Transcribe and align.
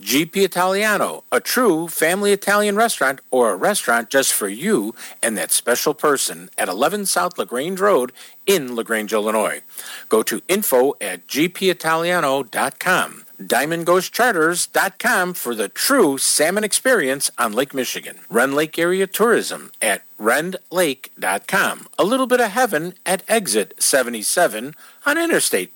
GP 0.00 0.36
Italiano, 0.44 1.24
a 1.32 1.40
true 1.40 1.88
family 1.88 2.32
Italian 2.32 2.76
restaurant 2.76 3.20
or 3.30 3.52
a 3.52 3.56
restaurant 3.56 4.10
just 4.10 4.32
for 4.32 4.48
you 4.48 4.94
and 5.22 5.38
that 5.38 5.50
special 5.50 5.94
person 5.94 6.50
at 6.58 6.68
11 6.68 7.06
South 7.06 7.38
LaGrange 7.38 7.80
Road 7.80 8.12
in 8.44 8.76
LaGrange, 8.76 9.12
Illinois. 9.12 9.62
Go 10.08 10.22
to 10.22 10.42
info 10.48 10.94
at 11.00 11.26
gpitaliano.com. 11.26 13.22
DiamondGhostCharters.com 13.40 15.34
for 15.34 15.54
the 15.54 15.68
true 15.68 16.16
salmon 16.16 16.64
experience 16.64 17.30
on 17.36 17.52
Lake 17.52 17.74
Michigan. 17.74 18.18
Rend 18.30 18.54
Lake 18.54 18.78
Area 18.78 19.06
Tourism 19.06 19.70
at 19.82 20.02
rendlake.com. 20.18 21.88
A 21.98 22.04
little 22.04 22.26
bit 22.26 22.40
of 22.40 22.50
heaven 22.50 22.94
at 23.04 23.22
exit 23.28 23.74
77 23.82 24.74
on 25.04 25.18
Interstate 25.18 25.75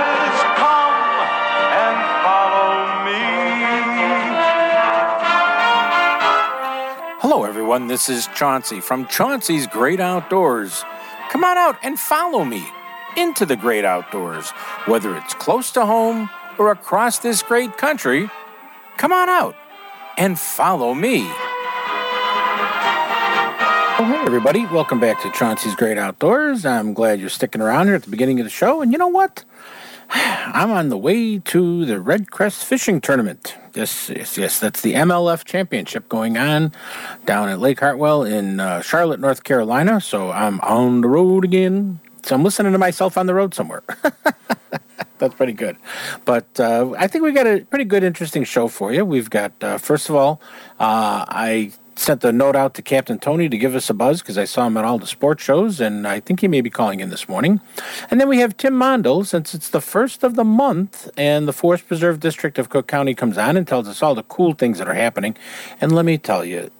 Everyone. 7.71 7.87
This 7.87 8.09
is 8.09 8.27
Chauncey 8.35 8.81
from 8.81 9.07
Chauncey's 9.07 9.65
Great 9.65 10.01
Outdoors. 10.01 10.83
Come 11.29 11.45
on 11.45 11.57
out 11.57 11.77
and 11.83 11.97
follow 11.97 12.43
me 12.43 12.67
into 13.15 13.45
the 13.45 13.55
great 13.55 13.85
outdoors, 13.85 14.49
whether 14.87 15.15
it's 15.15 15.33
close 15.35 15.71
to 15.71 15.85
home 15.85 16.29
or 16.57 16.71
across 16.71 17.19
this 17.19 17.41
great 17.41 17.77
country. 17.77 18.29
Come 18.97 19.13
on 19.13 19.29
out 19.29 19.55
and 20.17 20.37
follow 20.37 20.93
me. 20.93 21.21
Oh, 23.99 24.05
hey, 24.05 24.21
everybody. 24.25 24.65
Welcome 24.65 24.99
back 24.99 25.21
to 25.21 25.31
Chauncey's 25.31 25.75
Great 25.75 25.97
Outdoors. 25.97 26.65
I'm 26.65 26.93
glad 26.93 27.21
you're 27.21 27.29
sticking 27.29 27.61
around 27.61 27.85
here 27.87 27.95
at 27.95 28.03
the 28.03 28.11
beginning 28.11 28.41
of 28.41 28.43
the 28.43 28.49
show. 28.49 28.81
And 28.81 28.91
you 28.91 28.97
know 28.97 29.07
what? 29.07 29.45
I'm 30.13 30.71
on 30.71 30.89
the 30.89 30.97
way 30.97 31.39
to 31.39 31.85
the 31.85 31.99
Red 31.99 32.31
Crest 32.31 32.65
Fishing 32.65 32.99
Tournament. 32.99 33.55
Yes, 33.73 34.09
yes, 34.09 34.37
yes. 34.37 34.59
That's 34.59 34.81
the 34.81 34.93
MLF 34.93 35.45
Championship 35.45 36.09
going 36.09 36.37
on 36.37 36.73
down 37.25 37.47
at 37.47 37.59
Lake 37.59 37.79
Hartwell 37.79 38.23
in 38.23 38.59
uh, 38.59 38.81
Charlotte, 38.81 39.19
North 39.19 39.43
Carolina. 39.43 40.01
So 40.01 40.31
I'm 40.31 40.59
on 40.61 41.01
the 41.01 41.07
road 41.07 41.45
again. 41.45 41.99
So 42.23 42.35
I'm 42.35 42.43
listening 42.43 42.73
to 42.73 42.77
myself 42.77 43.17
on 43.17 43.25
the 43.25 43.33
road 43.33 43.53
somewhere. 43.53 43.83
That's 45.17 45.35
pretty 45.35 45.53
good. 45.53 45.77
But 46.25 46.59
uh, 46.59 46.91
I 46.97 47.07
think 47.07 47.23
we 47.23 47.31
got 47.31 47.47
a 47.47 47.61
pretty 47.61 47.85
good, 47.85 48.03
interesting 48.03 48.43
show 48.43 48.67
for 48.67 48.91
you. 48.91 49.05
We've 49.05 49.29
got, 49.29 49.53
uh, 49.61 49.77
first 49.77 50.09
of 50.09 50.15
all, 50.15 50.41
uh, 50.79 51.25
I 51.27 51.71
sent 52.01 52.23
a 52.23 52.31
note 52.31 52.55
out 52.55 52.73
to 52.73 52.81
Captain 52.81 53.19
Tony 53.19 53.47
to 53.47 53.57
give 53.57 53.75
us 53.75 53.89
a 53.89 53.93
buzz 53.93 54.21
because 54.21 54.37
I 54.37 54.45
saw 54.45 54.67
him 54.67 54.77
at 54.77 54.83
all 54.83 54.97
the 54.97 55.07
sports 55.07 55.43
shows, 55.43 55.79
and 55.79 56.07
I 56.07 56.19
think 56.19 56.41
he 56.41 56.47
may 56.47 56.61
be 56.61 56.69
calling 56.69 56.99
in 56.99 57.09
this 57.09 57.29
morning. 57.29 57.61
And 58.09 58.19
then 58.19 58.27
we 58.27 58.39
have 58.39 58.57
Tim 58.57 58.73
Mondel, 58.73 59.23
since 59.23 59.53
it's 59.53 59.69
the 59.69 59.81
first 59.81 60.23
of 60.23 60.35
the 60.35 60.43
month, 60.43 61.09
and 61.15 61.47
the 61.47 61.53
Forest 61.53 61.87
Preserve 61.87 62.19
District 62.19 62.57
of 62.57 62.69
Cook 62.69 62.87
County 62.87 63.13
comes 63.13 63.37
on 63.37 63.55
and 63.55 63.67
tells 63.67 63.87
us 63.87 64.01
all 64.01 64.15
the 64.15 64.23
cool 64.23 64.53
things 64.53 64.79
that 64.79 64.87
are 64.87 64.95
happening. 64.95 65.35
And 65.79 65.91
let 65.91 66.05
me 66.05 66.17
tell 66.17 66.43
you, 66.43 66.71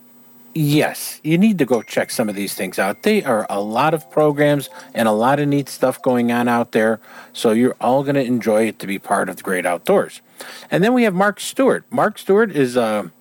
yes, 0.53 1.21
you 1.23 1.37
need 1.37 1.57
to 1.59 1.65
go 1.65 1.81
check 1.81 2.11
some 2.11 2.27
of 2.27 2.35
these 2.35 2.53
things 2.53 2.79
out. 2.79 3.03
They 3.03 3.23
are 3.23 3.45
a 3.49 3.61
lot 3.61 3.93
of 3.93 4.09
programs 4.11 4.69
and 4.93 5.07
a 5.07 5.11
lot 5.11 5.39
of 5.39 5.47
neat 5.47 5.69
stuff 5.69 6.01
going 6.01 6.31
on 6.31 6.47
out 6.47 6.71
there. 6.71 6.99
So 7.31 7.51
you're 7.51 7.77
all 7.79 8.03
going 8.03 8.15
to 8.15 8.23
enjoy 8.23 8.67
it 8.67 8.79
to 8.79 8.87
be 8.87 8.99
part 8.99 9.29
of 9.29 9.37
the 9.37 9.43
great 9.43 9.65
outdoors. 9.65 10.21
And 10.69 10.83
then 10.83 10.93
we 10.93 11.03
have 11.03 11.13
Mark 11.13 11.39
Stewart. 11.39 11.85
Mark 11.91 12.17
Stewart 12.17 12.51
is 12.51 12.75
a, 12.75 13.11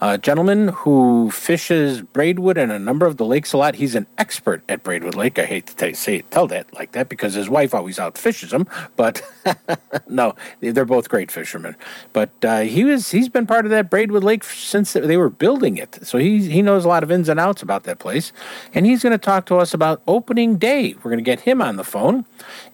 a 0.00 0.18
gentleman 0.18 0.68
who 0.68 1.30
fishes 1.30 2.02
Braidwood 2.02 2.58
and 2.58 2.72
a 2.72 2.78
number 2.78 3.06
of 3.06 3.16
the 3.16 3.24
lakes 3.24 3.52
a 3.52 3.58
lot. 3.58 3.76
He's 3.76 3.94
an 3.94 4.06
expert 4.18 4.62
at 4.68 4.82
Braidwood 4.82 5.14
Lake. 5.14 5.38
I 5.38 5.44
hate 5.44 5.66
to 5.68 5.76
tell, 5.76 5.94
say 5.94 6.22
tell 6.22 6.46
that 6.48 6.72
like 6.74 6.92
that 6.92 7.08
because 7.08 7.34
his 7.34 7.48
wife 7.48 7.74
always 7.74 7.98
out 7.98 8.18
fishes 8.18 8.52
him, 8.52 8.66
but 8.96 9.22
no, 10.08 10.34
they're 10.60 10.84
both 10.84 11.08
great 11.08 11.30
fishermen. 11.30 11.76
But 12.12 12.30
uh, 12.42 12.60
he 12.60 12.84
was 12.84 13.10
he's 13.10 13.28
been 13.28 13.46
part 13.46 13.64
of 13.64 13.70
that 13.70 13.90
Braidwood 13.90 14.24
Lake 14.24 14.44
since 14.44 14.92
they 14.92 15.16
were 15.16 15.30
building 15.30 15.76
it, 15.76 15.98
so 16.02 16.18
he 16.18 16.48
he 16.50 16.62
knows 16.62 16.84
a 16.84 16.88
lot 16.88 17.02
of 17.02 17.10
ins 17.10 17.28
and 17.28 17.40
outs 17.40 17.62
about 17.62 17.84
that 17.84 17.98
place, 17.98 18.32
and 18.72 18.86
he's 18.86 19.02
going 19.02 19.12
to 19.12 19.18
talk 19.18 19.46
to 19.46 19.56
us 19.56 19.74
about 19.74 20.02
opening 20.06 20.56
day. 20.56 20.94
We're 20.94 21.10
going 21.10 21.18
to 21.18 21.22
get 21.22 21.40
him 21.40 21.62
on 21.62 21.76
the 21.76 21.84
phone, 21.84 22.24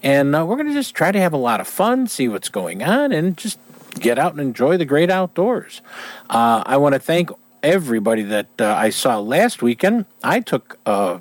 and 0.03 0.35
uh, 0.35 0.45
we're 0.45 0.57
going 0.57 0.69
to 0.69 0.75
just 0.75 0.95
try 0.95 1.13
to 1.13 1.21
have 1.21 1.33
a 1.33 1.39
lot 1.39 1.61
of 1.61 1.69
fun, 1.69 2.07
see 2.07 2.29
what's 2.29 2.49
going 2.49 2.83
on, 2.83 3.13
and 3.13 3.37
just 3.37 3.59
get 3.99 4.19
out 4.19 4.33
and 4.33 4.41
enjoy 4.41 4.77
the 4.77 4.85
great 4.85 5.11
outdoors. 5.11 5.83
Uh, 6.29 6.63
I 6.67 6.77
want 6.77 6.95
to 6.95 6.99
thank 6.99 7.31
everybody 7.63 8.23
that 8.23 8.49
uh, 8.59 8.75
I 8.75 8.91
saw 8.91 9.19
last 9.19 9.63
weekend. 9.63 10.07
I 10.23 10.41
took 10.41 10.79
uh, 10.87 11.19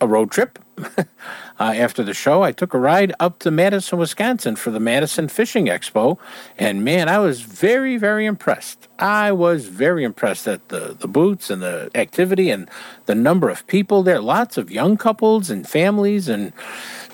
a 0.00 0.06
road 0.06 0.30
trip. 0.30 0.58
uh, 0.98 1.04
after 1.58 2.02
the 2.02 2.12
show, 2.12 2.42
I 2.42 2.52
took 2.52 2.74
a 2.74 2.78
ride 2.78 3.14
up 3.18 3.38
to 3.40 3.50
Madison, 3.50 3.98
Wisconsin 3.98 4.56
for 4.56 4.70
the 4.70 4.80
Madison 4.80 5.26
Fishing 5.28 5.66
Expo, 5.66 6.18
and 6.58 6.84
man, 6.84 7.08
I 7.08 7.18
was 7.18 7.40
very, 7.40 7.96
very 7.96 8.26
impressed. 8.26 8.86
I 8.98 9.32
was 9.32 9.66
very 9.66 10.04
impressed 10.04 10.46
at 10.46 10.68
the, 10.68 10.94
the 10.98 11.08
booths 11.08 11.48
and 11.48 11.62
the 11.62 11.90
activity 11.94 12.50
and 12.50 12.68
the 13.06 13.14
number 13.14 13.48
of 13.48 13.66
people 13.66 14.02
there. 14.02 14.20
Lots 14.20 14.58
of 14.58 14.70
young 14.70 14.98
couples 14.98 15.48
and 15.48 15.66
families, 15.66 16.28
and 16.28 16.52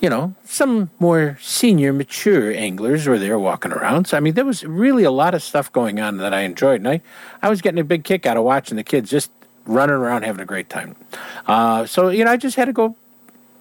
you 0.02 0.10
know, 0.10 0.34
some 0.44 0.90
more 0.98 1.38
senior, 1.40 1.92
mature 1.92 2.52
anglers 2.52 3.06
were 3.06 3.20
there 3.20 3.38
walking 3.38 3.70
around. 3.70 4.08
So, 4.08 4.16
I 4.16 4.20
mean, 4.20 4.34
there 4.34 4.44
was 4.44 4.64
really 4.64 5.04
a 5.04 5.12
lot 5.12 5.32
of 5.32 5.44
stuff 5.44 5.70
going 5.72 6.00
on 6.00 6.16
that 6.16 6.34
I 6.34 6.40
enjoyed. 6.40 6.80
And 6.80 6.88
I, 6.88 7.00
I 7.40 7.48
was 7.48 7.62
getting 7.62 7.78
a 7.78 7.84
big 7.84 8.02
kick 8.02 8.26
out 8.26 8.36
of 8.36 8.42
watching 8.42 8.76
the 8.76 8.82
kids 8.82 9.08
just 9.08 9.30
running 9.64 9.94
around 9.94 10.24
having 10.24 10.42
a 10.42 10.44
great 10.44 10.68
time. 10.68 10.96
Uh, 11.46 11.86
so, 11.86 12.08
you 12.08 12.24
know, 12.24 12.32
I 12.32 12.36
just 12.36 12.56
had 12.56 12.64
to 12.64 12.72
go. 12.72 12.96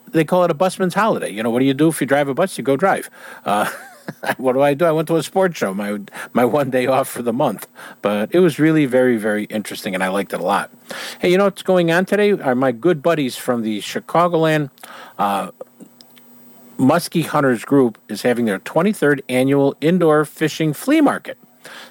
They 0.08 0.26
call 0.26 0.44
it 0.44 0.50
a 0.50 0.56
busman's 0.56 0.96
holiday. 0.96 1.30
You 1.30 1.44
know, 1.44 1.52
what 1.52 1.60
do 1.60 1.66
you 1.66 1.76
do 1.76 1.90
if 1.90 2.02
you 2.02 2.08
drive 2.08 2.28
a 2.28 2.34
bus? 2.34 2.58
You 2.58 2.64
go 2.64 2.76
drive. 2.76 3.12
Uh, 3.46 3.70
what 4.38 4.54
do 4.54 4.62
I 4.62 4.74
do? 4.74 4.86
I 4.86 4.92
went 4.92 5.08
to 5.10 5.18
a 5.18 5.24
sports 5.24 5.58
show, 5.58 5.74
my 5.74 6.00
my 6.34 6.44
one 6.44 6.70
day 6.70 6.88
off 6.88 7.08
for 7.08 7.22
the 7.22 7.32
month. 7.32 7.68
But 8.02 8.34
it 8.34 8.40
was 8.40 8.60
really 8.60 8.86
very, 8.88 9.16
very 9.16 9.46
interesting, 9.46 9.94
and 9.94 10.04
I 10.04 10.10
liked 10.10 10.34
it 10.34 10.42
a 10.42 10.44
lot. 10.44 10.72
Hey, 11.20 11.32
you 11.32 11.38
know 11.38 11.46
what's 11.46 11.64
going 11.64 11.92
on 11.92 12.06
today? 12.06 12.32
Are 12.32 12.56
my 12.56 12.74
good 12.74 13.02
buddies 13.02 13.38
from 13.38 13.62
the 13.62 13.80
Chicagoland 13.80 14.70
uh, 15.18 15.52
Muskie 16.78 17.26
Hunters 17.26 17.66
Group 17.66 17.98
is 18.08 18.22
having 18.22 18.46
their 18.46 18.60
23rd 18.60 19.22
annual 19.30 19.76
indoor 19.82 20.26
fishing 20.26 20.74
flea 20.74 21.02
market. 21.02 21.38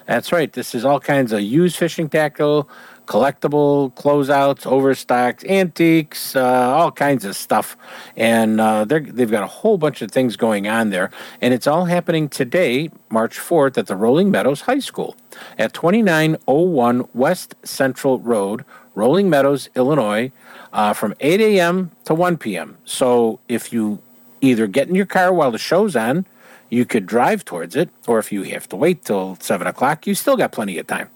That's 0.05 0.31
right. 0.31 0.51
This 0.51 0.75
is 0.75 0.83
all 0.83 0.99
kinds 0.99 1.31
of 1.31 1.41
used 1.41 1.77
fishing 1.77 2.09
tackle, 2.09 2.69
collectible 3.05 3.93
closeouts, 3.93 4.65
overstocks, 4.65 5.43
antiques, 5.45 6.35
uh, 6.35 6.43
all 6.43 6.91
kinds 6.91 7.25
of 7.25 7.35
stuff. 7.35 7.77
And 8.15 8.59
uh, 8.59 8.85
they've 8.85 9.31
got 9.31 9.43
a 9.43 9.47
whole 9.47 9.77
bunch 9.77 10.01
of 10.01 10.11
things 10.11 10.35
going 10.35 10.67
on 10.67 10.89
there. 10.89 11.11
And 11.41 11.53
it's 11.53 11.67
all 11.67 11.85
happening 11.85 12.29
today, 12.29 12.89
March 13.09 13.37
4th, 13.37 13.77
at 13.77 13.87
the 13.87 13.95
Rolling 13.95 14.31
Meadows 14.31 14.61
High 14.61 14.79
School 14.79 15.15
at 15.57 15.73
2901 15.73 17.07
West 17.13 17.55
Central 17.63 18.19
Road, 18.19 18.65
Rolling 18.95 19.29
Meadows, 19.29 19.69
Illinois, 19.75 20.31
uh, 20.73 20.93
from 20.93 21.13
8 21.19 21.39
a.m. 21.41 21.91
to 22.05 22.13
1 22.13 22.37
p.m. 22.37 22.77
So 22.85 23.39
if 23.47 23.71
you 23.71 24.01
either 24.41 24.67
get 24.67 24.89
in 24.89 24.95
your 24.95 25.05
car 25.05 25.33
while 25.33 25.51
the 25.51 25.57
show's 25.57 25.95
on, 25.95 26.25
you 26.71 26.85
could 26.85 27.05
drive 27.05 27.43
towards 27.43 27.75
it, 27.75 27.89
or 28.07 28.17
if 28.17 28.31
you 28.31 28.43
have 28.43 28.67
to 28.69 28.77
wait 28.77 29.03
till 29.03 29.37
7 29.41 29.67
o'clock, 29.67 30.07
you 30.07 30.15
still 30.15 30.37
got 30.37 30.53
plenty 30.53 30.77
of 30.79 30.87
time. 30.87 31.09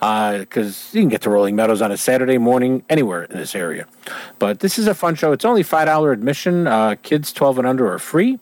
Because 0.00 0.94
uh, 0.94 0.98
you 0.98 1.02
can 1.02 1.08
get 1.08 1.22
to 1.22 1.30
Rolling 1.30 1.54
Meadows 1.54 1.80
on 1.80 1.92
a 1.92 1.96
Saturday 1.96 2.38
morning 2.38 2.84
anywhere 2.90 3.22
in 3.22 3.36
this 3.36 3.54
area. 3.54 3.86
But 4.40 4.60
this 4.60 4.78
is 4.78 4.88
a 4.88 4.94
fun 4.94 5.14
show. 5.14 5.30
It's 5.30 5.44
only 5.44 5.62
$5 5.62 6.12
admission. 6.12 6.66
Uh, 6.66 6.96
kids 7.02 7.32
12 7.32 7.58
and 7.58 7.68
under 7.68 7.90
are 7.92 8.00
free. 8.00 8.40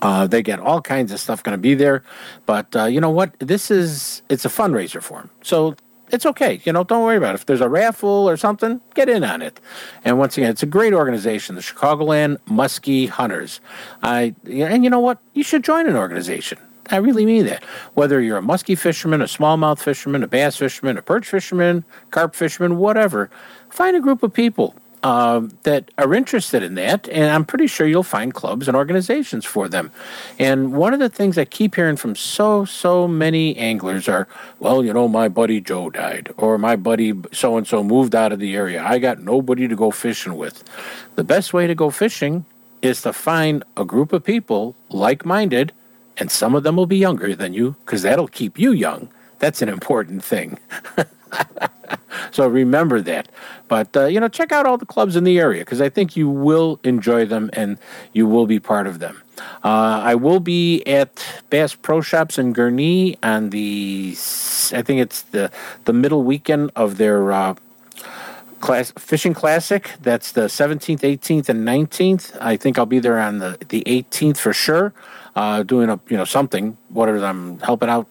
Uh, 0.00 0.28
they 0.28 0.42
get 0.42 0.60
all 0.60 0.80
kinds 0.80 1.10
of 1.10 1.18
stuff 1.18 1.42
going 1.42 1.54
to 1.54 1.60
be 1.60 1.74
there. 1.74 2.04
But 2.46 2.74
uh, 2.76 2.84
you 2.84 3.00
know 3.00 3.10
what? 3.10 3.36
This 3.40 3.68
is, 3.68 4.22
it's 4.28 4.44
a 4.44 4.48
fundraiser 4.48 5.02
for 5.02 5.18
them. 5.18 5.30
So 5.42 5.74
it's 6.10 6.26
okay. 6.26 6.60
You 6.64 6.72
know, 6.72 6.84
don't 6.84 7.02
worry 7.02 7.16
about 7.16 7.34
it. 7.34 7.40
If 7.40 7.46
there's 7.46 7.60
a 7.60 7.68
raffle 7.68 8.28
or 8.28 8.36
something, 8.36 8.80
get 8.94 9.08
in 9.08 9.24
on 9.24 9.42
it. 9.42 9.60
And 10.04 10.18
once 10.18 10.36
again, 10.36 10.50
it's 10.50 10.62
a 10.62 10.66
great 10.66 10.92
organization, 10.92 11.54
the 11.54 11.60
Chicagoland 11.60 12.38
Muskie 12.48 13.08
Hunters. 13.08 13.60
I 14.02 14.34
and 14.44 14.84
you 14.84 14.90
know 14.90 15.00
what? 15.00 15.18
You 15.32 15.42
should 15.42 15.64
join 15.64 15.88
an 15.88 15.96
organization. 15.96 16.58
I 16.90 16.96
really 16.96 17.24
mean 17.24 17.46
that. 17.46 17.64
Whether 17.94 18.20
you're 18.20 18.38
a 18.38 18.42
muskie 18.42 18.76
fisherman, 18.76 19.22
a 19.22 19.24
smallmouth 19.24 19.78
fisherman, 19.78 20.22
a 20.22 20.26
bass 20.26 20.56
fisherman, 20.56 20.98
a 20.98 21.02
perch 21.02 21.26
fisherman, 21.26 21.84
carp 22.10 22.34
fisherman, 22.34 22.76
whatever, 22.76 23.30
find 23.70 23.96
a 23.96 24.00
group 24.00 24.22
of 24.22 24.34
people 24.34 24.74
uh, 25.04 25.46
that 25.64 25.90
are 25.98 26.14
interested 26.14 26.62
in 26.62 26.76
that, 26.76 27.06
and 27.10 27.26
I'm 27.26 27.44
pretty 27.44 27.66
sure 27.66 27.86
you'll 27.86 28.02
find 28.02 28.32
clubs 28.32 28.66
and 28.66 28.76
organizations 28.76 29.44
for 29.44 29.68
them. 29.68 29.92
And 30.38 30.72
one 30.72 30.94
of 30.94 30.98
the 30.98 31.10
things 31.10 31.36
I 31.36 31.44
keep 31.44 31.74
hearing 31.74 31.96
from 31.96 32.16
so, 32.16 32.64
so 32.64 33.06
many 33.06 33.54
anglers 33.58 34.08
are, 34.08 34.26
well, 34.60 34.82
you 34.82 34.94
know, 34.94 35.06
my 35.06 35.28
buddy 35.28 35.60
Joe 35.60 35.90
died, 35.90 36.32
or 36.38 36.56
my 36.56 36.74
buddy 36.74 37.12
so 37.32 37.58
and 37.58 37.66
so 37.66 37.84
moved 37.84 38.14
out 38.14 38.32
of 38.32 38.38
the 38.38 38.56
area. 38.56 38.82
I 38.82 38.98
got 38.98 39.20
nobody 39.20 39.68
to 39.68 39.76
go 39.76 39.90
fishing 39.90 40.36
with. 40.36 40.64
The 41.16 41.24
best 41.24 41.52
way 41.52 41.66
to 41.66 41.74
go 41.74 41.90
fishing 41.90 42.46
is 42.80 43.02
to 43.02 43.12
find 43.12 43.62
a 43.76 43.84
group 43.84 44.10
of 44.14 44.24
people 44.24 44.74
like 44.88 45.26
minded, 45.26 45.72
and 46.16 46.30
some 46.30 46.54
of 46.54 46.62
them 46.62 46.76
will 46.76 46.86
be 46.86 46.96
younger 46.96 47.36
than 47.36 47.52
you, 47.52 47.76
because 47.84 48.00
that'll 48.00 48.28
keep 48.28 48.58
you 48.58 48.72
young. 48.72 49.10
That's 49.38 49.60
an 49.60 49.68
important 49.68 50.24
thing. 50.24 50.58
so 52.30 52.46
remember 52.46 53.00
that. 53.02 53.28
But 53.68 53.96
uh, 53.96 54.06
you 54.06 54.20
know, 54.20 54.28
check 54.28 54.52
out 54.52 54.66
all 54.66 54.78
the 54.78 54.86
clubs 54.86 55.16
in 55.16 55.24
the 55.24 55.38
area 55.38 55.62
because 55.62 55.80
I 55.80 55.88
think 55.88 56.16
you 56.16 56.28
will 56.28 56.80
enjoy 56.84 57.24
them 57.24 57.50
and 57.52 57.78
you 58.12 58.26
will 58.26 58.46
be 58.46 58.60
part 58.60 58.86
of 58.86 58.98
them. 58.98 59.22
Uh, 59.64 60.00
I 60.04 60.14
will 60.14 60.40
be 60.40 60.84
at 60.84 61.24
Bass 61.50 61.74
Pro 61.74 62.00
Shops 62.00 62.38
in 62.38 62.54
Gurnee 62.54 63.16
on 63.22 63.50
the, 63.50 64.10
I 64.76 64.82
think 64.82 65.00
it's 65.00 65.22
the 65.22 65.50
the 65.84 65.92
middle 65.92 66.22
weekend 66.22 66.70
of 66.76 66.98
their. 66.98 67.32
Uh, 67.32 67.54
Class, 68.60 68.94
fishing 68.96 69.34
classic. 69.34 69.90
That's 70.00 70.32
the 70.32 70.46
17th, 70.46 71.00
18th, 71.00 71.50
and 71.50 71.68
19th. 71.68 72.34
I 72.40 72.56
think 72.56 72.78
I'll 72.78 72.86
be 72.86 72.98
there 72.98 73.18
on 73.18 73.38
the, 73.38 73.58
the 73.68 73.82
18th 73.84 74.38
for 74.38 74.54
sure, 74.54 74.94
uh, 75.36 75.64
doing 75.64 75.90
a 75.90 76.00
you 76.08 76.16
know 76.16 76.24
something. 76.24 76.78
Whatever 76.88 77.22
I'm 77.26 77.58
helping 77.58 77.90
out 77.90 78.08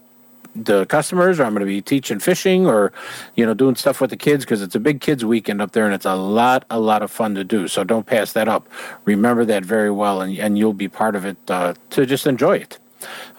the 0.55 0.85
customers 0.85 1.39
or 1.39 1.45
I'm 1.45 1.53
going 1.53 1.61
to 1.61 1.65
be 1.65 1.81
teaching 1.81 2.19
fishing 2.19 2.67
or 2.67 2.91
you 3.35 3.45
know 3.45 3.53
doing 3.53 3.75
stuff 3.75 3.99
with 3.99 4.09
the 4.09 4.17
kids 4.17 4.45
because 4.45 4.61
it's 4.61 4.75
a 4.75 4.79
big 4.79 5.01
kids 5.01 5.25
weekend 5.25 5.61
up 5.61 5.71
there 5.71 5.85
and 5.85 5.93
it's 5.93 6.05
a 6.05 6.15
lot 6.15 6.65
a 6.69 6.79
lot 6.79 7.01
of 7.01 7.11
fun 7.11 7.35
to 7.35 7.43
do 7.43 7.67
so 7.67 7.83
don't 7.83 8.05
pass 8.05 8.33
that 8.33 8.47
up. 8.47 8.67
Remember 9.05 9.45
that 9.45 9.65
very 9.65 9.91
well 9.91 10.21
and, 10.21 10.37
and 10.37 10.57
you'll 10.57 10.73
be 10.73 10.87
part 10.87 11.15
of 11.15 11.25
it 11.25 11.37
uh, 11.49 11.73
to 11.91 12.05
just 12.05 12.27
enjoy 12.27 12.57
it. 12.57 12.77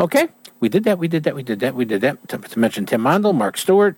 Okay? 0.01 0.29
We 0.61 0.69
did 0.69 0.85
that 0.85 0.99
we 0.99 1.09
did 1.09 1.25
that 1.25 1.35
we 1.35 1.43
did 1.43 1.61
that 1.61 1.75
we 1.75 1.85
did 1.85 2.01
that. 2.01 2.29
To, 2.29 2.39
to 2.39 2.59
mention 2.59 2.87
tim 2.87 3.03
mondel 3.03 3.33
mark 3.33 3.59
stewart. 3.59 3.97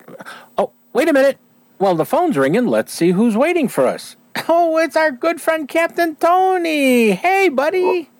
Oh 0.58 0.72
wait 0.92 1.08
a 1.08 1.12
minute. 1.12 1.38
Well 1.78 1.94
the 1.94 2.04
phone's 2.04 2.36
ringing 2.36 2.66
let's 2.66 2.92
see 2.92 3.12
who's 3.12 3.36
waiting 3.36 3.68
for 3.68 3.86
us. 3.86 4.16
Oh 4.48 4.76
it's 4.76 4.96
our 4.96 5.10
good 5.10 5.40
friend 5.40 5.66
captain 5.66 6.16
tony. 6.16 7.12
Hey 7.12 7.48
buddy. 7.48 8.10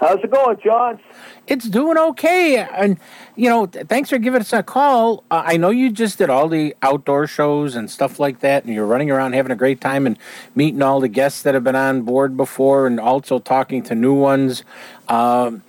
How's 0.00 0.22
it 0.22 0.30
going, 0.30 0.58
John? 0.62 1.00
It's 1.46 1.68
doing 1.68 1.96
okay. 1.96 2.56
And, 2.56 2.98
you 3.36 3.48
know, 3.48 3.66
thanks 3.66 4.10
for 4.10 4.18
giving 4.18 4.40
us 4.40 4.52
a 4.52 4.62
call. 4.62 5.22
Uh, 5.30 5.42
I 5.46 5.56
know 5.56 5.70
you 5.70 5.90
just 5.90 6.18
did 6.18 6.28
all 6.28 6.48
the 6.48 6.74
outdoor 6.82 7.26
shows 7.26 7.76
and 7.76 7.90
stuff 7.90 8.18
like 8.18 8.40
that, 8.40 8.64
and 8.64 8.74
you're 8.74 8.86
running 8.86 9.10
around 9.10 9.34
having 9.34 9.52
a 9.52 9.56
great 9.56 9.80
time 9.80 10.06
and 10.06 10.18
meeting 10.54 10.82
all 10.82 11.00
the 11.00 11.08
guests 11.08 11.42
that 11.42 11.54
have 11.54 11.62
been 11.62 11.76
on 11.76 12.02
board 12.02 12.36
before 12.36 12.86
and 12.86 12.98
also 12.98 13.38
talking 13.38 13.82
to 13.84 13.94
new 13.94 14.14
ones. 14.14 14.64
Um, 15.08 15.62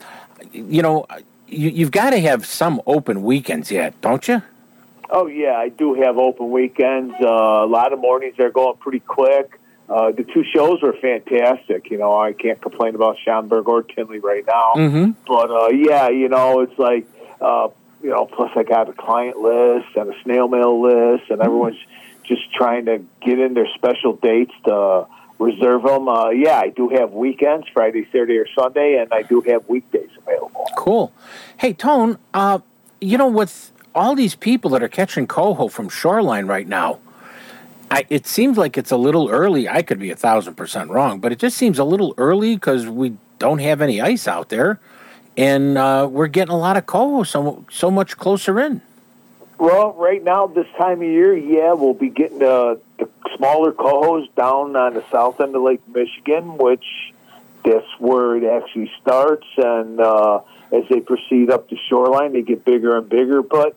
you 0.51 0.81
know, 0.81 1.05
you, 1.47 1.69
you've 1.69 1.91
got 1.91 2.09
to 2.09 2.19
have 2.19 2.45
some 2.45 2.81
open 2.87 3.23
weekends 3.23 3.71
yet, 3.71 3.99
don't 4.01 4.27
you? 4.27 4.41
Oh, 5.09 5.27
yeah, 5.27 5.53
I 5.57 5.69
do 5.69 5.93
have 5.93 6.17
open 6.17 6.51
weekends. 6.51 7.13
Uh, 7.21 7.27
a 7.27 7.65
lot 7.65 7.93
of 7.93 7.99
mornings 7.99 8.39
are 8.39 8.49
going 8.49 8.77
pretty 8.77 8.99
quick. 8.99 9.59
Uh, 9.89 10.11
the 10.11 10.23
two 10.23 10.43
shows 10.53 10.81
were 10.81 10.93
fantastic. 10.93 11.89
You 11.89 11.97
know, 11.97 12.17
I 12.17 12.33
can't 12.33 12.61
complain 12.61 12.95
about 12.95 13.17
Schaumburg 13.23 13.69
or 13.69 13.83
Tinley 13.83 14.19
right 14.19 14.45
now. 14.45 14.73
Mm-hmm. 14.75 15.11
But 15.25 15.51
uh, 15.51 15.69
yeah, 15.69 16.09
you 16.09 16.27
know, 16.27 16.61
it's 16.61 16.77
like 16.77 17.07
uh, 17.39 17.69
you 18.03 18.09
know. 18.09 18.25
Plus, 18.25 18.51
I 18.55 18.63
got 18.63 18.89
a 18.89 18.93
client 18.93 19.37
list 19.37 19.95
and 19.95 20.13
a 20.13 20.23
snail 20.23 20.49
mail 20.49 20.81
list, 20.81 21.29
and 21.29 21.41
everyone's 21.41 21.79
just 22.23 22.53
trying 22.53 22.85
to 22.85 23.03
get 23.21 23.39
in 23.39 23.53
their 23.53 23.67
special 23.75 24.17
dates 24.17 24.53
to 24.65 25.07
reserve 25.39 25.83
them. 25.83 26.09
Uh, 26.09 26.29
yeah, 26.29 26.59
I 26.59 26.69
do 26.69 26.89
have 26.89 27.13
weekends, 27.13 27.67
Friday, 27.73 28.05
Saturday, 28.11 28.37
or 28.37 28.47
Sunday, 28.55 28.97
and 28.99 29.13
I 29.13 29.21
do 29.21 29.41
have 29.41 29.67
weekdays 29.69 30.09
available. 30.17 30.67
Cool. 30.75 31.13
Hey, 31.57 31.73
Tone, 31.73 32.17
uh, 32.33 32.59
you 32.99 33.17
know, 33.17 33.29
with 33.29 33.71
all 33.95 34.15
these 34.15 34.35
people 34.35 34.71
that 34.71 34.83
are 34.83 34.89
catching 34.89 35.27
coho 35.27 35.69
from 35.69 35.87
shoreline 35.87 36.45
right 36.45 36.67
now, 36.67 36.99
I, 37.89 38.05
it 38.09 38.27
seems 38.27 38.57
like 38.57 38.77
it's 38.77 38.91
a 38.91 38.97
little 38.97 39.29
early. 39.29 39.69
I 39.69 39.81
could 39.81 39.99
be 39.99 40.11
a 40.11 40.15
thousand 40.15 40.55
percent 40.55 40.89
wrong, 40.89 41.19
but 41.19 41.31
it 41.31 41.39
just 41.39 41.57
seems 41.57 41.79
a 41.79 41.83
little 41.83 42.13
early 42.17 42.55
because 42.55 42.85
we 42.85 43.17
don't 43.39 43.59
have 43.59 43.81
any 43.81 44.01
ice 44.01 44.27
out 44.27 44.49
there, 44.49 44.79
and 45.37 45.77
uh, 45.77 46.07
we're 46.09 46.27
getting 46.27 46.53
a 46.53 46.57
lot 46.57 46.75
of 46.75 46.85
coho 46.85 47.23
so 47.23 47.65
so 47.71 47.89
much 47.89 48.17
closer 48.17 48.59
in. 48.59 48.81
Well, 49.57 49.93
right 49.93 50.23
now, 50.23 50.47
this 50.47 50.67
time 50.77 51.01
of 51.01 51.07
year, 51.07 51.35
yeah, 51.35 51.73
we'll 51.73 51.95
be 51.95 52.09
getting 52.09 52.43
uh, 52.43 52.75
the 52.99 53.09
smaller 53.35 53.71
cohos 53.71 54.27
down 54.35 54.75
on 54.75 54.93
the 54.93 55.03
south 55.11 55.41
end 55.41 55.55
of 55.55 55.63
Lake 55.63 55.81
Michigan, 55.87 56.57
which 56.57 56.85
that's 57.63 57.87
where 57.99 58.35
it 58.35 58.43
actually 58.43 58.91
starts. 59.01 59.47
And 59.57 59.99
uh, 59.99 60.41
as 60.71 60.83
they 60.89 60.99
proceed 60.99 61.49
up 61.49 61.69
the 61.69 61.77
shoreline, 61.89 62.33
they 62.33 62.43
get 62.43 62.65
bigger 62.65 62.97
and 62.97 63.09
bigger. 63.09 63.41
But 63.41 63.75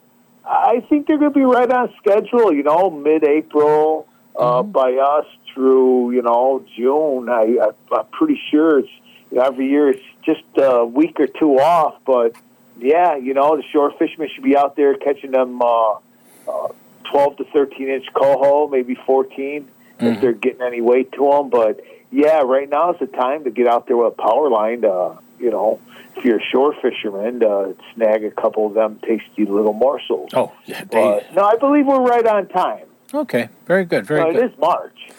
I 0.50 0.84
think 0.88 1.06
they're 1.06 1.18
going 1.18 1.32
to 1.32 1.38
be 1.38 1.44
right 1.44 1.70
on 1.70 1.92
schedule. 1.98 2.52
You 2.52 2.62
know, 2.64 2.90
mid-April 2.90 4.06
uh, 4.36 4.62
Mm-hmm. 4.62 4.70
by 4.72 4.92
us 4.94 5.26
through 5.52 6.12
you 6.12 6.22
know 6.22 6.64
June. 6.76 7.28
I, 7.28 7.58
I 7.60 7.96
I'm 7.96 8.06
pretty 8.06 8.40
sure 8.50 8.78
it's 8.80 8.88
you 9.30 9.38
know, 9.38 9.44
every 9.44 9.68
year 9.68 9.90
it's 9.90 10.02
just 10.24 10.42
a 10.56 10.84
week 10.84 11.18
or 11.20 11.26
two 11.26 11.58
off, 11.58 11.96
but 12.06 12.34
yeah, 12.78 13.16
you 13.16 13.34
know 13.34 13.56
the 13.56 13.62
shore 13.72 13.92
fishermen 13.98 14.28
should 14.34 14.44
be 14.44 14.56
out 14.56 14.76
there 14.76 14.94
catching 14.94 15.30
them 15.32 15.60
uh, 15.60 15.92
uh, 16.48 16.68
12 17.10 17.36
to 17.38 17.44
13 17.52 17.88
inch 17.88 18.06
coho, 18.14 18.68
maybe 18.68 18.94
14 18.94 19.68
if 19.98 20.20
they're 20.20 20.32
getting 20.32 20.62
any 20.62 20.80
weight 20.80 21.12
to 21.12 21.28
them. 21.28 21.50
But 21.50 21.80
yeah, 22.10 22.40
right 22.40 22.68
now 22.68 22.92
is 22.94 22.98
the 23.00 23.06
time 23.06 23.44
to 23.44 23.50
get 23.50 23.66
out 23.66 23.86
there 23.86 23.96
with 23.96 24.14
a 24.18 24.22
power 24.22 24.48
line. 24.48 24.80
To, 24.82 25.18
you 25.38 25.50
know, 25.50 25.80
if 26.20 26.24
you're 26.26 26.38
a 26.38 26.42
shore 26.44 26.74
fisherman, 26.82 27.40
to 27.40 27.74
snag 27.94 28.24
a 28.24 28.30
couple 28.30 28.66
of 28.66 28.74
them 28.74 29.00
tasty 29.02 29.44
little 29.46 29.72
morsels. 29.72 30.30
Oh, 30.34 30.52
yeah. 30.66 30.84
They, 30.84 31.02
But 31.02 31.34
no, 31.34 31.44
I 31.44 31.56
believe 31.56 31.86
we're 31.86 32.00
right 32.02 32.26
on 32.26 32.46
time. 32.48 32.84
okay, 33.14 33.48
very 33.66 33.84
good, 33.84 34.06
very 34.06 34.20
Uh, 34.20 34.24
good. 34.32 34.36
it 34.36 34.52
is 34.52 34.58
March. 34.58 35.10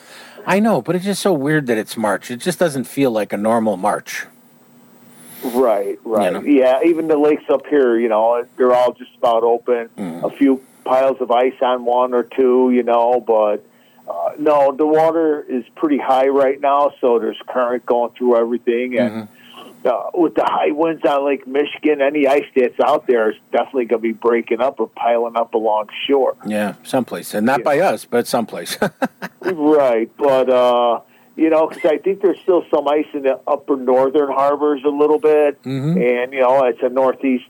I 0.46 0.60
know, 0.60 0.82
but 0.82 0.96
it's 0.96 1.06
just 1.06 1.22
so 1.22 1.34
weird 1.34 1.68
that 1.68 1.78
it's 1.78 1.98
March. 1.98 2.32
It 2.32 2.38
just 2.38 2.58
doesn't 2.60 2.86
feel 2.86 3.12
like 3.12 3.34
a 3.34 3.38
normal 3.38 3.78
March. 3.78 4.26
Right, 5.44 5.98
right. 6.04 6.34
know? 6.34 6.42
Yeah, 6.42 6.82
even 6.86 7.08
the 7.08 7.18
lakes 7.18 7.44
up 7.50 7.66
here, 7.68 7.98
you 8.00 8.10
know, 8.10 8.46
they're 8.58 8.74
all 8.74 8.94
just 8.94 9.16
about 9.18 9.44
open. 9.44 9.90
Mm. 9.98 10.24
A 10.24 10.30
few 10.38 10.62
piles 10.86 11.18
of 11.20 11.32
ice 11.32 11.56
on 11.62 11.84
one 11.86 12.14
or 12.14 12.24
two, 12.24 12.72
you 12.72 12.84
know, 12.84 13.20
but 13.26 13.66
uh, 14.08 14.34
no, 14.38 14.72
the 14.72 14.86
water 14.86 15.42
is 15.48 15.64
pretty 15.76 15.98
high 15.98 16.28
right 16.28 16.60
now, 16.62 16.94
so 17.02 17.18
there's 17.20 17.40
current 17.48 17.86
going 17.86 18.12
through 18.14 18.36
everything. 18.38 18.98
And 19.00 19.12
Mm-hmm. 19.12 19.34
Uh, 19.86 20.10
with 20.14 20.36
the 20.36 20.44
high 20.46 20.72
winds 20.72 21.04
on 21.06 21.26
Lake 21.26 21.48
Michigan, 21.48 22.02
any 22.02 22.28
ice 22.28 22.46
that's 22.56 22.80
out 22.80 23.08
there 23.08 23.32
is 23.32 23.38
definitely 23.52 23.86
going 23.86 24.02
to 24.02 24.08
be 24.08 24.12
breaking 24.14 24.62
up 24.62 24.80
or 24.80 24.88
piling 24.88 25.36
up 25.36 25.54
along 25.54 25.88
shore. 26.08 26.36
Yeah, 26.46 26.76
someplace, 26.84 27.34
and 27.34 27.46
not 27.46 27.60
Yeah. 27.60 27.64
by 27.64 27.80
us, 27.80 28.06
but 28.06 28.28
someplace. 28.28 28.78
Right, 29.44 30.10
but 30.18 30.50
uh, 30.50 31.02
you 31.36 31.50
know, 31.50 31.68
because 31.68 31.84
I 31.86 31.98
think 31.98 32.22
there's 32.22 32.40
still 32.42 32.64
some 32.74 32.88
ice 32.88 33.08
in 33.14 33.24
the 33.24 33.40
upper 33.48 33.76
northern 33.76 34.32
harbors 34.32 34.82
a 34.86 34.90
little 34.90 35.18
bit, 35.20 35.62
Mhm. 35.64 35.96
and 36.24 36.34
you 36.34 36.42
know, 36.42 36.64
it's 36.66 36.82
a 36.84 36.90
northeast, 36.90 37.46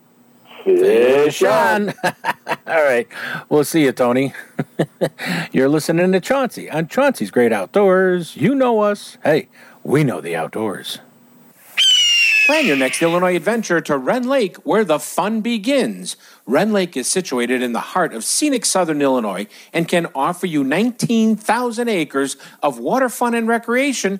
Fish 0.65 1.43
on. 1.43 1.93
all 2.67 2.83
right. 2.83 3.07
We'll 3.49 3.63
see 3.63 3.83
you, 3.83 3.91
Tony. 3.91 4.33
You're 5.51 5.69
listening 5.69 6.11
to 6.11 6.19
Chauncey 6.19 6.69
on 6.69 6.87
Chauncey's 6.87 7.31
Great 7.31 7.53
Outdoors. 7.53 8.35
You 8.35 8.55
know 8.55 8.81
us. 8.81 9.17
Hey, 9.23 9.47
we 9.83 10.03
know 10.03 10.21
the 10.21 10.35
outdoors. 10.35 10.99
Plan 12.45 12.67
your 12.67 12.75
next 12.75 13.01
Illinois 13.01 13.35
adventure 13.35 13.81
to 13.81 13.97
Rend 13.97 14.27
Lake, 14.27 14.57
where 14.57 14.85
the 14.85 14.99
fun 14.99 15.41
begins. 15.41 16.15
Rend 16.45 16.73
Lake 16.73 16.95
is 16.95 17.07
situated 17.07 17.63
in 17.63 17.73
the 17.73 17.79
heart 17.79 18.13
of 18.13 18.23
scenic 18.23 18.65
southern 18.65 19.01
Illinois 19.01 19.47
and 19.73 19.87
can 19.87 20.05
offer 20.13 20.45
you 20.45 20.63
19,000 20.63 21.89
acres 21.89 22.37
of 22.61 22.77
water 22.77 23.09
fun 23.09 23.33
and 23.33 23.47
recreation, 23.47 24.19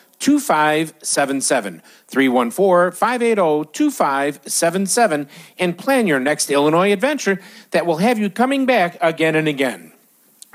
2577. 0.21 1.81
314 2.07 2.97
580 2.97 3.69
2577 3.73 5.27
and 5.57 5.77
plan 5.77 6.07
your 6.07 6.19
next 6.19 6.49
Illinois 6.49 6.91
adventure 6.91 7.39
that 7.71 7.85
will 7.85 7.97
have 7.97 8.17
you 8.17 8.29
coming 8.29 8.65
back 8.65 8.97
again 9.01 9.35
and 9.35 9.47
again. 9.47 9.91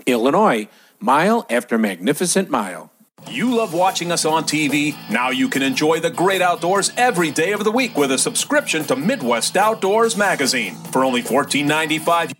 Illinois, 0.07 0.69
mile 1.01 1.45
after 1.51 1.77
magnificent 1.77 2.49
mile. 2.49 2.91
You 3.29 3.57
love 3.57 3.75
watching 3.75 4.13
us 4.13 4.25
on 4.25 4.45
TV? 4.45 4.95
Now 5.11 5.31
you 5.31 5.49
can 5.49 5.63
enjoy 5.63 5.99
the 5.99 6.11
great 6.11 6.41
outdoors 6.41 6.93
every 6.97 7.33
day 7.33 7.53
of 7.53 7.65
the 7.65 7.73
week 7.73 7.97
with 7.97 8.13
a 8.13 8.19
subscription 8.19 8.85
to 8.85 8.95
Midwest 8.95 9.57
Outdoors 9.57 10.17
magazine. 10.17 10.77
For 10.93 11.05
only 11.05 11.23
$14.95, 11.23 12.33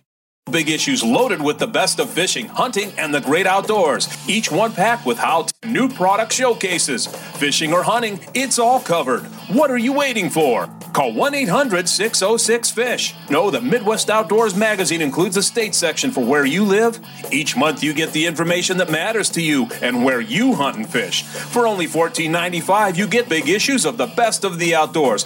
Big 0.51 0.69
issues 0.69 1.03
loaded 1.03 1.41
with 1.41 1.59
the 1.59 1.67
best 1.67 1.99
of 1.99 2.09
fishing, 2.09 2.47
hunting, 2.47 2.93
and 2.97 3.13
the 3.13 3.19
great 3.19 3.45
outdoors. 3.45 4.07
Each 4.29 4.49
one 4.49 4.71
packed 4.71 5.05
with 5.05 5.17
how 5.17 5.43
to 5.43 5.67
new 5.67 5.89
product 5.89 6.31
showcases. 6.31 7.07
Fishing 7.07 7.73
or 7.73 7.83
hunting, 7.83 8.19
it's 8.33 8.57
all 8.57 8.79
covered. 8.79 9.23
What 9.49 9.69
are 9.69 9.77
you 9.77 9.91
waiting 9.91 10.29
for? 10.29 10.67
Call 10.93 11.13
1 11.13 11.35
800 11.35 11.89
606 11.89 12.71
FISH. 12.71 13.15
Know 13.29 13.51
that 13.51 13.63
Midwest 13.63 14.09
Outdoors 14.09 14.55
magazine 14.55 15.01
includes 15.01 15.37
a 15.37 15.43
state 15.43 15.75
section 15.75 16.11
for 16.11 16.23
where 16.23 16.45
you 16.45 16.63
live. 16.63 16.99
Each 17.31 17.55
month 17.55 17.83
you 17.83 17.93
get 17.93 18.13
the 18.13 18.25
information 18.25 18.77
that 18.77 18.89
matters 18.89 19.29
to 19.31 19.41
you 19.41 19.67
and 19.81 20.03
where 20.03 20.21
you 20.21 20.55
hunt 20.55 20.77
and 20.77 20.89
fish. 20.89 21.23
For 21.23 21.67
only 21.67 21.87
$14.95, 21.87 22.97
you 22.97 23.07
get 23.07 23.29
big 23.29 23.49
issues 23.49 23.85
of 23.85 23.97
the 23.97 24.07
best 24.07 24.43
of 24.43 24.59
the 24.59 24.75
outdoors. 24.75 25.25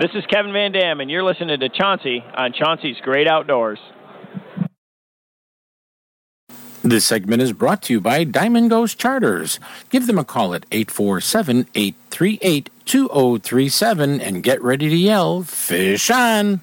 This 0.00 0.10
is 0.14 0.24
Kevin 0.26 0.52
Van 0.52 0.72
Dam, 0.72 1.00
and 1.00 1.10
you're 1.10 1.22
listening 1.22 1.60
to 1.60 1.68
Chauncey 1.68 2.24
on 2.34 2.52
Chauncey's 2.52 2.96
Great 3.02 3.28
Outdoors. 3.28 3.78
This 6.82 7.04
segment 7.04 7.42
is 7.42 7.52
brought 7.52 7.82
to 7.82 7.92
you 7.92 8.00
by 8.00 8.24
Diamond 8.24 8.70
Ghost 8.70 8.98
Charters. 8.98 9.60
Give 9.90 10.06
them 10.06 10.18
a 10.18 10.24
call 10.24 10.54
at 10.54 10.66
847 10.72 11.68
838 11.74 12.70
2037 12.84 14.20
and 14.20 14.42
get 14.42 14.60
ready 14.62 14.88
to 14.88 14.96
yell, 14.96 15.42
Fish 15.42 16.10
on! 16.10 16.60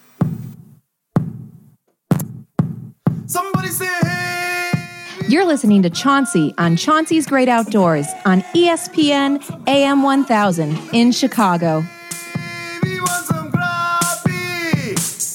Somebody 3.28 3.70
say, 3.70 3.86
hey. 4.02 4.72
You're 5.30 5.46
listening 5.46 5.84
to 5.84 5.90
Chauncey 5.92 6.54
on 6.58 6.76
Chauncey's 6.76 7.28
Great 7.28 7.48
Outdoors 7.48 8.08
on 8.26 8.42
ESPN 8.56 9.68
AM 9.68 10.02
1000 10.02 10.78
in 10.94 11.12
Chicago. 11.12 11.86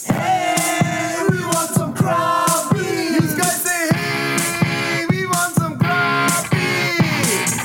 Hey, 0.06 1.26
we 1.30 1.40
want 1.44 1.70
some 1.70 1.94
crappie. 1.94 3.14
You 3.14 3.36
guys 3.38 3.62
say, 3.62 3.88
hey, 3.94 5.06
we 5.10 5.26
want 5.26 5.54
some 5.56 5.78
crappie. 5.78 6.58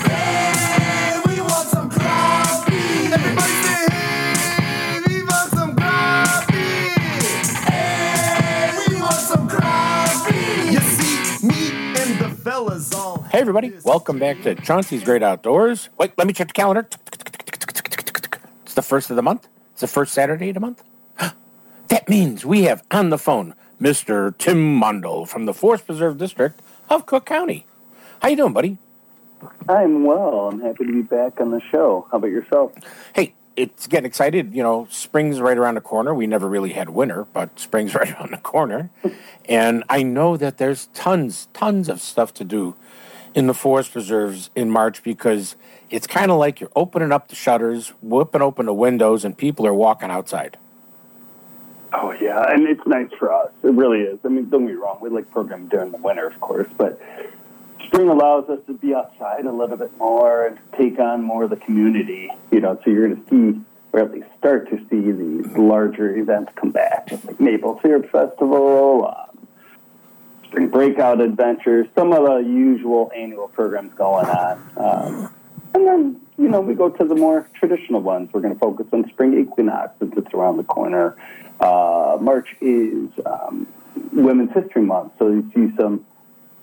Hey, 0.08 1.22
we 1.27 1.41
want 1.41 1.68
some 1.70 1.89
crappie. 1.89 3.12
Everybody 3.12 3.53
say, 3.63 3.88
hey, 3.91 5.01
we 5.08 5.24
want 5.24 5.51
some 5.51 5.75
crappie. 5.75 6.96
Hey, 7.70 8.74
we 8.88 8.96
want 9.01 9.15
some 9.15 9.50
crappie. 9.50 10.72
You 10.74 10.79
see, 10.82 11.48
me 11.48 11.72
and 12.01 12.20
the 12.20 12.29
fellas 12.44 12.94
all. 12.94 13.24
Hey, 13.32 13.39
everybody, 13.41 13.74
welcome 13.84 14.20
back 14.20 14.41
to 14.44 14.56
Chauncey's 14.56 15.03
Great 15.03 15.24
Outdoors. 15.24 15.89
Wait, 15.98 16.13
let 16.18 16.27
me 16.27 16.34
check 16.34 16.48
the 16.48 16.53
calendar. 16.53 16.88
It's 18.63 18.74
the 18.75 18.82
first 18.82 19.10
of 19.10 19.15
the 19.18 19.24
month. 19.24 19.48
It's 19.79 19.93
the 19.93 19.93
first 19.93 20.13
Saturday 20.13 20.50
of 20.50 20.55
the 20.55 20.59
month. 20.59 20.83
That 21.88 22.09
means 22.09 22.45
we 22.45 22.63
have 22.63 22.83
on 22.91 23.12
the 23.12 23.17
phone 23.17 23.55
Mr. 23.81 24.38
Tim 24.38 24.77
Mundell 24.77 25.25
from 25.25 25.45
the 25.45 25.53
Forest 25.53 25.86
Preserve 25.86 26.17
District 26.17 26.59
of 26.89 27.05
Cook 27.05 27.25
County. 27.25 27.65
How 28.21 28.27
you 28.27 28.36
doing, 28.36 28.51
buddy? 28.51 28.77
I'm 29.69 30.03
well. 30.03 30.50
I'm 30.50 30.59
happy 30.59 30.86
to 30.86 30.91
be 30.91 31.01
back 31.01 31.39
on 31.39 31.51
the 31.51 31.62
show. 31.71 32.09
How 32.12 32.17
about 32.17 32.29
yourself? 32.29 32.74
Hey, 33.15 33.33
it's 33.55 33.88
getting 33.88 34.05
excited. 34.05 34.53
You 34.53 34.63
know, 34.63 34.86
spring's 34.91 35.39
right 35.39 35.57
around 35.57 35.75
the 35.75 35.81
corner. 35.81 36.13
We 36.13 36.27
never 36.27 36.50
really 36.50 36.74
had 36.74 36.89
winter, 36.89 37.25
but 37.31 37.57
spring's 37.57 37.95
right 37.95 38.12
around 38.12 38.31
the 38.31 38.38
corner. 38.38 38.89
and 39.45 39.86
I 39.89 40.03
know 40.03 40.36
that 40.36 40.57
there's 40.57 40.88
tons, 40.88 41.48
tons 41.53 41.88
of 41.88 42.01
stuff 42.01 42.33
to 42.33 42.43
do 42.43 42.75
in 43.33 43.48
the 43.48 43.53
forest 43.53 43.91
preserves 43.91 44.50
in 44.55 44.69
March 44.69 45.03
because 45.03 45.55
it's 45.89 46.07
kind 46.07 46.31
of 46.31 46.38
like 46.38 46.59
you're 46.59 46.71
opening 46.75 47.12
up 47.12 47.27
the 47.27 47.36
shutters, 47.36 47.89
whipping 48.01 48.41
open 48.41 48.65
the 48.65 48.74
windows, 48.74 49.25
and 49.25 49.38
people 49.38 49.65
are 49.67 49.74
walking 49.74 50.09
outside. 50.09 50.57
Oh 51.91 52.12
yeah, 52.12 52.43
and 52.51 52.67
it's 52.67 52.86
nice 52.86 53.12
for 53.17 53.33
us. 53.33 53.51
It 53.63 53.71
really 53.71 54.01
is. 54.01 54.19
I 54.24 54.27
mean, 54.27 54.50
don't 54.50 54.65
get 54.65 54.75
me 54.75 54.79
wrong. 54.79 55.00
We 55.01 55.09
like 55.09 55.31
programming 55.31 55.69
during 55.69 55.91
the 55.91 55.98
winter, 55.98 56.27
of 56.27 56.39
course, 56.39 56.67
but 56.77 57.01
spring 57.86 58.09
allows 58.09 58.48
us 58.50 58.59
to 58.67 58.74
be 58.74 58.93
outside 58.93 59.45
a 59.45 59.51
little 59.51 59.77
bit 59.77 59.95
more 59.98 60.45
and 60.45 60.59
take 60.77 61.00
on 61.00 61.24
more 61.24 61.45
of 61.45 61.50
the 61.50 61.55
community. 61.57 62.31
You 62.51 62.59
know, 62.59 62.79
so 62.83 62.91
you're 62.91 63.07
going 63.07 63.24
to 63.24 63.29
see, 63.55 63.62
or 63.91 64.01
at 64.01 64.12
least 64.12 64.27
start 64.38 64.69
to 64.69 64.77
see 64.89 65.12
these 65.12 65.57
larger 65.57 66.15
events 66.15 66.51
come 66.55 66.69
back, 66.71 67.09
like 67.24 67.39
Maple 67.39 67.79
Syrup 67.81 68.12
Festival, 68.12 69.07
um, 69.07 69.28
spring 70.50 70.70
breakout 70.70 71.22
adventures, 71.22 71.88
some 71.96 72.12
of 72.12 72.24
the 72.24 72.38
usual 72.38 73.12
annual 73.15 73.48
programs 73.48 73.94
going 73.94 74.25
on. 74.25 74.72
Um, 74.77 75.34
and 75.74 75.88
then, 75.88 76.22
you 76.38 76.48
know, 76.48 76.62
we 76.62 76.74
go 76.74 76.89
to 76.89 77.06
the 77.06 77.15
more 77.15 77.48
traditional 77.53 78.01
ones. 78.01 78.29
We're 78.34 78.41
going 78.41 78.53
to 78.53 78.60
focus 78.60 78.88
on 78.91 79.08
spring 79.10 79.39
equinox 79.39 79.94
since 80.00 80.13
it's 80.18 80.34
around 80.34 80.58
the 80.58 80.63
corner. 80.63 81.15
Uh, 81.60 82.18
March 82.20 82.56
is 82.62 83.10
um, 83.25 83.68
Women's 84.12 84.51
History 84.53 84.82
Month, 84.82 85.13
so 85.20 85.29
you 85.29 85.51
see 85.53 85.75
some 85.75 86.06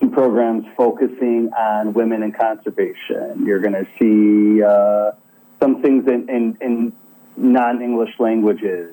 some 0.00 0.10
programs 0.10 0.66
focusing 0.76 1.50
on 1.54 1.94
women 1.94 2.22
in 2.22 2.32
conservation. 2.32 3.46
You're 3.46 3.60
going 3.60 3.72
to 3.72 3.86
see 3.98 4.62
uh, 4.62 5.12
some 5.58 5.80
things 5.80 6.06
in, 6.06 6.28
in, 6.28 6.58
in 6.60 6.92
non 7.36 7.80
English 7.80 8.18
languages. 8.18 8.92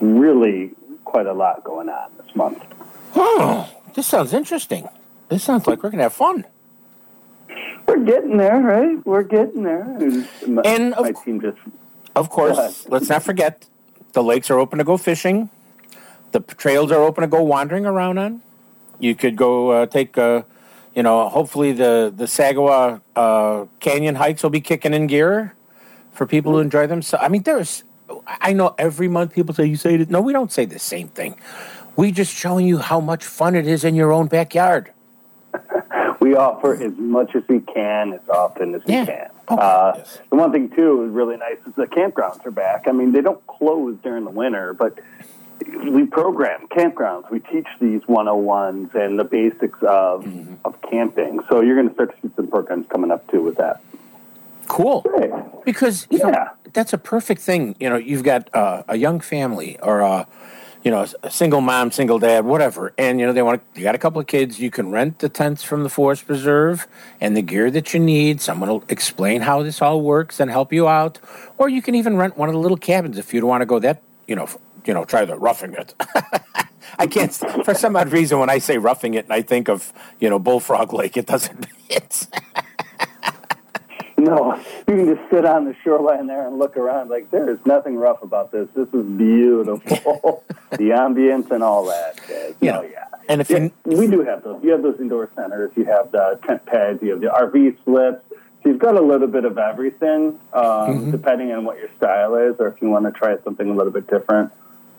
Really, 0.00 0.72
quite 1.04 1.26
a 1.26 1.32
lot 1.32 1.64
going 1.64 1.88
on 1.88 2.10
this 2.18 2.36
month. 2.36 2.62
This 3.94 4.06
sounds 4.06 4.32
interesting. 4.32 4.88
This 5.28 5.42
sounds 5.42 5.66
like 5.66 5.82
we're 5.82 5.90
going 5.90 5.98
to 5.98 6.04
have 6.04 6.12
fun. 6.12 6.44
We're 7.86 8.04
getting 8.04 8.36
there, 8.36 8.60
right? 8.60 9.04
We're 9.04 9.22
getting 9.22 9.64
there. 9.64 9.82
And 9.82 10.28
my, 10.46 10.62
And 10.64 10.94
of 10.94 11.06
just 11.24 11.58
Of 12.14 12.30
course, 12.30 12.86
let's 12.88 13.08
not 13.08 13.22
forget 13.22 13.66
the 14.12 14.22
lakes 14.22 14.50
are 14.50 14.58
open 14.58 14.78
to 14.78 14.84
go 14.84 14.96
fishing. 14.96 15.50
The 16.32 16.40
trails 16.40 16.90
are 16.92 17.02
open 17.02 17.22
to 17.22 17.28
go 17.28 17.42
wandering 17.42 17.86
around 17.86 18.18
on. 18.18 18.42
You 18.98 19.14
could 19.14 19.36
go 19.36 19.70
uh, 19.70 19.86
take, 19.86 20.16
uh, 20.16 20.42
you 20.94 21.02
know, 21.02 21.28
hopefully 21.28 21.72
the 21.72 22.12
the 22.14 22.24
Sagawau 22.24 23.00
uh, 23.16 23.66
Canyon 23.80 24.14
hikes 24.14 24.42
will 24.42 24.50
be 24.50 24.60
kicking 24.60 24.94
in 24.94 25.06
gear 25.06 25.54
for 26.12 26.26
people 26.26 26.52
who 26.52 26.58
enjoy 26.60 26.86
them. 26.86 27.02
So 27.02 27.18
I 27.18 27.28
mean, 27.28 27.42
there's, 27.42 27.84
I 28.26 28.52
know 28.52 28.74
every 28.78 29.08
month 29.08 29.34
people 29.34 29.54
say 29.54 29.66
you 29.66 29.76
say 29.76 29.96
it. 29.96 30.10
No, 30.10 30.20
we 30.20 30.32
don't 30.32 30.52
say 30.52 30.64
the 30.64 30.78
same 30.78 31.08
thing. 31.08 31.36
We 31.96 32.10
just 32.12 32.34
showing 32.34 32.66
you 32.66 32.78
how 32.78 33.00
much 33.00 33.24
fun 33.24 33.54
it 33.54 33.66
is 33.66 33.84
in 33.84 33.94
your 33.94 34.12
own 34.12 34.26
backyard. 34.26 34.90
we 36.20 36.34
offer 36.34 36.74
as 36.74 36.92
much 36.96 37.34
as 37.34 37.42
we 37.48 37.60
can, 37.60 38.14
as 38.14 38.26
often 38.28 38.74
as 38.74 38.84
we 38.84 38.92
can. 38.92 39.30
Oh, 39.48 39.56
uh, 39.56 39.92
yes. 39.98 40.18
The 40.30 40.36
one 40.36 40.52
thing 40.52 40.70
too 40.70 41.04
is 41.04 41.10
really 41.10 41.36
nice 41.36 41.58
is 41.66 41.74
the 41.74 41.86
campgrounds 41.86 42.44
are 42.46 42.50
back. 42.50 42.84
I 42.88 42.92
mean, 42.92 43.12
they 43.12 43.20
don't 43.20 43.44
close 43.46 43.96
during 44.02 44.24
the 44.24 44.30
winter, 44.30 44.72
but 44.72 44.98
we 45.84 46.04
program 46.06 46.66
campgrounds. 46.68 47.30
We 47.30 47.40
teach 47.40 47.66
these 47.80 48.00
101s 48.02 48.94
and 48.94 49.18
the 49.18 49.24
basics 49.24 49.78
of 49.82 50.24
Mm-hmm. 50.24 50.54
of 50.64 50.80
camping. 50.82 51.40
So 51.48 51.60
you're 51.60 51.76
going 51.76 51.88
to 51.88 51.94
start 51.94 52.14
to 52.20 52.28
see 52.28 52.32
some 52.36 52.46
programs 52.46 52.86
coming 52.88 53.10
up 53.10 53.28
too 53.30 53.42
with 53.42 53.56
that. 53.56 53.80
Cool. 54.68 55.02
Great. 55.02 55.30
because 55.64 56.06
you 56.10 56.18
know, 56.18 56.28
Yeah. 56.30 56.48
that's 56.72 56.92
a 56.92 56.98
perfect 56.98 57.42
thing. 57.42 57.74
You 57.80 57.90
know, 57.90 57.96
you've 57.96 58.22
got 58.22 58.48
uh, 58.54 58.84
a 58.88 58.96
young 58.96 59.20
family 59.20 59.78
or 59.82 60.00
a 60.00 60.26
you 60.82 60.90
know 60.90 61.06
a 61.22 61.30
single 61.30 61.60
mom, 61.60 61.90
single 61.90 62.18
dad, 62.18 62.44
whatever, 62.44 62.92
and 62.98 63.20
you 63.20 63.26
know 63.26 63.32
they 63.32 63.42
want 63.42 63.62
to. 63.74 63.80
You 63.80 63.84
got 63.84 63.94
a 63.94 63.98
couple 63.98 64.20
of 64.20 64.26
kids. 64.26 64.58
You 64.58 64.70
can 64.70 64.90
rent 64.90 65.20
the 65.20 65.28
tents 65.28 65.62
from 65.62 65.82
the 65.82 65.88
forest 65.88 66.26
preserve 66.26 66.86
and 67.20 67.36
the 67.36 67.42
gear 67.42 67.70
that 67.70 67.94
you 67.94 68.00
need. 68.00 68.40
Someone 68.40 68.68
will 68.68 68.84
explain 68.88 69.42
how 69.42 69.62
this 69.62 69.80
all 69.80 70.00
works 70.00 70.40
and 70.40 70.50
help 70.50 70.72
you 70.72 70.88
out, 70.88 71.18
or 71.58 71.68
you 71.68 71.82
can 71.82 71.94
even 71.94 72.16
rent 72.16 72.36
one 72.36 72.48
of 72.48 72.54
the 72.54 72.60
little 72.60 72.76
cabins 72.76 73.18
if 73.18 73.32
you 73.32 73.40
don't 73.40 73.48
want 73.48 73.62
to 73.62 73.66
go 73.66 73.78
that 73.78 74.02
you 74.26 74.36
know. 74.36 74.48
You 74.84 74.92
know, 74.94 75.04
try 75.04 75.24
the 75.24 75.38
roughing 75.38 75.74
it. 75.74 75.94
I 76.98 77.06
can't. 77.06 77.32
For 77.32 77.72
some 77.72 77.94
odd 77.94 78.10
reason, 78.10 78.40
when 78.40 78.50
I 78.50 78.58
say 78.58 78.78
roughing 78.78 79.14
it, 79.14 79.26
and 79.26 79.32
I 79.32 79.40
think 79.40 79.68
of 79.68 79.92
you 80.18 80.28
know 80.28 80.40
Bullfrog 80.40 80.92
Lake, 80.92 81.16
it 81.16 81.26
doesn't. 81.26 81.66
It's 81.94 82.26
No, 84.24 84.54
you 84.88 84.96
can 84.96 85.06
just 85.16 85.30
sit 85.30 85.44
on 85.44 85.64
the 85.64 85.74
shoreline 85.82 86.26
there 86.26 86.46
and 86.46 86.58
look 86.58 86.76
around. 86.76 87.10
Like 87.10 87.30
there 87.30 87.50
is 87.50 87.58
nothing 87.66 87.96
rough 87.96 88.22
about 88.22 88.52
this. 88.52 88.68
This 88.74 88.88
is 88.92 89.04
beautiful. 89.04 90.44
the 90.70 90.90
ambience 90.90 91.50
and 91.50 91.62
all 91.62 91.86
that. 91.86 92.20
Yeah. 92.60 92.70
no, 92.72 92.82
yeah. 92.82 93.04
and 93.28 93.40
if 93.40 93.50
Yeah, 93.50 93.68
you 93.86 93.96
we 93.98 94.06
do 94.06 94.22
have 94.22 94.42
those. 94.44 94.62
You 94.62 94.70
have 94.70 94.82
those 94.82 95.00
indoor 95.00 95.28
centers. 95.34 95.72
You 95.76 95.84
have 95.86 96.12
the 96.12 96.38
tent 96.46 96.64
pads. 96.66 97.02
You 97.02 97.10
have 97.10 97.20
the 97.20 97.26
RV 97.28 97.76
slips. 97.84 98.24
So 98.62 98.68
you've 98.68 98.78
got 98.78 98.94
a 98.96 99.00
little 99.00 99.26
bit 99.26 99.44
of 99.44 99.58
everything, 99.58 100.38
um, 100.52 100.62
Mm-hmm. 100.62 101.10
depending 101.10 101.50
on 101.52 101.64
what 101.64 101.78
your 101.78 101.88
style 101.96 102.36
is, 102.36 102.54
or 102.60 102.68
if 102.68 102.80
you 102.80 102.88
want 102.90 103.06
to 103.06 103.10
try 103.12 103.36
something 103.42 103.68
a 103.68 103.74
little 103.74 103.92
bit 103.92 104.06
different. 104.08 104.52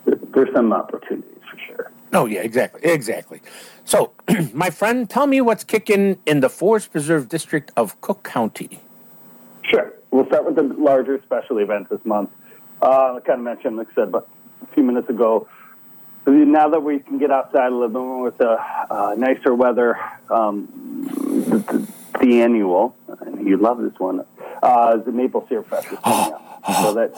There's 0.06 0.52
some 0.54 0.74
opportunities 0.74 1.38
for 1.50 1.58
sure. 1.60 1.92
Oh 2.12 2.26
yeah, 2.26 2.42
exactly, 2.42 2.82
exactly. 2.84 3.42
So, 3.86 4.12
my 4.54 4.70
friend, 4.70 5.10
tell 5.10 5.28
me 5.28 5.40
what's 5.40 5.64
kicking 5.64 6.20
in 6.26 6.42
the 6.42 6.50
Forest 6.50 6.92
Preserve 6.92 7.30
District 7.30 7.72
of 7.78 8.00
Cook 8.02 8.24
County. 8.24 8.82
Sure. 9.64 9.94
We'll 10.12 10.26
start 10.28 10.46
with 10.46 10.56
the 10.56 10.64
larger 10.64 11.22
special 11.24 11.58
event 11.60 11.90
this 11.90 12.04
month. 12.06 12.30
Uh, 12.82 13.16
I 13.16 13.20
kind 13.26 13.40
of 13.40 13.46
mentioned, 13.46 13.78
like 13.78 13.88
I 13.92 13.94
said, 13.96 14.12
but 14.12 14.28
a 14.62 14.66
few 14.74 14.84
minutes 14.84 15.10
ago. 15.10 15.48
Now 16.26 16.70
that 16.70 16.80
we 16.82 17.00
can 17.00 17.18
get 17.18 17.32
outside 17.32 17.68
a 17.68 17.76
little 17.76 17.90
bit 17.90 18.00
more 18.00 18.24
with 18.24 18.38
the 18.38 18.52
uh, 18.52 19.16
nicer 19.18 19.54
weather, 19.54 19.98
um, 20.30 20.68
the, 21.50 21.58
the, 21.58 21.88
the 22.26 22.42
annual, 22.42 22.96
and 23.22 23.46
you 23.46 23.58
love 23.58 23.80
this 23.82 24.00
one, 24.00 24.24
uh, 24.62 24.96
the 24.98 25.12
Maple 25.12 25.46
Syrup 25.50 25.70
Fest 25.70 25.92
is 25.92 26.00
coming 26.00 26.34
up. 26.34 26.62
So 26.82 26.94
that 26.94 27.12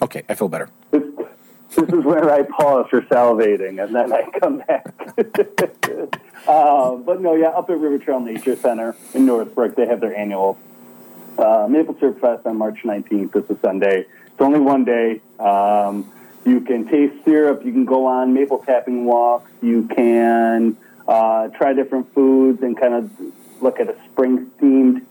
Okay, 0.02 0.24
I 0.28 0.34
feel 0.34 0.48
better. 0.48 0.68
this, 0.90 1.02
this 1.76 1.88
is 1.90 2.04
where 2.04 2.30
I 2.30 2.42
pause 2.42 2.86
for 2.90 3.02
salivating, 3.02 3.82
and 3.82 3.94
then 3.94 4.12
I 4.12 4.28
come 4.40 4.58
back. 4.58 4.86
uh, 6.48 6.96
but 6.96 7.20
no, 7.20 7.34
yeah, 7.34 7.48
up 7.48 7.70
at 7.70 7.78
River 7.78 7.98
Trail 7.98 8.20
Nature 8.20 8.56
Center 8.56 8.96
in 9.14 9.26
Northbrook, 9.26 9.76
they 9.76 9.86
have 9.86 10.00
their 10.00 10.16
annual 10.16 10.58
uh, 11.38 11.66
Maple 11.68 11.96
Syrup 11.98 12.20
Fest 12.20 12.46
on 12.46 12.56
March 12.56 12.78
19th. 12.84 13.32
This 13.32 13.50
is 13.50 13.60
Sunday. 13.60 14.06
It's 14.26 14.40
only 14.40 14.60
one 14.60 14.84
day. 14.84 15.20
Um, 15.38 16.10
you 16.44 16.60
can 16.60 16.88
taste 16.88 17.24
syrup. 17.24 17.64
You 17.64 17.72
can 17.72 17.84
go 17.84 18.06
on 18.06 18.32
maple 18.32 18.58
tapping 18.58 19.04
walks. 19.04 19.50
You 19.60 19.88
can 19.94 20.76
uh, 21.06 21.48
try 21.48 21.72
different 21.72 22.14
foods 22.14 22.62
and 22.62 22.78
kind 22.78 22.94
of 22.94 23.10
look 23.60 23.80
at 23.80 23.88
a 23.88 23.96
spring 24.10 24.50
themed 24.60 25.04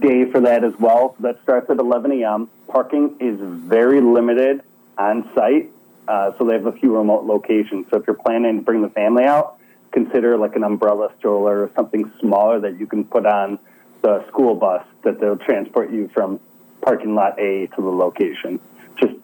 day 0.00 0.30
for 0.30 0.40
that 0.40 0.62
as 0.64 0.72
well. 0.78 1.16
That 1.20 1.42
starts 1.42 1.68
at 1.70 1.78
11 1.78 2.12
a.m. 2.12 2.48
Parking 2.68 3.16
is 3.18 3.38
very 3.40 4.00
limited 4.00 4.62
on 4.96 5.28
site, 5.34 5.70
uh, 6.08 6.32
so 6.38 6.44
they 6.44 6.54
have 6.54 6.66
a 6.66 6.72
few 6.72 6.96
remote 6.96 7.24
locations. 7.24 7.86
So 7.90 7.98
if 7.98 8.06
you're 8.06 8.16
planning 8.16 8.58
to 8.58 8.62
bring 8.62 8.82
the 8.82 8.88
family 8.90 9.24
out, 9.24 9.58
consider 9.92 10.36
like 10.36 10.56
an 10.56 10.64
umbrella 10.64 11.10
stroller 11.18 11.62
or 11.64 11.70
something 11.74 12.10
smaller 12.20 12.60
that 12.60 12.78
you 12.78 12.86
can 12.86 13.04
put 13.04 13.26
on 13.26 13.58
the 14.02 14.26
school 14.28 14.54
bus 14.54 14.84
that 15.02 15.20
they'll 15.20 15.36
transport 15.36 15.90
you 15.90 16.08
from 16.14 16.40
parking 16.80 17.14
lot 17.14 17.38
A 17.38 17.66
to 17.66 17.76
the 17.76 17.90
location. 17.90 18.60
Just 18.96 19.14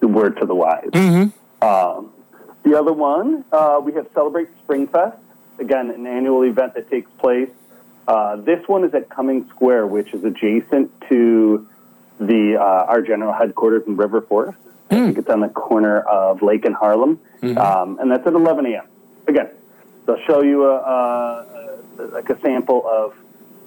the 0.00 0.08
word 0.08 0.38
to 0.40 0.46
the 0.46 0.54
wise. 0.54 0.88
Um, 1.60 2.12
the 2.64 2.78
other 2.78 2.92
one, 2.92 3.44
uh, 3.52 3.80
we 3.82 3.92
have 3.94 4.06
Celebrate 4.14 4.48
Spring 4.62 4.86
Fest. 4.86 5.16
Again, 5.58 5.90
an 5.90 6.06
annual 6.06 6.42
event 6.42 6.74
that 6.74 6.90
takes 6.90 7.10
place. 7.18 7.50
Uh, 8.08 8.36
this 8.36 8.66
one 8.66 8.84
is 8.84 8.94
at 8.94 9.08
Cummings 9.10 9.48
Square, 9.50 9.86
which 9.88 10.12
is 10.12 10.24
adjacent 10.24 10.90
to 11.08 11.68
the 12.18 12.56
uh, 12.58 12.64
our 12.88 13.02
general 13.02 13.32
headquarters 13.32 13.84
in 13.86 13.96
River 13.96 14.20
Forest. 14.22 14.58
I 14.92 15.06
think 15.06 15.18
it's 15.18 15.28
on 15.28 15.40
the 15.40 15.48
corner 15.48 16.00
of 16.00 16.42
Lake 16.42 16.64
and 16.64 16.74
Harlem, 16.74 17.18
um, 17.58 17.98
and 17.98 18.10
that's 18.10 18.26
at 18.26 18.32
11 18.34 18.66
a.m. 18.66 18.86
Again, 19.26 19.50
they'll 20.06 20.22
show 20.26 20.42
you 20.42 20.64
a, 20.66 20.76
a, 20.76 21.78
a 21.98 22.02
like 22.12 22.28
a 22.30 22.40
sample 22.40 22.86
of 22.86 23.14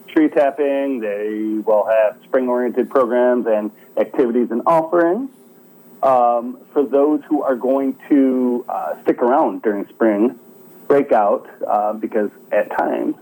tree 0.07 0.29
tapping. 0.29 0.99
They 0.99 1.59
will 1.65 1.85
have 1.85 2.17
spring-oriented 2.23 2.89
programs 2.89 3.47
and 3.47 3.71
activities 3.97 4.51
and 4.51 4.61
offerings 4.65 5.29
um, 6.03 6.59
for 6.73 6.83
those 6.85 7.21
who 7.27 7.41
are 7.41 7.55
going 7.55 7.97
to 8.09 8.65
uh, 8.69 9.01
stick 9.03 9.21
around 9.21 9.61
during 9.61 9.87
spring 9.87 10.39
breakout, 10.87 11.49
uh, 11.67 11.93
because 11.93 12.29
at 12.51 12.69
times 12.69 13.15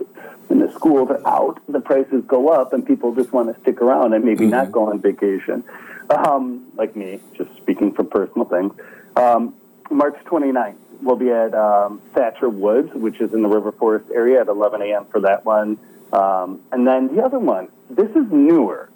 when 0.48 0.58
the 0.58 0.70
schools 0.72 1.08
are 1.10 1.26
out, 1.26 1.60
the 1.66 1.80
prices 1.80 2.22
go 2.26 2.48
up 2.48 2.72
and 2.74 2.86
people 2.86 3.14
just 3.14 3.32
want 3.32 3.54
to 3.54 3.58
stick 3.62 3.80
around 3.80 4.12
and 4.12 4.22
maybe 4.24 4.44
not 4.46 4.70
go 4.70 4.90
on 4.90 5.00
vacation. 5.00 5.64
Um, 6.10 6.66
like 6.76 6.94
me, 6.96 7.20
just 7.36 7.56
speaking 7.56 7.92
from 7.92 8.08
personal 8.08 8.46
things. 8.46 8.74
Um, 9.16 9.54
March 9.90 10.16
29th, 10.24 10.76
we'll 11.02 11.16
be 11.16 11.30
at 11.30 11.54
um, 11.54 12.00
Thatcher 12.14 12.48
Woods, 12.48 12.92
which 12.94 13.20
is 13.20 13.32
in 13.32 13.42
the 13.42 13.48
River 13.48 13.72
Forest 13.72 14.10
area 14.12 14.40
at 14.40 14.48
11 14.48 14.82
a.m. 14.82 15.06
for 15.06 15.20
that 15.20 15.44
one. 15.44 15.78
Um, 16.12 16.60
and 16.72 16.86
then 16.86 17.14
the 17.14 17.22
other 17.22 17.38
one, 17.38 17.68
this 17.90 18.10
is 18.10 18.30
newer. 18.30 18.90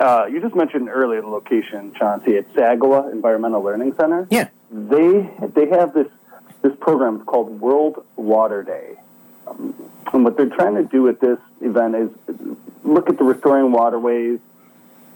Uh, 0.00 0.26
you 0.30 0.40
just 0.40 0.54
mentioned 0.54 0.88
earlier 0.88 1.20
the 1.20 1.28
location, 1.28 1.92
Chauncey, 1.94 2.36
at 2.36 2.52
Sagawau 2.52 3.10
Environmental 3.12 3.62
Learning 3.62 3.94
Center. 3.94 4.28
Yeah. 4.30 4.48
They 4.70 5.30
they 5.54 5.68
have 5.68 5.94
this 5.94 6.08
this 6.62 6.72
program 6.80 7.24
called 7.24 7.60
World 7.60 8.04
Water 8.16 8.62
Day, 8.62 8.96
um, 9.46 9.74
and 10.12 10.24
what 10.24 10.36
they're 10.36 10.50
trying 10.50 10.74
to 10.74 10.84
do 10.84 11.08
at 11.08 11.20
this 11.20 11.38
event 11.62 11.94
is 11.94 12.10
look 12.84 13.08
at 13.08 13.16
the 13.16 13.24
restoring 13.24 13.72
waterways, 13.72 14.40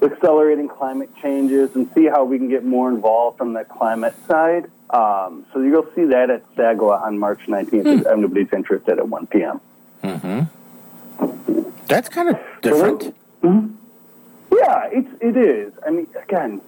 accelerating 0.03 0.69
climate 0.69 1.11
changes, 1.23 1.75
and 1.75 1.89
see 1.95 2.07
how 2.07 2.25
we 2.25 2.39
can 2.39 2.49
get 2.49 2.65
more 2.65 2.89
involved 2.91 3.39
from 3.39 3.53
the 3.53 3.65
climate 3.65 4.15
side 4.27 4.71
Um, 4.91 5.47
so 5.53 5.61
you'll 5.61 5.89
see 5.95 6.05
that 6.07 6.29
at 6.29 6.43
Sagawau 6.55 7.01
on 7.03 7.19
March 7.19 7.41
19th 7.47 8.01
if 8.01 8.07
anybody's 8.07 8.53
interested 8.53 8.99
at 8.99 9.09
1 9.09 9.27
p.m. 9.29 9.61
Mm-hmm. 10.05 11.71
That's 11.87 12.09
kind 12.11 12.29
of 12.31 12.37
different. 12.61 13.15
Yeah, 13.43 14.89
it's 14.93 15.09
it 15.21 15.37
is. 15.37 15.73
I 15.87 15.91
mean, 15.91 16.07
again, 16.23 16.61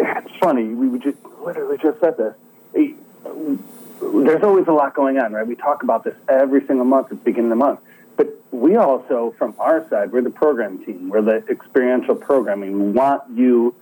it's 0.00 0.34
funny. 0.40 0.64
We 0.68 0.98
just 0.98 1.18
literally 1.44 1.76
just 1.78 2.00
said 2.00 2.16
this. 2.16 2.34
It- 2.74 2.96
there's 4.00 4.42
always 4.44 4.66
a 4.68 4.72
lot 4.72 4.94
going 4.94 5.18
on, 5.18 5.32
right? 5.32 5.46
We 5.46 5.56
talk 5.56 5.82
about 5.82 6.04
this 6.04 6.14
every 6.28 6.64
single 6.66 6.84
month 6.84 7.06
at 7.06 7.18
the 7.18 7.24
beginning 7.24 7.50
of 7.50 7.58
the 7.58 7.64
month. 7.64 7.80
But 8.18 8.36
we 8.50 8.74
also, 8.76 9.34
from 9.38 9.54
our 9.58 9.88
side, 9.88 10.12
we're 10.12 10.22
the 10.22 10.30
program 10.30 10.84
team. 10.84 11.08
We're 11.08 11.22
the 11.22 11.36
experiential 11.48 12.16
programming. 12.16 12.72
We 12.72 12.90
want 12.90 13.22
you 13.34 13.74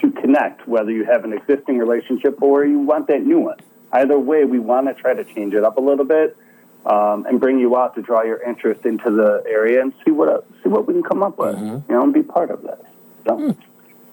to 0.00 0.10
connect, 0.12 0.68
whether 0.68 0.92
you 0.92 1.04
have 1.04 1.24
an 1.24 1.32
existing 1.32 1.76
relationship 1.76 2.40
or 2.40 2.64
you 2.64 2.78
want 2.78 3.08
that 3.08 3.22
new 3.22 3.40
one. 3.40 3.58
Either 3.92 4.18
way, 4.18 4.44
we 4.44 4.60
want 4.60 4.86
to 4.86 4.94
try 4.94 5.14
to 5.14 5.24
change 5.24 5.52
it 5.52 5.64
up 5.64 5.78
a 5.78 5.80
little 5.80 6.04
bit 6.04 6.36
um, 6.84 7.26
and 7.26 7.40
bring 7.40 7.58
you 7.58 7.76
out 7.76 7.96
to 7.96 8.02
draw 8.02 8.22
your 8.22 8.40
interest 8.40 8.86
into 8.86 9.10
the 9.10 9.42
area 9.48 9.82
and 9.82 9.92
see 10.04 10.12
what 10.12 10.46
see 10.62 10.68
what 10.68 10.86
we 10.86 10.94
can 10.94 11.02
come 11.02 11.22
up 11.22 11.36
with, 11.38 11.58
you 11.58 11.82
know, 11.88 12.02
and 12.04 12.14
be 12.14 12.22
part 12.22 12.50
of 12.50 12.62
this. 12.62 12.78
So, 13.26 13.56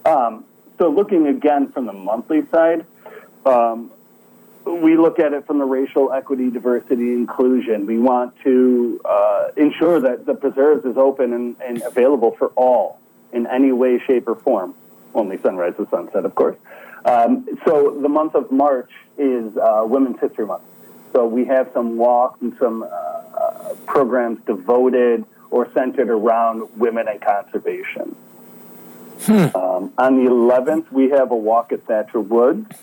um, 0.06 0.46
so 0.80 0.89
looking 0.89 1.28
again 1.28 1.72
from 1.72 1.86
the 1.86 1.94
monthly 1.94 2.48
side, 2.48 2.86
um, 3.46 3.92
we 4.65 4.97
look 4.97 5.19
at 5.19 5.34
it 5.34 5.45
from 5.45 5.60
the 5.60 5.65
racial 5.65 6.12
equity, 6.12 6.49
diversity, 6.49 7.13
inclusion. 7.13 7.86
We 7.86 7.97
want 7.97 8.36
to 8.43 9.02
uh, 9.04 9.47
ensure 9.58 9.99
that 10.02 10.26
the 10.26 10.36
preserves 10.36 10.86
is 10.86 10.97
open 10.97 11.34
and, 11.34 11.56
and 11.62 11.82
available 11.82 12.32
for 12.38 12.47
all 12.49 12.99
in 13.32 13.47
any 13.47 13.71
way, 13.71 13.99
shape, 14.06 14.28
or 14.28 14.36
form. 14.36 14.76
Only 15.13 15.38
sunrise 15.39 15.73
to 15.78 15.88
sunset, 15.89 16.26
of 16.26 16.36
course. 16.36 16.56
Um, 17.06 17.47
so 17.65 17.99
the 18.02 18.10
month 18.10 18.36
of 18.36 18.52
March 18.52 18.91
is 19.17 19.56
uh, 19.58 19.84
Women's 19.86 20.19
History 20.19 20.45
Month. 20.45 20.63
So 21.12 21.28
we 21.28 21.45
have 21.45 21.69
some 21.73 21.97
walks 21.97 22.41
and 22.41 22.56
some 22.58 22.84
uh, 22.84 22.86
uh, 22.88 23.76
programs 23.86 24.39
devoted 24.45 25.26
or 25.52 25.71
centered 25.73 26.10
around 26.10 26.69
women 26.78 27.08
and 27.08 27.21
conservation. 27.21 28.15
Um, 29.56 29.93
on 29.97 30.23
the 30.23 30.30
11th, 30.30 30.91
we 30.91 31.10
have 31.12 31.32
a 31.32 31.36
walk 31.36 31.71
at 31.71 31.86
Thatcher 31.86 32.19
Woods. 32.19 32.76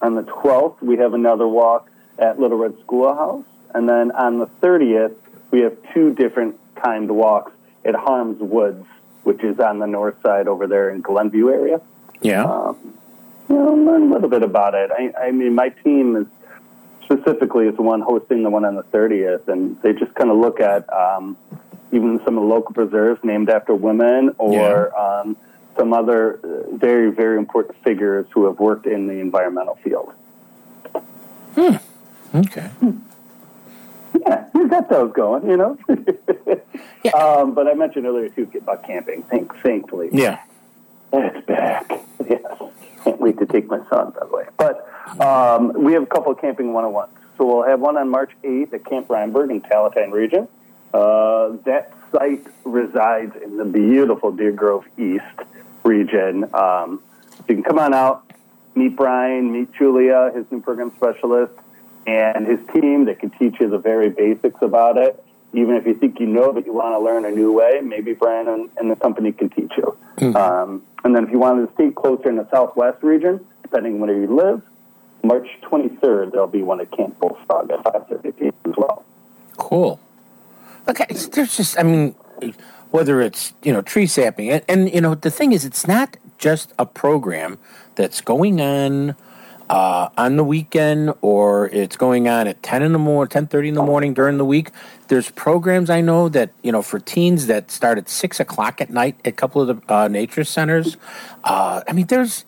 On 0.00 0.14
the 0.14 0.22
12th, 0.22 0.80
we 0.80 0.96
have 0.98 1.14
another 1.14 1.46
walk 1.46 1.90
at 2.18 2.38
Little 2.38 2.58
Red 2.58 2.78
Schoolhouse. 2.80 3.44
And 3.74 3.88
then 3.88 4.12
on 4.12 4.38
the 4.38 4.46
30th, 4.46 5.14
we 5.50 5.60
have 5.60 5.76
two 5.92 6.14
different 6.14 6.58
timed 6.82 7.10
walks 7.10 7.52
at 7.84 7.94
Harms 7.94 8.40
Woods, 8.40 8.86
which 9.22 9.42
is 9.42 9.58
on 9.58 9.78
the 9.78 9.86
north 9.86 10.20
side 10.22 10.48
over 10.48 10.66
there 10.66 10.90
in 10.90 11.00
Glenview 11.00 11.50
area. 11.50 11.80
Yeah. 12.20 12.44
Um, 12.44 12.94
you 13.48 13.56
know, 13.56 13.74
learn 13.74 14.10
a 14.10 14.12
little 14.12 14.28
bit 14.28 14.42
about 14.42 14.74
it. 14.74 14.90
I, 14.90 15.12
I 15.18 15.30
mean, 15.30 15.54
my 15.54 15.70
team 15.70 16.16
is 16.16 16.26
specifically 17.04 17.66
is 17.66 17.76
the 17.76 17.82
one 17.82 18.00
hosting 18.00 18.42
the 18.42 18.50
one 18.50 18.64
on 18.64 18.74
the 18.74 18.82
30th, 18.84 19.48
and 19.48 19.80
they 19.82 19.94
just 19.94 20.14
kind 20.14 20.30
of 20.30 20.36
look 20.36 20.60
at 20.60 20.90
um, 20.92 21.36
even 21.92 22.20
some 22.24 22.36
of 22.36 22.42
the 22.42 22.48
local 22.48 22.74
preserves 22.74 23.22
named 23.24 23.48
after 23.48 23.74
women 23.74 24.34
or 24.38 24.96
um, 24.98 25.36
some 25.78 25.92
other 25.92 26.40
uh, 26.42 26.76
very, 26.76 27.10
very 27.10 27.38
important 27.38 27.82
figures 27.84 28.26
who 28.32 28.46
have 28.46 28.58
worked 28.58 28.86
in 28.86 29.06
the 29.06 29.14
environmental 29.14 29.76
field. 29.76 30.12
Okay. 32.34 32.70
Yeah, 34.20 34.48
you 34.54 34.68
got 34.68 34.88
those 34.88 35.12
going, 35.12 35.48
you 35.48 35.56
know. 35.56 35.78
um, 37.18 37.54
but 37.54 37.68
I 37.68 37.74
mentioned 37.74 38.06
earlier 38.06 38.28
too 38.28 38.50
about 38.56 38.84
camping. 38.84 39.22
Thank, 39.24 39.54
thankfully, 39.62 40.10
Yeah. 40.12 40.40
It's 41.12 41.46
back. 41.46 41.90
Yes. 42.28 42.44
Can't 43.04 43.20
wait 43.20 43.38
to 43.38 43.46
take 43.46 43.66
my 43.66 43.78
son, 43.88 44.10
by 44.10 44.26
the 44.26 44.36
way. 44.36 44.44
But 44.58 44.86
um, 45.20 45.72
we 45.72 45.94
have 45.94 46.02
a 46.02 46.06
couple 46.06 46.32
of 46.32 46.40
camping 46.40 46.72
101s. 46.72 47.08
So 47.38 47.46
we'll 47.46 47.62
have 47.66 47.80
one 47.80 47.96
on 47.96 48.10
March 48.10 48.32
8th 48.42 48.74
at 48.74 48.84
Camp 48.84 49.08
Reinberg 49.08 49.50
in 49.50 49.60
Palatine 49.62 50.10
region. 50.10 50.48
Uh, 50.92 51.56
that 51.64 51.92
site 52.12 52.46
resides 52.64 53.36
in 53.42 53.56
the 53.56 53.64
beautiful 53.64 54.32
Deer 54.32 54.52
Grove 54.52 54.84
East 54.98 55.24
region. 55.84 56.48
Um, 56.54 57.02
you 57.48 57.54
can 57.54 57.62
come 57.62 57.78
on 57.78 57.94
out, 57.94 58.30
meet 58.74 58.96
Brian, 58.96 59.52
meet 59.52 59.72
Julia, 59.72 60.30
his 60.34 60.50
new 60.50 60.60
program 60.60 60.92
specialist, 60.96 61.52
and 62.06 62.46
his 62.46 62.60
team. 62.72 63.06
that 63.06 63.20
can 63.20 63.30
teach 63.30 63.60
you 63.60 63.68
the 63.68 63.78
very 63.78 64.10
basics 64.10 64.60
about 64.62 64.96
it. 64.96 65.22
Even 65.54 65.76
if 65.76 65.86
you 65.86 65.94
think 65.94 66.20
you 66.20 66.26
know, 66.26 66.52
but 66.52 66.66
you 66.66 66.74
want 66.74 66.94
to 66.94 66.98
learn 66.98 67.24
a 67.24 67.30
new 67.30 67.52
way, 67.52 67.80
maybe 67.82 68.12
Brian 68.12 68.48
and, 68.48 68.70
and 68.76 68.90
the 68.90 68.96
company 68.96 69.32
can 69.32 69.48
teach 69.48 69.72
you. 69.78 69.96
Um, 70.36 70.82
and 71.04 71.14
then 71.16 71.24
if 71.24 71.30
you 71.30 71.38
wanted 71.38 71.68
to 71.68 71.74
stay 71.74 71.90
closer 71.90 72.28
in 72.28 72.36
the 72.36 72.48
southwest 72.50 73.02
region, 73.02 73.44
depending 73.62 73.94
on 73.94 74.00
where 74.00 74.14
you 74.14 74.26
live, 74.26 74.62
March 75.22 75.48
23rd, 75.62 76.32
there'll 76.32 76.46
be 76.46 76.62
one 76.62 76.80
at 76.80 76.90
Camp 76.90 77.18
Bullfrog 77.18 77.70
at 77.70 77.82
5.30 77.82 78.38
p.m. 78.38 78.52
as 78.66 78.74
well. 78.76 79.04
Cool. 79.56 79.98
Okay, 80.88 81.06
there's 81.32 81.56
just, 81.56 81.78
I 81.78 81.82
mean, 81.82 82.14
whether 82.90 83.20
it's, 83.20 83.52
you 83.62 83.72
know, 83.72 83.82
tree 83.82 84.06
sapping, 84.06 84.50
and, 84.50 84.64
and, 84.68 84.92
you 84.92 85.00
know, 85.00 85.14
the 85.14 85.30
thing 85.30 85.52
is, 85.52 85.64
it's 85.64 85.86
not 85.86 86.16
just 86.38 86.72
a 86.78 86.86
program 86.86 87.58
that's 87.94 88.20
going 88.20 88.60
on 88.60 89.14
uh, 89.68 90.08
on 90.16 90.36
the 90.36 90.44
weekend 90.44 91.12
or 91.20 91.68
it's 91.68 91.96
going 91.96 92.26
on 92.26 92.46
at 92.46 92.62
10 92.62 92.82
in 92.82 92.92
the 92.92 92.98
morning, 92.98 93.30
10.30 93.46 93.68
in 93.68 93.74
the 93.74 93.82
morning 93.82 94.14
during 94.14 94.38
the 94.38 94.44
week. 94.44 94.70
There's 95.08 95.30
programs 95.30 95.90
I 95.90 96.00
know 96.00 96.30
that, 96.30 96.52
you 96.62 96.72
know, 96.72 96.80
for 96.80 96.98
teens 96.98 97.48
that 97.48 97.70
start 97.70 97.98
at 97.98 98.08
6 98.08 98.40
o'clock 98.40 98.80
at 98.80 98.88
night 98.88 99.16
at 99.26 99.28
a 99.28 99.32
couple 99.32 99.60
of 99.60 99.68
the 99.68 99.94
uh, 99.94 100.08
nature 100.08 100.44
centers. 100.44 100.96
Uh, 101.44 101.82
I 101.86 101.92
mean, 101.92 102.06
there's 102.06 102.46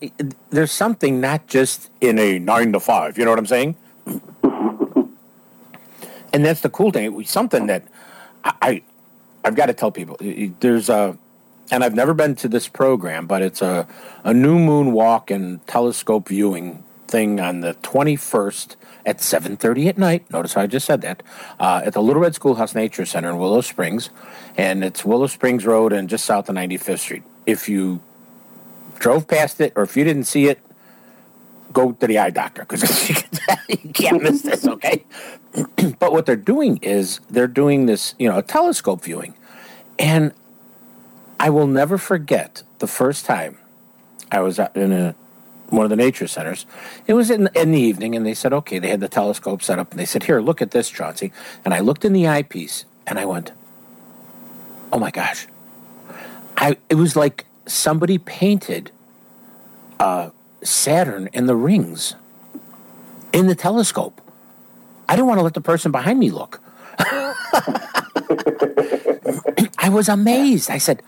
there's 0.49 0.73
something 0.73 1.21
not 1.21 1.47
just 1.47 1.91
in 2.01 2.19
a 2.19 2.39
9 2.39 2.73
to 2.73 2.81
5, 2.81 3.19
you 3.19 3.25
know 3.27 3.33
what 3.33 3.39
I'm 3.39 3.47
saying? 3.47 3.77
and 6.33 6.45
that's 6.45 6.61
the 6.61 6.71
cool 6.71 6.91
thing. 6.91 7.25
Something 7.25 7.67
that 7.67 7.85
I, 8.45 8.83
I've 9.45 9.55
got 9.55 9.67
to 9.67 9.75
tell 9.75 9.91
people. 9.91 10.17
There's 10.61 10.89
a, 10.89 11.17
and 11.71 11.85
I've 11.85 11.95
never 11.95 12.15
been 12.15 12.35
to 12.37 12.49
this 12.49 12.69
program, 12.69 13.27
but 13.27 13.43
it's 13.43 13.63
a 13.63 13.87
a 14.25 14.35
new 14.35 14.59
moon 14.59 14.93
walk 14.93 15.31
and 15.31 15.65
telescope 15.67 16.29
viewing 16.29 16.83
thing 17.09 17.41
on 17.41 17.61
the 17.61 17.75
21st 17.75 18.77
at 19.05 19.19
7:30 19.19 19.89
at 19.89 19.99
night. 19.99 20.31
Notice 20.31 20.55
how 20.55 20.63
I 20.63 20.67
just 20.67 20.87
said 20.87 21.01
that 21.03 21.23
uh, 21.59 21.83
at 21.85 21.93
the 21.93 22.03
Little 22.03 22.23
Red 22.23 22.35
Schoolhouse 22.35 22.75
Nature 22.75 23.07
Center 23.07 23.31
in 23.31 23.39
Willow 23.39 23.61
Springs, 23.61 24.11
and 24.57 24.85
it's 24.85 25.05
Willow 25.05 25.27
Springs 25.27 25.67
Road 25.67 25.93
and 25.93 26.09
just 26.09 26.25
south 26.25 26.49
of 26.49 26.55
95th 26.55 26.99
Street. 26.99 27.23
If 27.47 27.69
you 27.69 28.01
drove 28.99 29.27
past 29.27 29.61
it 29.61 29.73
or 29.77 29.83
if 29.83 29.97
you 29.97 30.05
didn't 30.05 30.25
see 30.25 30.47
it, 30.47 30.61
go 31.73 31.93
to 31.93 32.07
the 32.07 32.19
eye 32.19 32.31
doctor 32.31 32.63
because 32.63 33.09
you 33.69 33.93
can't 33.93 34.23
miss 34.23 34.43
this, 34.43 34.67
okay? 34.67 35.05
but 35.99 36.13
what 36.13 36.27
they're 36.27 36.37
doing 36.37 36.79
is 36.79 37.21
they're 37.31 37.47
doing 37.47 37.87
this, 37.87 38.15
you 38.19 38.29
know, 38.29 38.39
a 38.39 38.43
telescope 38.43 39.05
viewing. 39.05 39.35
And 39.99 40.33
I 41.39 41.51
will 41.51 41.67
never 41.67 41.99
forget 41.99 42.63
the 42.79 42.87
first 42.87 43.25
time 43.25 43.59
I 44.31 44.41
was 44.41 44.59
in 44.75 44.93
a, 44.93 45.15
one 45.69 45.85
of 45.85 45.91
the 45.91 45.97
nature 45.97 46.27
centers. 46.27 46.67
It 47.07 47.15
was 47.15 47.31
in, 47.31 47.49
in 47.55 47.73
the 47.73 47.81
evening, 47.81 48.15
and 48.15 48.27
they 48.27 48.35
said, 48.35 48.53
okay, 48.53 48.79
they 48.79 48.89
had 48.89 49.01
the 49.01 49.09
telescope 49.09 49.63
set 49.63 49.79
up, 49.79 49.91
and 49.91 50.01
they 50.01 50.05
said, 50.05 50.25
here, 50.25 50.41
look 50.41 50.63
at 50.63 50.71
this, 50.71 50.89
Chauncey. 50.89 51.33
And 51.65 51.75
I 51.75 51.81
looked 51.81 52.05
in 52.05 52.13
the 52.13 52.27
eyepiece, 52.27 52.85
and 53.07 53.19
I 53.19 53.25
went, 53.25 53.53
oh 54.93 54.99
my 54.99 55.11
gosh. 55.11 55.47
I, 56.57 56.77
it 56.89 56.97
was 56.97 57.17
like 57.17 57.47
somebody 57.67 58.19
painted 58.19 58.91
uh, 59.99 60.31
Saturn 60.63 61.29
and 61.33 61.49
the 61.49 61.57
rings 61.57 62.15
in 63.33 63.47
the 63.47 63.55
telescope. 63.55 64.21
I 65.09 65.17
didn't 65.17 65.29
want 65.29 65.39
to 65.39 65.43
let 65.43 65.55
the 65.55 65.61
person 65.61 65.91
behind 65.93 66.19
me 66.19 66.31
look. 66.31 66.61
I 69.79 69.89
was 69.89 70.09
amazed. 70.09 70.71
I 70.71 70.79
said, 70.79 71.03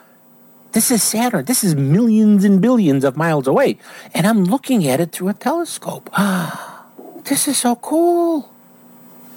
This 0.72 0.90
is 0.90 1.02
Saturn. 1.02 1.44
This 1.44 1.62
is 1.62 1.74
millions 1.74 2.44
and 2.44 2.60
billions 2.60 3.04
of 3.04 3.16
miles 3.16 3.46
away. 3.46 3.78
And 4.14 4.26
I'm 4.26 4.44
looking 4.44 4.86
at 4.88 5.00
it 5.00 5.12
through 5.12 5.28
a 5.28 5.34
telescope. 5.34 6.10
this 7.24 7.46
is 7.46 7.58
so 7.58 7.76
cool. 7.76 8.50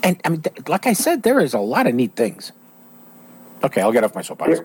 And 0.01 0.19
I 0.23 0.29
mean, 0.29 0.43
like 0.67 0.87
I 0.87 0.93
said, 0.93 1.23
there 1.23 1.39
is 1.39 1.53
a 1.53 1.59
lot 1.59 1.87
of 1.87 1.95
neat 1.95 2.15
things. 2.15 2.51
Okay, 3.65 3.81
I'll 3.81 3.91
get 3.91 4.03
off 4.03 4.13
my 4.13 4.21
soapbox. 4.21 4.59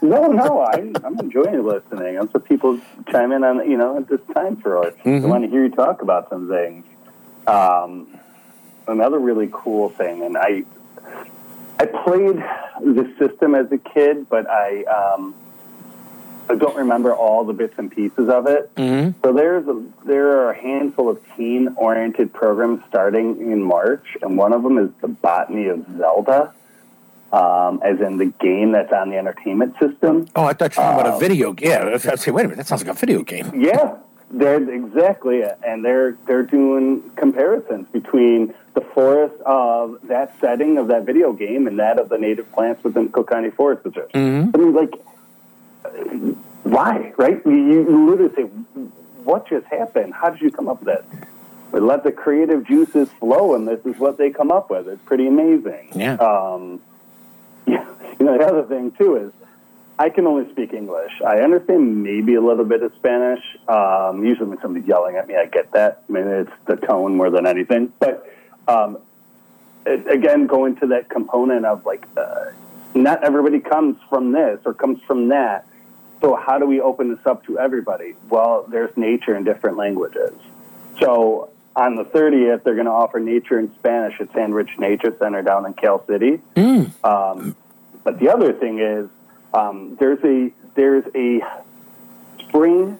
no, 0.00 0.26
no, 0.28 0.60
I, 0.60 0.76
I'm 1.04 1.18
enjoying 1.20 1.62
listening. 1.62 2.18
I'm 2.18 2.30
so 2.30 2.38
people 2.38 2.80
chime 3.10 3.32
in 3.32 3.44
on, 3.44 3.70
you 3.70 3.76
know, 3.76 3.98
at 3.98 4.08
this 4.08 4.20
time 4.34 4.56
for 4.56 4.78
us. 4.86 4.94
I 5.04 5.08
Mhm. 5.08 5.28
want 5.28 5.44
to 5.44 5.50
hear 5.50 5.62
you 5.64 5.70
talk 5.70 6.00
about 6.00 6.30
some 6.30 6.48
things. 6.48 6.86
Um, 7.46 8.06
another 8.88 9.18
really 9.18 9.50
cool 9.52 9.90
thing, 9.90 10.22
and 10.22 10.38
I, 10.38 10.64
I 11.78 11.84
played 11.84 12.36
the 12.80 13.12
system 13.18 13.54
as 13.54 13.70
a 13.72 13.78
kid, 13.78 14.26
but 14.30 14.48
I, 14.48 14.84
um, 14.84 15.34
I 16.48 16.54
don't 16.54 16.76
remember 16.76 17.14
all 17.14 17.44
the 17.44 17.52
bits 17.52 17.74
and 17.76 17.90
pieces 17.90 18.30
of 18.30 18.46
it. 18.46 18.74
Mm-hmm. 18.76 19.20
So 19.22 19.34
there's 19.34 19.68
a, 19.68 19.82
there 20.06 20.28
are 20.38 20.50
a 20.52 20.56
handful 20.58 21.10
of 21.10 21.20
teen-oriented 21.36 22.32
programs 22.32 22.82
starting 22.88 23.52
in 23.52 23.62
March, 23.62 24.16
and 24.22 24.38
one 24.38 24.54
of 24.54 24.62
them 24.62 24.78
is 24.78 24.88
the 25.02 25.08
Botany 25.08 25.66
of 25.66 25.84
Zelda, 25.98 26.54
um, 27.32 27.80
as 27.84 28.00
in 28.00 28.16
the 28.18 28.26
game 28.26 28.72
that's 28.72 28.92
on 28.92 29.10
the 29.10 29.16
entertainment 29.16 29.74
system. 29.78 30.26
Oh, 30.34 30.44
I 30.44 30.52
thought 30.52 30.76
you 30.76 30.82
were 30.82 30.86
talking 30.88 31.00
about 31.00 31.14
Uh, 31.14 31.16
a 31.16 31.20
video 31.20 31.52
game. 31.52 31.70
Yeah, 31.70 31.98
I 32.12 32.16
say, 32.16 32.30
wait 32.30 32.44
a 32.44 32.48
minute, 32.48 32.58
that 32.58 32.66
sounds 32.66 32.84
like 32.84 32.94
a 32.94 32.98
video 32.98 33.22
game. 33.22 33.50
Yeah, 33.54 33.96
they're 34.30 34.62
exactly 34.70 35.38
it, 35.38 35.58
and 35.66 35.84
they're 35.84 36.16
they're 36.26 36.42
doing 36.44 37.02
comparisons 37.16 37.86
between 37.92 38.54
the 38.74 38.80
forest 38.80 39.34
of 39.44 39.98
that 40.04 40.34
setting 40.40 40.78
of 40.78 40.86
that 40.88 41.04
video 41.04 41.32
game 41.32 41.66
and 41.66 41.78
that 41.78 41.98
of 41.98 42.08
the 42.08 42.18
native 42.18 42.50
plants 42.52 42.82
within 42.84 43.08
Cook 43.10 43.28
County 43.30 43.50
Forest 43.50 43.82
Preserve. 43.82 44.10
I 44.14 44.18
mean, 44.18 44.72
like, 44.74 44.94
why, 46.62 47.12
right? 47.16 47.40
You, 47.44 47.52
you 47.52 48.10
literally 48.10 48.34
say, 48.34 48.42
what 49.24 49.48
just 49.48 49.66
happened? 49.66 50.14
How 50.14 50.30
did 50.30 50.40
you 50.40 50.50
come 50.50 50.68
up 50.68 50.82
with 50.82 50.94
that? 50.94 51.04
We 51.72 51.80
let 51.80 52.02
the 52.04 52.12
creative 52.12 52.64
juices 52.64 53.08
flow, 53.20 53.54
and 53.54 53.66
this 53.66 53.84
is 53.84 53.98
what 53.98 54.18
they 54.18 54.30
come 54.30 54.50
up 54.50 54.70
with. 54.70 54.88
It's 54.88 55.02
pretty 55.04 55.26
amazing. 55.26 55.90
Yeah. 55.94 56.14
Um, 56.14 56.62
yeah. 56.72 56.89
You 58.20 58.26
know, 58.26 58.36
the 58.36 58.44
other 58.44 58.64
thing 58.64 58.92
too 58.92 59.16
is 59.16 59.32
I 60.00 60.08
can 60.08 60.26
only 60.26 60.50
speak 60.50 60.72
English. 60.72 61.20
I 61.26 61.40
understand 61.40 62.02
maybe 62.02 62.34
a 62.34 62.40
little 62.40 62.64
bit 62.64 62.82
of 62.82 62.94
Spanish. 62.94 63.42
Um, 63.68 64.24
usually, 64.24 64.48
when 64.48 64.60
somebody's 64.62 64.88
yelling 64.88 65.16
at 65.16 65.28
me, 65.28 65.36
I 65.36 65.44
get 65.44 65.72
that. 65.72 66.04
I 66.08 66.12
mean, 66.12 66.26
it's 66.26 66.50
the 66.64 66.76
tone 66.76 67.16
more 67.16 67.28
than 67.28 67.46
anything. 67.46 67.92
But 67.98 68.26
um, 68.66 68.96
it, 69.84 70.06
again, 70.10 70.46
going 70.46 70.76
to 70.76 70.86
that 70.88 71.10
component 71.10 71.66
of 71.66 71.84
like, 71.84 72.06
uh, 72.16 72.46
not 72.94 73.22
everybody 73.22 73.60
comes 73.60 73.98
from 74.08 74.32
this 74.32 74.60
or 74.64 74.72
comes 74.72 75.02
from 75.02 75.28
that. 75.28 75.66
So, 76.22 76.34
how 76.34 76.58
do 76.58 76.64
we 76.64 76.80
open 76.80 77.10
this 77.14 77.26
up 77.26 77.44
to 77.44 77.58
everybody? 77.58 78.14
Well, 78.30 78.66
there's 78.70 78.96
nature 78.96 79.36
in 79.36 79.44
different 79.44 79.76
languages. 79.76 80.32
So, 80.98 81.50
on 81.76 81.96
the 81.96 82.04
30th, 82.04 82.62
they're 82.64 82.74
going 82.74 82.86
to 82.86 82.90
offer 82.90 83.20
nature 83.20 83.58
in 83.58 83.74
Spanish 83.74 84.18
at 84.18 84.32
Sand 84.32 84.54
Ridge 84.54 84.76
Nature 84.78 85.14
Center 85.18 85.42
down 85.42 85.66
in 85.66 85.74
Cal 85.74 86.04
City. 86.06 86.40
Um, 87.04 87.54
but 88.04 88.18
the 88.18 88.28
other 88.28 88.52
thing 88.52 88.78
is, 88.78 89.08
um, 89.52 89.96
there's 89.98 90.22
a 90.24 90.52
there's 90.74 91.04
a 91.14 91.40
spring 92.40 92.98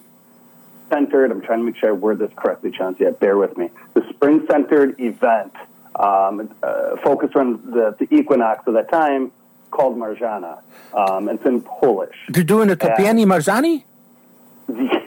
centered. 0.88 1.30
I'm 1.30 1.40
trying 1.40 1.60
to 1.60 1.64
make 1.64 1.76
sure 1.76 1.90
I 1.90 1.92
word 1.92 2.18
this 2.18 2.30
correctly, 2.36 2.70
Chauncey. 2.70 3.04
Yeah, 3.04 3.10
bear 3.10 3.36
with 3.36 3.56
me. 3.56 3.70
The 3.94 4.06
spring 4.10 4.46
centered 4.50 4.98
event 5.00 5.54
um, 5.96 6.54
uh, 6.62 6.96
focused 6.96 7.36
on 7.36 7.70
the, 7.70 7.96
the 7.98 8.12
equinox 8.14 8.66
of 8.66 8.74
that 8.74 8.90
time 8.90 9.32
called 9.70 9.96
Marzanna. 9.96 10.60
Um, 10.92 11.28
it's 11.28 11.44
in 11.46 11.62
Polish. 11.62 12.16
You're 12.34 12.44
doing 12.44 12.68
the 12.68 12.76
Topiani 12.76 13.24
Marzani? 13.24 13.84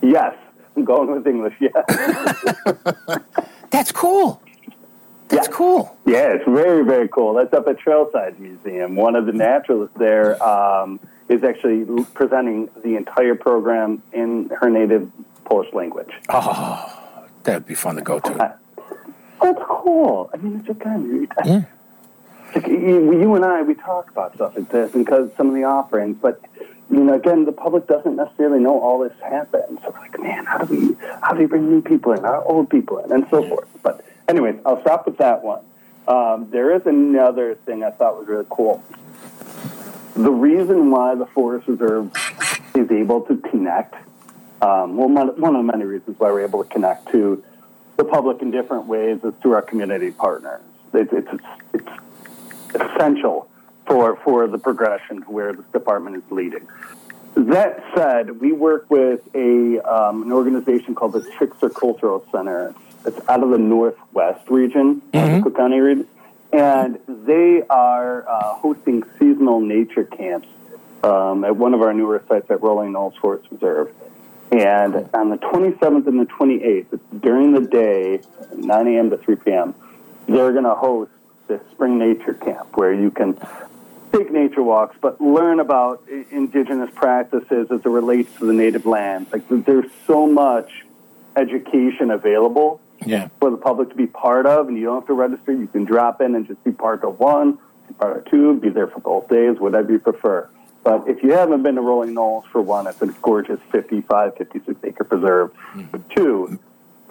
Yes, 0.00 0.36
I'm 0.76 0.84
going 0.84 1.10
with 1.10 1.26
English. 1.26 1.54
Yeah. 1.60 3.18
That's 3.70 3.90
cool. 3.92 4.40
That's 5.28 5.48
cool. 5.48 5.96
Yeah, 6.06 6.32
it's 6.34 6.44
very, 6.44 6.84
very 6.84 7.08
cool. 7.08 7.34
That's 7.34 7.52
up 7.52 7.68
at 7.68 7.78
Trailside 7.78 8.38
Museum. 8.38 8.96
One 8.96 9.14
of 9.14 9.26
the 9.26 9.32
naturalists 9.32 9.96
there 9.98 10.42
um, 10.42 11.00
is 11.28 11.44
actually 11.44 11.84
presenting 12.14 12.70
the 12.82 12.96
entire 12.96 13.34
program 13.34 14.02
in 14.12 14.48
her 14.60 14.70
native 14.70 15.10
Polish 15.44 15.72
language. 15.74 16.10
Oh, 16.28 17.26
that'd 17.44 17.66
be 17.66 17.74
fun 17.74 17.96
to 17.96 18.02
go 18.02 18.18
to. 18.20 18.56
That's 19.40 19.58
cool. 19.68 20.30
I 20.32 20.36
mean, 20.38 20.60
it's 20.60 20.68
again, 20.68 21.28
Yeah. 21.44 21.62
like, 22.54 22.66
you, 22.66 23.12
you 23.20 23.34
and 23.34 23.44
I, 23.44 23.62
we 23.62 23.74
talk 23.74 24.10
about 24.10 24.34
stuff 24.34 24.56
like 24.56 24.70
this 24.70 24.94
and 24.94 25.04
because 25.04 25.30
some 25.36 25.48
of 25.48 25.54
the 25.54 25.64
offerings, 25.64 26.16
but 26.20 26.40
you 26.90 27.04
know, 27.04 27.14
again, 27.14 27.44
the 27.44 27.52
public 27.52 27.86
doesn't 27.86 28.16
necessarily 28.16 28.60
know 28.60 28.80
all 28.80 28.98
this 29.00 29.12
happens. 29.22 29.78
So 29.82 29.90
we're 29.90 30.00
like, 30.00 30.18
man, 30.20 30.46
how 30.46 30.58
do 30.58 30.74
we, 30.74 30.96
how 31.22 31.34
do 31.34 31.40
we 31.40 31.46
bring 31.46 31.68
new 31.70 31.82
people 31.82 32.12
in, 32.12 32.24
our 32.24 32.42
old 32.44 32.70
people 32.70 32.98
in, 32.98 33.12
and 33.12 33.26
so 33.30 33.46
forth. 33.46 33.68
But 33.82 34.04
anyways, 34.28 34.56
I'll 34.64 34.80
stop 34.80 35.06
with 35.06 35.18
that 35.18 35.42
one. 35.42 35.64
Um, 36.06 36.48
there 36.50 36.74
is 36.74 36.86
another 36.86 37.54
thing 37.54 37.82
I 37.82 37.90
thought 37.90 38.18
was 38.18 38.28
really 38.28 38.46
cool. 38.48 38.82
The 40.14 40.30
reason 40.30 40.90
why 40.90 41.14
the 41.14 41.26
Forest 41.26 41.68
Reserve 41.68 42.10
is 42.74 42.90
able 42.90 43.22
to 43.22 43.36
connect, 43.36 43.94
um, 44.62 44.96
well, 44.96 45.08
one 45.08 45.28
of 45.28 45.36
the 45.36 45.62
many 45.62 45.84
reasons 45.84 46.18
why 46.18 46.30
we're 46.30 46.44
able 46.44 46.64
to 46.64 46.70
connect 46.70 47.10
to 47.12 47.42
the 47.96 48.04
public 48.04 48.40
in 48.42 48.50
different 48.50 48.86
ways 48.86 49.22
is 49.22 49.34
through 49.42 49.52
our 49.52 49.62
community 49.62 50.10
partners. 50.10 50.62
It's, 50.94 51.12
it's, 51.12 51.42
it's 51.74 51.88
essential 52.74 53.48
for, 53.86 54.16
for 54.16 54.46
the 54.46 54.58
progression 54.58 55.22
to 55.22 55.30
where 55.30 55.52
this 55.52 55.66
department 55.72 56.16
is 56.16 56.22
leading. 56.30 56.68
That 57.34 57.84
said, 57.94 58.40
we 58.40 58.52
work 58.52 58.90
with 58.90 59.20
a, 59.34 59.78
um, 59.80 60.22
an 60.22 60.32
organization 60.32 60.94
called 60.94 61.12
the 61.12 61.28
Trickster 61.36 61.70
Cultural 61.70 62.26
Center. 62.32 62.74
It's 63.06 63.20
out 63.28 63.42
of 63.42 63.50
the 63.50 63.58
Northwest 63.58 64.48
region, 64.50 65.02
the 65.12 65.40
Cook 65.42 65.56
County 65.56 65.78
region, 65.78 66.06
and 66.52 66.98
they 67.06 67.62
are 67.68 68.28
uh, 68.28 68.54
hosting 68.54 69.04
seasonal 69.18 69.60
nature 69.60 70.04
camps 70.04 70.48
um, 71.02 71.44
at 71.44 71.56
one 71.56 71.74
of 71.74 71.82
our 71.82 71.92
newer 71.92 72.22
sites 72.28 72.50
at 72.50 72.62
Rolling 72.62 72.92
Knolls 72.92 73.14
Forest 73.20 73.48
Reserve. 73.50 73.92
And 74.50 75.08
on 75.12 75.28
the 75.28 75.36
27th 75.36 76.06
and 76.06 76.20
the 76.20 76.24
28th, 76.24 76.98
during 77.20 77.52
the 77.52 77.60
day, 77.60 78.20
9 78.54 78.86
a.m. 78.88 79.10
to 79.10 79.18
3 79.18 79.36
p.m., 79.36 79.74
they're 80.26 80.52
going 80.52 80.64
to 80.64 80.74
host 80.74 81.10
this 81.48 81.60
spring 81.72 81.98
nature 81.98 82.34
camp 82.34 82.76
where 82.76 82.92
you 82.92 83.10
can 83.10 83.38
take 84.12 84.32
nature 84.32 84.62
walks, 84.62 84.96
but 85.00 85.20
learn 85.20 85.60
about 85.60 86.02
indigenous 86.30 86.90
practices 86.94 87.70
as 87.70 87.80
it 87.80 87.88
relates 87.88 88.34
to 88.38 88.46
the 88.46 88.52
native 88.52 88.86
lands. 88.86 89.30
Like 89.32 89.48
there's 89.48 89.90
so 90.06 90.26
much 90.26 90.84
education 91.36 92.10
available 92.10 92.80
Yeah. 93.06 93.28
for 93.40 93.50
the 93.50 93.56
public 93.56 93.90
to 93.90 93.94
be 93.94 94.06
part 94.06 94.46
of, 94.46 94.68
and 94.68 94.76
you 94.76 94.84
don't 94.84 95.00
have 95.00 95.06
to 95.06 95.14
register. 95.14 95.52
You 95.52 95.66
can 95.66 95.84
drop 95.84 96.20
in 96.20 96.34
and 96.34 96.46
just 96.46 96.62
be 96.64 96.72
part 96.72 97.04
of 97.04 97.18
one, 97.20 97.58
be 97.86 97.94
part 97.94 98.16
of 98.16 98.24
two, 98.30 98.58
be 98.60 98.70
there 98.70 98.88
for 98.88 99.00
both 99.00 99.28
days, 99.28 99.58
whatever 99.58 99.92
you 99.92 99.98
prefer. 99.98 100.48
But 100.84 101.08
if 101.08 101.22
you 101.22 101.32
haven't 101.32 101.62
been 101.62 101.74
to 101.74 101.80
Rolling 101.80 102.14
Knolls, 102.14 102.44
for 102.50 102.62
one, 102.62 102.86
it's 102.86 103.02
a 103.02 103.06
gorgeous 103.06 103.60
55, 103.70 104.36
56 104.36 104.80
acre 104.84 105.04
preserve. 105.04 105.50
But 105.90 106.08
two, 106.10 106.58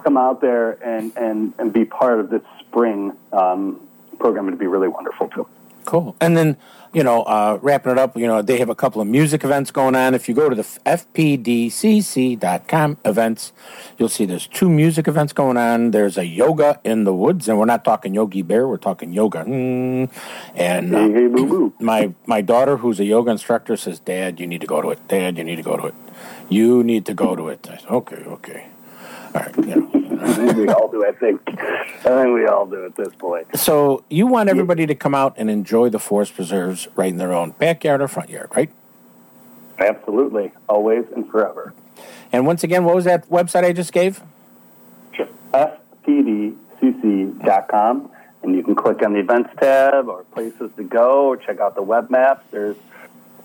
come 0.04 0.17
out 0.17 0.41
there 0.41 0.71
and, 0.84 1.15
and, 1.15 1.54
and 1.60 1.71
be 1.71 1.86
part 1.86 2.19
of 2.19 2.30
this 2.30 2.41
spring 2.62 3.13
um, 3.32 3.88
program. 4.19 4.47
It'd 4.47 4.60
be 4.60 4.67
really 4.67 4.88
wonderful, 4.88 5.28
too. 5.30 5.47
Cool. 5.88 6.15
And 6.19 6.36
then, 6.36 6.58
you 6.91 7.02
know, 7.02 7.23
uh, 7.23 7.60
wrapping 7.62 7.93
it 7.93 7.97
up, 7.97 8.17
you 8.17 8.28
know, 8.28 8.41
they 8.41 8.58
have 8.60 8.67
a 8.67 8.76
couple 8.76 9.02
of 9.02 9.08
music 9.08 9.45
events 9.45 9.71
going 9.71 9.95
on. 9.95 10.13
If 10.13 10.28
you 10.28 10.36
go 10.36 10.50
to 10.50 10.56
the 10.56 10.63
fpdcc.com 10.86 12.28
events, 13.06 13.54
you'll 13.97 14.10
see 14.10 14.26
there's 14.26 14.47
two 14.47 14.69
music 14.69 15.08
events 15.08 15.32
going 15.32 15.56
on. 15.56 15.91
There's 15.91 16.17
a 16.17 16.26
yoga 16.26 16.82
in 16.84 17.06
the 17.06 17.13
woods, 17.13 17.47
and 17.47 17.58
we're 17.58 17.63
not 17.63 17.86
talking 17.86 18.13
Yogi 18.13 18.41
Bear, 18.41 18.67
we're 18.67 18.76
talking 18.76 19.13
yoga. 19.13 19.45
Mm. 19.45 20.12
And 20.56 20.93
uh, 20.93 21.08
Hey, 21.08 21.13
hey, 21.13 21.28
boo 21.28 21.47
boo. 21.47 21.73
my 21.80 22.13
my 22.26 22.41
daughter, 22.41 22.76
who's 22.76 23.00
a 23.00 23.06
yoga 23.06 23.32
instructor, 23.32 23.78
says, 23.78 24.02
"Dad, 24.02 24.41
you 24.41 24.47
need 24.47 24.60
to 24.60 24.67
go 24.67 24.82
to 24.82 24.89
it. 24.89 25.08
Dad, 25.08 25.38
you 25.38 25.45
need 25.45 25.56
to 25.56 25.63
go 25.63 25.78
to 25.78 25.86
it. 25.86 25.95
You 26.50 26.84
need 26.84 27.06
to 27.06 27.13
go 27.13 27.34
to 27.34 27.47
it." 27.47 27.65
I 27.71 27.78
said, 27.78 27.89
"Okay, 27.89 28.23
okay, 28.26 28.67
right." 29.45 29.58
You 29.58 29.76
know. 29.76 29.91
I 30.19 30.34
think 30.34 30.58
we 30.58 30.67
all 30.69 30.89
do, 30.89 31.06
I 31.06 31.12
think. 31.12 31.41
I 31.47 31.86
think 32.02 32.34
we 32.34 32.47
all 32.47 32.65
do 32.65 32.86
at 32.86 32.95
this 32.95 33.13
point. 33.15 33.56
So 33.56 34.04
you 34.10 34.26
want 34.26 34.50
everybody 34.50 34.88
to 34.88 34.95
come 34.95 35.13
out 35.13 35.36
and 35.38 35.47
enjoy 35.50 35.89
the 35.89 36.00
forest 36.00 36.34
preserves 36.36 36.88
right 36.95 37.10
in 37.10 37.17
their 37.17 37.34
own 37.34 37.52
backyard 37.52 38.02
or 38.02 38.08
front 38.08 38.30
yard, 38.30 38.50
right? 38.56 38.71
Absolutely. 39.80 40.54
Always 40.67 41.06
and 41.15 41.30
forever. 41.30 41.73
And 42.32 42.47
once 42.47 42.63
again, 42.63 42.84
what 42.84 42.95
was 42.95 43.06
that 43.06 43.30
website 43.30 43.63
I 43.63 43.73
just 43.73 43.93
gave? 43.93 44.21
FPDCC.com. 45.54 48.12
And 48.43 48.56
you 48.56 48.63
can 48.63 48.76
click 48.76 49.02
on 49.04 49.13
the 49.13 49.19
events 49.19 49.50
tab 49.60 50.08
or 50.08 50.23
places 50.26 50.69
to 50.78 50.84
go 50.84 51.28
or 51.28 51.38
check 51.38 51.60
out 51.60 51.73
the 51.76 51.82
web 51.82 52.10
maps. 52.10 52.45
There's 52.52 52.78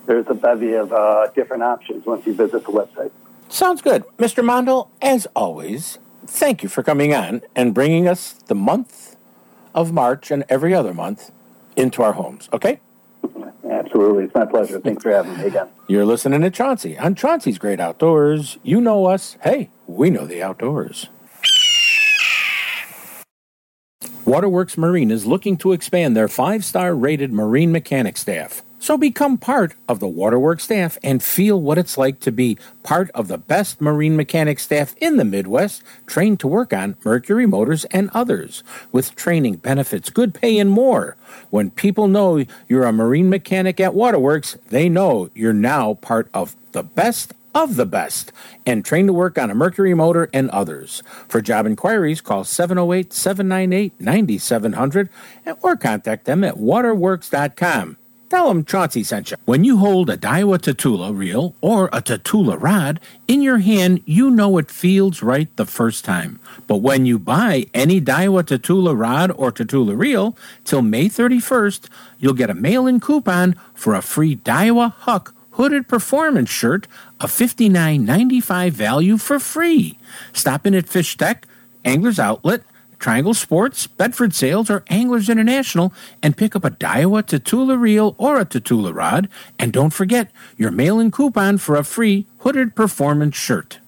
there's 0.07 0.27
a 0.29 0.35
bevy 0.35 0.75
of 0.75 0.93
uh, 0.93 1.29
different 1.35 1.63
options 1.63 2.05
once 2.05 2.27
you 2.27 2.35
visit 2.35 2.65
the 2.65 2.73
website. 2.73 3.13
Sounds 3.53 3.83
good. 3.83 4.05
Mr. 4.17 4.43
Mondel, 4.43 4.91
as 5.03 5.27
always, 5.37 5.99
thank 6.27 6.63
you 6.63 6.71
for 6.71 6.83
coming 6.83 7.15
on 7.15 7.43
and 7.55 7.75
bringing 7.75 8.09
us 8.09 8.33
the 8.47 8.55
month 8.55 9.15
of 9.75 9.93
March 9.93 10.31
and 10.31 10.43
every 10.49 10.73
other 10.73 10.95
month 10.95 11.31
into 11.77 12.03
our 12.03 12.15
homes, 12.15 12.49
okay? 12.55 12.81
Absolutely. 13.71 14.25
It's 14.25 14.35
my 14.35 14.47
pleasure. 14.47 14.81
Thanks 14.81 15.03
for 15.03 15.11
having 15.11 15.37
me 15.37 15.45
again. 15.45 15.69
You're 15.87 16.07
listening 16.07 16.41
to 16.41 16.51
Chauncey 16.51 16.97
on 16.97 17.15
Chauncey's 17.15 17.59
Great 17.59 17.79
Outdoors. 17.79 18.57
You 18.63 18.81
know 18.81 19.05
us. 19.05 19.37
Hey, 19.43 19.69
we 19.87 20.09
know 20.09 20.25
the 20.25 20.43
outdoors. 20.43 21.09
Waterworks 24.25 24.79
Marine 24.79 25.11
is 25.11 25.27
looking 25.27 25.59
to 25.59 25.73
expand 25.73 26.17
their 26.17 26.29
five 26.29 26.65
star 26.65 26.95
rated 26.95 27.35
marine 27.35 27.71
mechanic 27.71 28.17
staff. 28.17 28.63
So 28.83 28.99
become 28.99 29.39
part 29.39 29.77
of 29.89 30.01
the 30.01 30.09
Waterworks 30.09 30.65
staff 30.65 30.99
and 31.05 31.23
feel 31.23 31.61
what 31.61 31.79
it's 31.79 31.97
like 31.97 32.19
to 32.19 32.33
be 32.33 32.59
part 32.83 33.13
of 33.13 33.29
the 33.29 33.39
best 33.39 33.81
marine 33.81 34.17
mechanic 34.17 34.59
staff 34.59 34.97
in 34.97 35.19
the 35.19 35.25
Midwest, 35.25 35.85
trained 36.05 36.41
to 36.41 36.49
work 36.49 36.73
on 36.73 36.97
Mercury 37.05 37.47
motors 37.47 37.85
and 37.93 38.11
others, 38.13 38.65
with 38.91 39.15
training, 39.15 39.59
benefits, 39.59 40.11
good 40.11 40.35
pay, 40.35 40.59
and 40.59 40.69
more. 40.69 41.17
When 41.51 41.71
people 41.71 42.09
know 42.09 42.45
you're 42.67 42.83
a 42.83 42.93
marine 42.93 43.31
mechanic 43.31 43.79
at 43.79 43.95
Waterworks, 43.95 44.59
they 44.71 44.89
know 44.89 45.31
you're 45.33 45.53
now 45.53 45.95
part 45.95 46.29
of 46.35 46.57
the 46.73 46.83
best 46.83 47.35
of 47.55 47.77
the 47.77 47.87
best 47.87 48.33
and 48.67 48.85
trained 48.85 49.07
to 49.07 49.13
work 49.13 49.39
on 49.39 49.49
a 49.49 49.55
Mercury 49.55 49.95
motor 49.95 50.29
and 50.33 50.51
others. 50.51 51.05
For 51.29 51.41
job 51.41 51.67
inquiries, 51.67 52.21
call 52.21 52.43
708 52.43 53.13
798 53.13 54.01
9700 54.01 55.09
or 55.63 55.77
contact 55.77 56.25
them 56.25 56.43
at 56.43 56.57
waterworks.com. 56.57 57.99
Tell 58.33 58.49
them 58.49 58.65
Chauncey 58.65 59.05
sent 59.05 59.31
you. 59.31 59.37
When 59.45 59.63
you 59.63 59.77
hold 59.77 60.09
a 60.09 60.17
Daiwa 60.17 60.57
Tatula 60.57 61.15
reel 61.15 61.55
or 61.61 61.91
a 61.93 62.01
Tatula 62.01 62.57
rod 62.59 62.99
in 63.29 63.43
your 63.43 63.59
hand, 63.59 64.01
you 64.07 64.31
know 64.31 64.57
it 64.57 64.71
feels 64.71 65.23
right 65.23 65.55
the 65.57 65.67
first 65.67 66.03
time. 66.07 66.41
But 66.67 66.79
when 66.79 67.05
you 67.05 67.19
buy 67.19 67.67
any 67.75 68.01
Daiwa 68.01 68.45
Tatula 68.45 68.99
rod 68.99 69.33
or 69.33 69.53
Tatula 69.53 69.99
reel 69.99 70.35
till 70.65 70.81
May 70.81 71.11
31st, 71.11 71.91
you'll 72.21 72.33
get 72.33 72.49
a 72.49 72.55
mail-in 72.55 73.01
coupon 73.01 73.55
for 73.75 73.95
a 73.95 74.01
free 74.01 74.37
Daiwa 74.37 74.95
Huck 75.01 75.35
hooded 75.51 75.87
performance 75.87 76.49
shirt, 76.49 76.87
a 77.21 77.27
$59.95 77.27 78.71
value 78.71 79.19
for 79.19 79.39
free. 79.39 79.99
Stop 80.33 80.67
in 80.67 80.75
at 80.75 80.89
Fish 80.89 81.19
Tech, 81.19 81.47
Anglers 81.85 82.19
Outlet, 82.19 82.63
Triangle 83.03 83.35
Sports, 83.35 83.89
Bedford 83.89 84.33
Sales, 84.33 84.71
or 84.71 84.85
Anglers 84.87 85.29
International 85.29 85.93
and 86.23 86.37
pick 86.37 86.55
up 86.55 86.65
a 86.65 86.71
Daiwa 86.71 87.25
Tatula 87.25 87.79
reel 87.79 88.15
or 88.17 88.39
a 88.39 88.47
Tatula 88.47 88.95
rod. 88.95 89.29
And 89.59 89.73
don't 89.73 89.91
forget 89.91 90.31
your 90.57 90.71
mail-in 90.71 91.11
coupon 91.11 91.59
for 91.59 91.75
a 91.75 91.83
free 91.83 92.27
hooded 92.39 92.77
performance 92.77 93.35
shirt. 93.35 93.81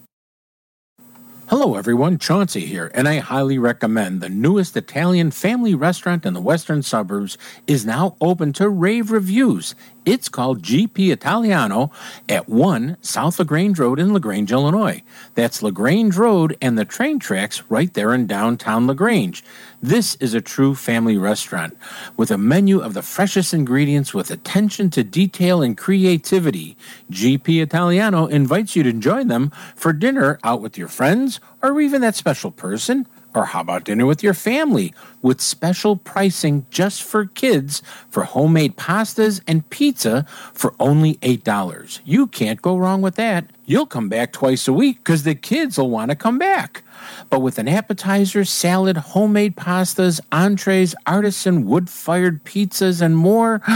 Hello, 1.49 1.75
everyone. 1.75 2.19
Chauncey 2.19 2.65
here, 2.65 2.91
and 2.95 3.07
I 3.07 3.19
highly 3.19 3.59
recommend 3.59 4.23
the 4.23 4.31
newest 4.31 4.79
Italian 4.79 5.31
family 5.31 5.75
restaurant 5.75 6.25
in 6.25 6.33
the 6.33 6.41
western 6.41 6.83
suburbs 6.83 7.37
is 7.67 7.85
now 7.85 8.17
open 8.19 8.55
to 8.55 8.67
rave 8.71 9.11
reviews. 9.11 9.75
It's 10.07 10.31
called 10.31 10.63
GP 10.63 11.13
Italiano 11.13 11.91
at 12.31 12.49
1 12.49 12.97
South 13.03 13.39
LaGrange 13.39 13.79
Road 13.79 14.01
in 14.01 14.15
LaGrange, 14.15 14.53
Illinois. 14.53 15.03
That's 15.35 15.63
LaGrange 15.63 16.17
Road 16.17 16.57
and 16.63 16.79
the 16.79 16.87
train 16.87 17.19
tracks 17.19 17.63
right 17.69 17.93
there 17.93 18.15
in 18.15 18.27
downtown 18.27 18.87
LaGrange. 18.87 19.45
This 19.85 20.15
is 20.15 20.33
a 20.33 20.41
true 20.41 20.75
family 20.75 21.19
restaurant 21.19 21.77
with 22.17 22.31
a 22.31 22.39
menu 22.39 22.81
of 22.81 22.95
the 22.95 23.03
freshest 23.03 23.53
ingredients 23.53 24.15
with 24.15 24.31
attention 24.31 24.89
to 24.89 25.05
detail 25.05 25.61
and 25.61 25.77
creativity. 25.77 26.79
GP 27.11 27.63
Italiano 27.63 28.25
invites 28.25 28.75
you 28.75 28.83
to 28.83 28.95
join 28.95 29.29
them 29.29 29.53
for 29.77 29.93
dinner 29.93 30.39
out 30.43 30.63
with 30.63 30.79
your 30.79 30.89
friends 30.89 31.39
or 31.63 31.79
even 31.83 32.01
that 32.01 32.15
special 32.15 32.51
person. 32.51 33.07
Or 33.35 33.45
how 33.45 33.61
about 33.61 33.85
dinner 33.85 34.07
with 34.07 34.23
your 34.23 34.33
family 34.33 34.95
with 35.21 35.43
special 35.43 35.97
pricing 35.97 36.65
just 36.71 37.03
for 37.03 37.27
kids 37.27 37.83
for 38.09 38.23
homemade 38.23 38.79
pastas 38.79 39.43
and 39.47 39.69
pizza 39.69 40.25
for 40.55 40.75
only 40.81 41.17
$8? 41.17 42.01
You 42.07 42.27
can't 42.29 42.63
go 42.63 42.79
wrong 42.79 43.03
with 43.03 43.17
that. 43.17 43.51
You'll 43.67 43.85
come 43.85 44.09
back 44.09 44.33
twice 44.33 44.67
a 44.67 44.73
week 44.73 45.05
because 45.05 45.25
the 45.25 45.35
kids 45.35 45.77
will 45.77 45.91
want 45.91 46.11
to 46.11 46.17
come 46.17 46.39
back. 46.39 46.84
But 47.31 47.41
with 47.41 47.59
an 47.59 47.69
appetizer, 47.69 48.45
salad, 48.45 48.97
homemade 48.97 49.57
pastas, 49.57 50.21
entrees, 50.31 50.95
artisan 51.07 51.67
wood 51.67 51.91
fired 51.91 52.45
pizzas, 52.45 53.01
and 53.01 53.17
more, 53.17 53.61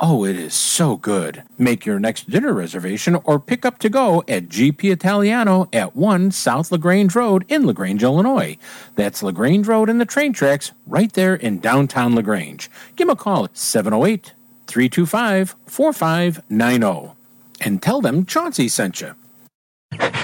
oh, 0.00 0.24
it 0.24 0.36
is 0.36 0.54
so 0.54 0.96
good. 0.96 1.42
Make 1.58 1.86
your 1.86 1.98
next 1.98 2.30
dinner 2.30 2.52
reservation 2.52 3.16
or 3.24 3.38
pick 3.38 3.64
up 3.64 3.78
to 3.80 3.88
go 3.88 4.24
at 4.28 4.48
GP 4.48 4.92
Italiano 4.92 5.68
at 5.72 5.96
1 5.96 6.30
South 6.30 6.72
LaGrange 6.72 7.14
Road 7.14 7.44
in 7.48 7.66
LaGrange, 7.66 8.02
Illinois. 8.02 8.56
That's 8.96 9.22
LaGrange 9.22 9.66
Road 9.66 9.88
and 9.88 10.00
the 10.00 10.06
train 10.06 10.32
tracks 10.32 10.72
right 10.86 11.12
there 11.12 11.34
in 11.34 11.58
downtown 11.60 12.14
LaGrange. 12.14 12.70
Give 12.96 13.06
them 13.08 13.12
a 13.12 13.16
call 13.16 13.44
at 13.44 13.56
708 13.56 14.32
325 14.66 15.56
4590 15.66 17.14
and 17.60 17.82
tell 17.82 18.00
them 18.00 18.24
Chauncey 18.24 18.68
sent 18.68 19.00
you. 19.00 19.14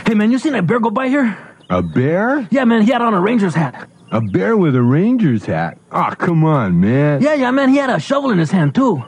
Hey 0.07 0.15
man, 0.15 0.31
you 0.31 0.39
seen 0.39 0.53
that 0.53 0.67
bear 0.67 0.79
go 0.79 0.91
by 0.91 1.09
here? 1.09 1.37
A 1.69 1.83
bear? 1.83 2.47
Yeah, 2.51 2.65
man, 2.65 2.83
he 2.83 2.93
had 2.93 3.03
on 3.03 3.15
a 3.15 3.21
ranger's 3.21 3.55
hat. 3.55 3.89
A 4.13 4.21
bear 4.21 4.57
with 4.57 4.77
a 4.77 4.83
ranger's 4.83 5.45
hat? 5.45 5.79
Oh, 5.91 6.13
come 6.17 6.45
on, 6.45 6.81
man. 6.81 7.21
Yeah, 7.21 7.35
yeah, 7.35 7.51
man, 7.51 7.71
he 7.71 7.77
had 7.77 7.91
a 7.91 7.99
shovel 7.99 8.31
in 8.31 8.39
his 8.39 8.53
hand 8.53 8.75
too. 8.75 9.03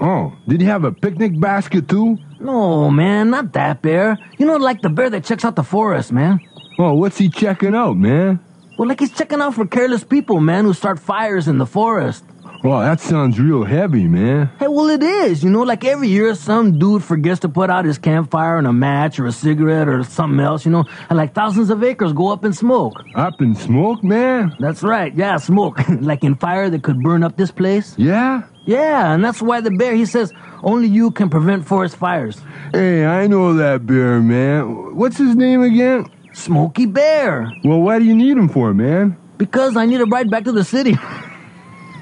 Oh, 0.00 0.32
did 0.48 0.60
he 0.60 0.66
have 0.66 0.82
a 0.82 0.90
picnic 0.90 1.38
basket 1.38 1.88
too? 1.88 2.18
No, 2.40 2.90
man, 2.90 3.30
not 3.30 3.52
that 3.52 3.82
bear. 3.82 4.18
You 4.38 4.46
know, 4.46 4.56
like 4.56 4.82
the 4.82 4.88
bear 4.90 5.10
that 5.10 5.24
checks 5.24 5.44
out 5.44 5.54
the 5.54 5.62
forest, 5.62 6.10
man. 6.10 6.40
Oh, 6.78 6.94
what's 6.94 7.18
he 7.18 7.28
checking 7.28 7.74
out, 7.74 7.96
man? 7.96 8.40
Well, 8.76 8.88
like 8.88 8.98
he's 8.98 9.12
checking 9.12 9.40
out 9.40 9.54
for 9.54 9.64
careless 9.64 10.02
people, 10.02 10.40
man, 10.40 10.64
who 10.64 10.72
start 10.72 10.98
fires 10.98 11.46
in 11.46 11.58
the 11.58 11.66
forest. 11.66 12.24
Oh, 12.64 12.78
that 12.78 13.00
sounds 13.00 13.40
real 13.40 13.64
heavy, 13.64 14.06
man. 14.06 14.48
Hey, 14.60 14.68
well, 14.68 14.88
it 14.88 15.02
is. 15.02 15.42
You 15.42 15.50
know, 15.50 15.62
like 15.62 15.84
every 15.84 16.06
year, 16.06 16.32
some 16.36 16.78
dude 16.78 17.02
forgets 17.02 17.40
to 17.40 17.48
put 17.48 17.70
out 17.70 17.84
his 17.84 17.98
campfire 17.98 18.56
and 18.56 18.68
a 18.68 18.72
match 18.72 19.18
or 19.18 19.26
a 19.26 19.32
cigarette 19.32 19.88
or 19.88 20.04
something 20.04 20.38
else, 20.38 20.64
you 20.64 20.70
know, 20.70 20.84
and 21.10 21.18
like 21.18 21.34
thousands 21.34 21.70
of 21.70 21.82
acres 21.82 22.12
go 22.12 22.28
up 22.28 22.44
in 22.44 22.52
smoke. 22.52 22.94
Up 23.16 23.40
in 23.40 23.56
smoke, 23.56 24.04
man? 24.04 24.54
That's 24.60 24.84
right, 24.84 25.12
yeah, 25.12 25.38
smoke. 25.38 25.80
like 26.00 26.22
in 26.22 26.36
fire 26.36 26.70
that 26.70 26.84
could 26.84 27.00
burn 27.02 27.24
up 27.24 27.36
this 27.36 27.50
place. 27.50 27.98
Yeah? 27.98 28.42
Yeah, 28.64 29.12
and 29.12 29.24
that's 29.24 29.42
why 29.42 29.60
the 29.60 29.72
bear, 29.72 29.96
he 29.96 30.06
says, 30.06 30.32
only 30.62 30.86
you 30.86 31.10
can 31.10 31.30
prevent 31.30 31.66
forest 31.66 31.96
fires. 31.96 32.40
Hey, 32.72 33.04
I 33.04 33.26
know 33.26 33.54
that 33.54 33.86
bear, 33.86 34.20
man. 34.20 34.94
What's 34.94 35.18
his 35.18 35.34
name 35.34 35.62
again? 35.62 36.06
Smokey 36.32 36.86
Bear. 36.86 37.50
Well, 37.64 37.80
why 37.80 37.98
do 37.98 38.04
you 38.04 38.14
need 38.14 38.36
him 38.36 38.48
for, 38.48 38.72
man? 38.72 39.16
Because 39.36 39.76
I 39.76 39.84
need 39.84 40.00
a 40.00 40.06
ride 40.06 40.30
back 40.30 40.44
to 40.44 40.52
the 40.52 40.64
city. 40.64 40.96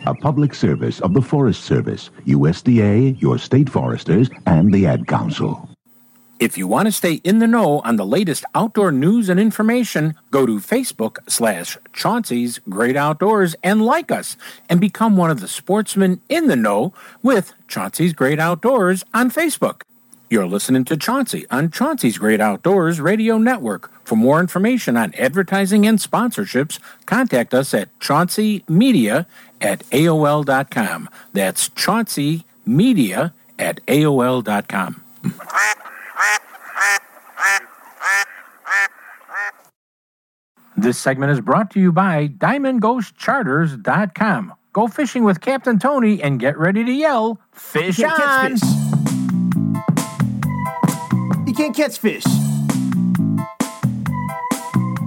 A 0.07 0.15
public 0.15 0.55
service 0.55 1.01
of 1.01 1.15
the 1.15 1.23
Forest 1.23 1.65
Service, 1.65 2.11
USDA, 2.27 3.21
your 3.21 3.39
state 3.39 3.69
foresters, 3.69 4.31
and 4.47 4.73
the 4.73 4.87
Ad 4.87 5.07
Council. 5.07 5.69
If 6.41 6.57
you 6.57 6.67
want 6.67 6.87
to 6.87 6.93
stay 6.93 7.21
in 7.23 7.39
the 7.39 7.47
know 7.47 7.81
on 7.81 7.97
the 7.97 8.07
latest 8.07 8.47
outdoor 8.55 8.93
news 8.93 9.29
and 9.29 9.39
information, 9.39 10.15
go 10.31 10.47
to 10.47 10.57
Facebook 10.59 11.19
slash 11.29 11.77
Chauncey's 11.93 12.61
Great 12.61 12.97
Outdoors 12.97 13.55
and 13.63 13.85
like 13.85 14.11
us 14.11 14.39
and 14.67 14.81
become 14.81 15.19
one 15.19 15.31
of 15.31 15.41
the 15.41 15.49
sportsmen 15.49 16.23
in 16.31 16.47
the 16.47 16.57
know 16.57 16.95
with 17.23 17.53
Chauncey's 17.69 18.15
Great 18.15 18.39
Outdoors 18.39 19.05
on 19.13 19.31
Facebook. 19.31 19.83
You're 20.33 20.47
listening 20.47 20.85
to 20.85 20.97
Chauncey 20.97 21.45
on 21.51 21.73
Chauncey's 21.73 22.17
Great 22.17 22.41
Outdoors 22.41 23.01
Radio 23.01 23.37
Network. 23.37 23.91
For 24.07 24.15
more 24.15 24.39
information 24.39 24.97
on 24.97 25.13
advertising 25.15 25.89
and 25.89 25.99
sponsorships, 25.99 26.79
contact 27.05 27.53
us 27.53 27.75
at 27.75 27.89
chaunceymedia 27.99 29.27
at 29.61 29.81
AOL.com. 29.91 31.11
That's 31.33 31.69
Chauncey 31.71 32.45
Media 32.65 33.35
at 33.59 33.85
AOL.com. 33.87 35.03
This 40.77 40.97
segment 40.97 41.33
is 41.33 41.41
brought 41.41 41.73
to 41.73 41.81
you 41.81 41.91
by 41.91 42.29
DiamondGhostCharters.com. 42.29 44.55
Go 44.73 44.87
fishing 44.87 45.25
with 45.25 45.41
Captain 45.41 45.81
Tony 45.81 46.23
and 46.23 46.39
get 46.39 46.57
ready 46.57 46.85
to 46.85 46.93
yell, 46.93 47.41
Fish 47.53 48.01
on! 48.01 48.55
Catch 51.69 51.69
fish. 51.69 51.69
You 51.69 51.69
can't 51.69 51.77
catch 51.79 51.99
fish. 51.99 52.25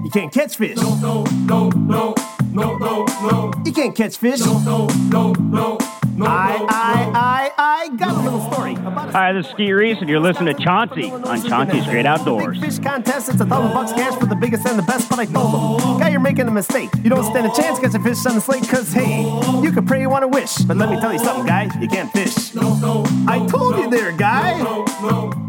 You 0.03 0.11
can't 0.11 0.31
catch 0.31 0.55
fish. 0.55 0.77
No, 0.77 0.95
no, 0.97 1.23
no, 1.45 1.69
no, 1.69 2.15
no, 2.51 2.77
no, 2.77 3.05
no. 3.23 3.51
You 3.65 3.73
can't 3.73 3.95
catch 3.95 4.17
fish. 4.17 4.39
No, 4.39 4.59
no, 4.59 4.87
no, 5.09 5.31
no, 5.33 5.77
no. 6.17 6.25
I, 6.25 6.65
I, 6.69 7.11
I, 7.15 7.51
I 7.57 7.95
got 7.97 8.15
a 8.15 8.21
little 8.21 8.51
story 8.51 8.75
about 8.75 9.09
a 9.09 9.11
Hi, 9.11 9.33
this 9.33 9.45
is 9.45 9.51
Ski 9.51 9.71
Reese, 9.73 9.97
and 9.99 10.09
you're 10.09 10.19
listening 10.19 10.55
to 10.55 10.63
Chauncey 10.63 11.11
on 11.11 11.47
Chauncey's 11.47 11.85
Great 11.85 12.05
Outdoors. 12.05 12.59
Big 12.59 12.69
fish 12.69 12.79
contest. 12.79 13.29
It's 13.29 13.41
a 13.41 13.45
thousand 13.45 13.71
bucks 13.73 13.93
cash 13.93 14.17
for 14.19 14.25
the 14.25 14.35
biggest 14.35 14.65
and 14.65 14.77
the 14.77 14.83
best, 14.83 15.09
but 15.09 15.19
I 15.19 15.25
told 15.25 15.81
them, 15.81 15.99
guy, 15.99 16.09
you're 16.09 16.19
making 16.19 16.47
a 16.47 16.51
mistake. 16.51 16.89
You 17.03 17.09
don't 17.09 17.23
stand 17.23 17.47
a 17.47 17.55
chance 17.55 17.79
catching 17.79 18.03
fish 18.03 18.25
on 18.25 18.35
the 18.35 18.41
slate, 18.41 18.67
cause 18.67 18.91
hey, 18.93 19.21
you 19.61 19.71
can 19.71 19.85
pray 19.85 20.01
you 20.01 20.09
want 20.09 20.23
to 20.23 20.27
wish, 20.27 20.55
but 20.57 20.77
let 20.77 20.89
me 20.89 20.99
tell 20.99 21.13
you 21.13 21.19
something, 21.19 21.45
guy, 21.45 21.69
you 21.79 21.87
can't 21.87 22.11
fish. 22.11 22.55
I 22.55 23.45
told 23.49 23.77
you 23.77 23.89
there, 23.89 24.11
guy. 24.11 24.59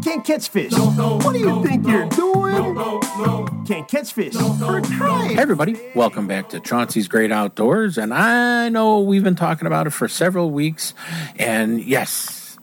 Can't 0.03 0.25
catch 0.25 0.49
fish. 0.49 0.73
What 0.73 1.33
do 1.33 1.39
you 1.39 1.63
think 1.65 1.87
you're 1.87 2.07
doing? 2.09 2.75
Can't 3.65 3.87
catch 3.87 4.13
fish. 4.13 4.33
For 4.33 4.81
crying. 4.81 5.35
Hey 5.35 5.41
everybody, 5.41 5.75
welcome 5.95 6.27
back 6.27 6.49
to 6.49 6.59
Chauncey's 6.59 7.07
Great 7.07 7.31
Outdoors. 7.31 7.97
And 7.97 8.13
I 8.13 8.69
know 8.69 8.99
we've 8.99 9.23
been 9.23 9.35
talking 9.35 9.65
about 9.65 9.87
it 9.87 9.89
for 9.89 10.07
several 10.07 10.51
weeks. 10.55 10.95
And 11.37 11.83
yes, 11.83 12.57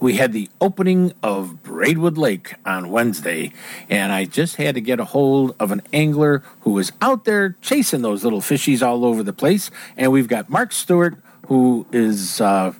we 0.00 0.14
had 0.16 0.32
the 0.32 0.50
opening 0.60 1.12
of 1.22 1.62
Braidwood 1.62 2.18
Lake 2.18 2.54
on 2.64 2.90
Wednesday. 2.90 3.52
And 3.88 4.12
I 4.12 4.24
just 4.24 4.56
had 4.56 4.74
to 4.74 4.80
get 4.80 5.00
a 5.00 5.04
hold 5.04 5.54
of 5.58 5.70
an 5.70 5.82
angler 5.92 6.42
who 6.60 6.72
was 6.72 6.92
out 7.00 7.24
there 7.24 7.56
chasing 7.60 8.02
those 8.02 8.24
little 8.24 8.40
fishies 8.40 8.86
all 8.86 9.04
over 9.04 9.22
the 9.22 9.32
place. 9.32 9.70
And 9.96 10.12
we've 10.12 10.28
got 10.28 10.50
Mark 10.50 10.72
Stewart, 10.72 11.16
who 11.46 11.86
is 11.92 12.40
uh, 12.40 12.72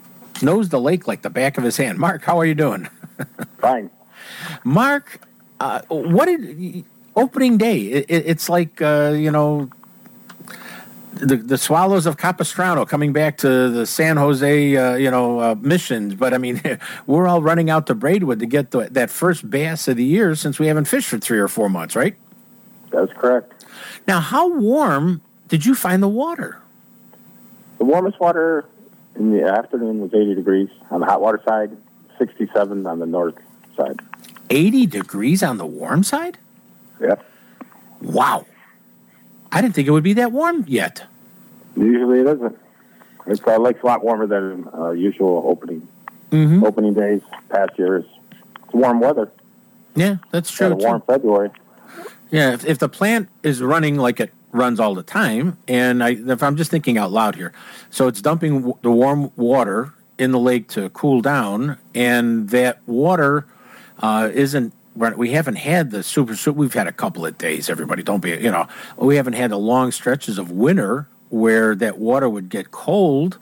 knows 0.43 0.69
the 0.69 0.81
lake 0.81 1.07
like 1.07 1.23
the 1.23 1.31
back 1.31 1.59
of 1.59 1.65
his 1.65 1.77
hand. 1.77 1.99
Mark, 1.99 2.23
how 2.25 2.39
are 2.39 2.47
you 2.47 2.55
doing? 2.55 2.89
Fine. 3.59 3.91
Mark, 4.65 5.21
uh, 5.61 5.83
what 5.89 6.27
did 6.27 6.85
opening 7.17 7.59
day? 7.59 7.79
It, 7.79 8.07
it, 8.09 8.27
it's 8.27 8.49
like 8.49 8.83
uh, 8.83 9.15
you 9.17 9.31
know 9.31 9.71
the 11.15 11.37
the 11.37 11.59
Swallows 11.59 12.07
of 12.07 12.17
Capistrano 12.17 12.85
coming 12.85 13.13
back 13.13 13.39
to 13.39 13.71
the 13.71 13.87
San 13.87 14.17
Jose 14.17 14.77
uh, 14.77 14.95
you 14.95 15.11
know 15.11 15.41
uh, 15.41 15.55
missions. 15.61 16.15
But 16.15 16.35
I 16.35 16.39
mean, 16.39 16.61
we're 17.07 17.27
all 17.27 17.43
running 17.43 17.71
out 17.71 17.87
to 17.89 17.95
Braidwood 17.95 18.41
to 18.41 18.47
get 18.47 18.71
the, 18.71 18.89
that 18.91 19.11
first 19.11 19.49
bass 19.49 19.89
of 19.89 19.97
the 19.97 20.05
year 20.05 20.35
since 20.35 20.59
we 20.59 20.67
haven't 20.67 20.87
fished 20.87 21.09
for 21.09 21.19
three 21.19 21.39
or 21.39 21.49
four 21.49 21.69
months, 21.69 21.97
right? 21.97 22.17
That's 22.91 23.13
correct. 23.13 23.65
Now, 24.07 24.21
how 24.21 24.49
warm 24.49 25.21
did 25.49 25.67
you 25.67 25.75
find 25.75 26.03
the 26.03 26.09
water? 26.09 26.59
The 27.79 27.85
warmest 27.85 28.21
water 28.21 28.65
In 29.17 29.33
the 29.33 29.45
afternoon 29.45 30.01
was 30.01 30.15
80 30.15 30.35
degrees 30.35 30.69
on 30.91 31.01
the 31.01 31.07
hot 31.07 31.21
water 31.21 31.41
side, 31.47 31.77
67 32.19 32.87
on 32.87 32.99
the 32.99 33.07
north 33.07 33.37
side. 33.77 34.01
80 34.51 34.87
degrees 34.87 35.43
on 35.43 35.59
the 35.59 35.67
warm 35.67 36.03
side? 36.03 36.39
Yep. 37.01 37.25
Wow. 38.01 38.47
I 39.55 39.61
didn't 39.63 39.75
think 39.75 39.87
it 39.87 39.93
would 39.93 40.03
be 40.05 40.15
that 40.15 40.33
warm 40.33 40.65
yet. 40.67 41.05
Usually 41.77 42.21
it 42.21 42.27
isn't. 42.27 42.59
It's 43.27 43.41
uh, 43.47 43.57
lake's 43.59 43.83
a 43.83 43.87
lot 43.87 44.05
warmer 44.05 44.27
than 44.27 44.69
uh, 44.77 44.91
usual 44.91 45.43
opening 45.47 45.89
Mm-hmm. 46.31 46.65
opening 46.65 46.95
days 46.95 47.21
past 47.49 47.79
years. 47.79 48.05
It's 48.65 48.75
warm 48.75 48.99
weather. 48.99 49.31
Yeah, 49.95 50.17
that's 50.33 50.51
true. 50.51 50.67
a 50.73 50.75
warm. 50.75 51.01
February. 51.03 51.51
Yeah, 52.33 52.55
if, 52.55 52.65
if 52.65 52.79
the 52.81 52.89
plant 52.89 53.29
is 53.45 53.63
running 53.63 53.97
like 53.99 54.19
it 54.19 54.33
runs 54.51 54.81
all 54.81 54.97
the 54.97 55.05
time, 55.05 55.59
and 55.69 56.03
I, 56.03 56.11
if 56.17 56.43
I'm 56.43 56.57
just 56.57 56.73
thinking 56.73 56.99
out 56.99 57.13
loud 57.13 57.37
here, 57.37 57.53
so 57.91 58.09
it's 58.09 58.21
dumping 58.21 58.55
w- 58.63 58.79
the 58.83 58.91
warm 58.91 59.31
water 59.37 59.95
in 60.19 60.33
the 60.33 60.41
lake 60.41 60.67
to 60.71 60.89
cool 60.89 61.21
down, 61.21 61.79
and 61.95 62.49
that 62.51 62.81
water 62.89 63.47
uh, 64.01 64.29
isn't. 64.35 64.73
Run- 64.97 65.17
We 65.19 65.31
haven't 65.33 65.57
had 65.57 65.91
the 65.91 66.03
super. 66.03 66.35
su- 66.37 66.53
We've 66.53 66.73
had 66.75 66.87
a 66.87 66.93
couple 66.93 67.25
of 67.27 67.37
days. 67.39 67.69
Everybody, 67.71 68.03
don't 68.03 68.21
be. 68.21 68.31
You 68.31 68.51
know, 68.51 68.67
we 68.97 69.17
haven't 69.17 69.35
had 69.35 69.51
the 69.51 69.59
long 69.59 69.91
stretches 69.93 70.39
of 70.39 70.51
winter 70.51 71.07
where 71.31 71.75
that 71.77 71.99
water 71.99 72.29
would 72.29 72.49
get 72.49 72.71
cold, 72.71 73.39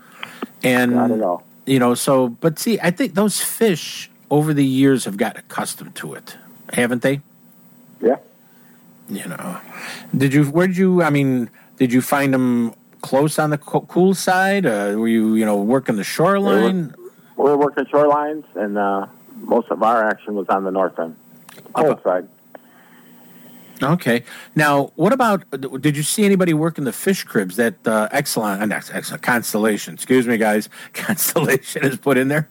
and 0.62 0.92
Not 0.94 1.11
at 1.11 1.20
all. 1.22 1.44
you 1.66 1.78
know. 1.78 1.94
So, 1.94 2.28
but 2.28 2.59
see, 2.59 2.78
I 2.80 2.90
think 2.90 3.14
those 3.14 3.40
fish 3.40 4.11
over 4.30 4.55
the 4.55 4.64
years 4.64 5.05
have 5.05 5.16
got 5.16 5.36
accustomed 5.36 5.94
to 5.96 6.14
it, 6.14 6.36
haven't 6.72 7.03
they? 7.03 7.20
Yeah. 8.00 8.16
You 9.09 9.26
know, 9.26 9.59
did 10.16 10.32
you? 10.32 10.44
Where 10.46 10.66
did 10.66 10.76
you? 10.78 11.03
I 11.03 11.11
mean, 11.11 11.50
did 11.76 11.92
you 11.92 12.00
find 12.00 12.32
them 12.32 12.72
close 13.03 13.38
on 13.38 13.50
the 13.50 13.59
co- 13.59 13.82
cool 13.82 14.14
side? 14.14 14.64
Uh, 14.64 14.94
were 14.96 15.09
you, 15.09 15.34
you 15.34 15.44
know, 15.44 15.57
working 15.61 15.96
the 15.96 16.05
shoreline? 16.05 16.94
We 17.36 17.44
were 17.44 17.57
working 17.59 17.84
shorelines, 17.86 18.44
and 18.55 18.78
uh, 18.78 19.07
most 19.40 19.70
of 19.70 19.82
our 19.82 20.09
action 20.09 20.34
was 20.34 20.48
on 20.48 20.64
the 20.64 20.70
north 20.70 20.98
end, 20.98 21.16
cold 21.72 22.02
side. 22.02 22.28
Okay. 23.82 24.24
Now, 24.54 24.92
what 24.94 25.12
about? 25.12 25.44
Did 25.80 25.96
you 25.96 26.02
see 26.02 26.24
anybody 26.24 26.54
work 26.54 26.78
in 26.78 26.84
the 26.84 26.92
fish 26.92 27.24
cribs 27.24 27.56
that 27.56 27.74
uh, 27.86 28.08
Exelon, 28.10 28.62
uh, 28.62 28.80
Exelon, 28.80 29.20
Constellation? 29.22 29.94
Excuse 29.94 30.26
me, 30.26 30.36
guys. 30.36 30.68
Constellation 30.92 31.84
is 31.84 31.96
put 31.96 32.16
in 32.16 32.28
there. 32.28 32.48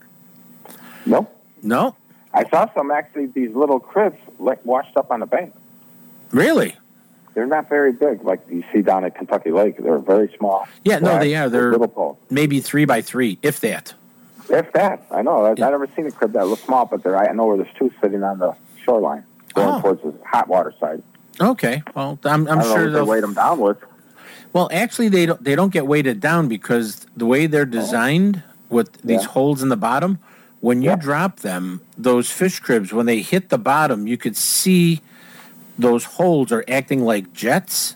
No. 1.05 1.30
No. 1.63 1.95
I 2.34 2.47
saw 2.49 2.72
some 2.74 2.91
actually 2.91 3.28
these 3.28 3.53
little 3.53 3.80
cribs 3.80 4.17
like 4.39 4.65
washed 4.65 4.95
up 4.97 5.11
on 5.11 5.19
the 5.19 5.26
bank. 5.26 5.53
Really? 6.32 6.76
They're 7.34 7.45
not 7.45 7.69
very 7.69 7.93
big, 7.93 8.24
like 8.24 8.41
you 8.49 8.63
see 8.74 8.82
down 8.82 9.05
at 9.05 9.15
Kentucky 9.15 9.51
Lake. 9.51 9.78
They're 9.78 9.99
very 9.99 10.34
small. 10.38 10.67
Yeah. 10.84 10.99
No, 10.99 11.17
they 11.19 11.36
are. 11.36 11.49
They're 11.49 11.72
little 11.72 11.88
poles. 11.88 12.17
maybe 12.30 12.59
three 12.59 12.86
by 12.86 13.01
three, 13.01 13.38
if 13.41 13.61
that. 13.61 13.93
If 14.49 14.74
that, 14.74 15.05
I 15.11 15.22
know. 15.22 15.45
I've 15.45 15.57
never 15.57 15.88
seen 15.95 16.07
a 16.07 16.11
crib 16.11 16.34
that 16.34 16.45
looks 16.45 16.63
small, 16.63 16.86
but 16.86 17.03
there 17.03 17.17
I 17.17 17.32
know 17.32 17.45
where 17.45 17.57
there's 17.57 17.74
two 17.78 17.91
sitting 18.01 18.22
on 18.24 18.39
the 18.39 18.53
shoreline 18.84 19.23
going 19.53 19.67
Oh. 19.69 19.82
towards 19.82 20.01
the 20.01 20.13
hot 20.25 20.47
water 20.47 20.73
side. 20.79 21.01
Okay. 21.39 21.84
Well, 21.95 22.19
I'm, 22.23 22.47
I'm 22.47 22.59
I 22.59 22.61
don't 22.61 22.69
know 22.69 22.75
sure 22.75 22.91
they'll 22.91 23.05
weighed 23.05 23.23
them 23.23 23.34
down 23.34 23.59
with. 23.59 23.77
Well, 24.53 24.69
actually, 24.71 25.09
they 25.09 25.25
don't. 25.25 25.43
They 25.43 25.55
don't 25.55 25.71
get 25.71 25.88
weighted 25.88 26.19
down 26.19 26.47
because 26.47 27.05
the 27.15 27.25
way 27.25 27.47
they're 27.47 27.61
oh. 27.61 27.65
designed 27.65 28.43
with 28.69 28.93
these 29.01 29.21
Yeah. 29.21 29.27
holes 29.27 29.63
in 29.63 29.69
the 29.69 29.77
bottom, 29.77 30.19
when 30.59 30.82
you 30.82 30.95
drop 30.95 31.39
them, 31.39 31.82
those 31.97 32.29
fish 32.29 32.59
cribs, 32.59 32.93
when 32.93 33.05
they 33.05 33.21
hit 33.21 33.49
the 33.49 33.57
bottom, 33.57 34.07
you 34.07 34.17
could 34.17 34.38
see 34.38 35.01
those 35.79 36.03
holes 36.03 36.51
are 36.51 36.63
acting 36.67 37.03
like 37.03 37.34
jets, 37.34 37.95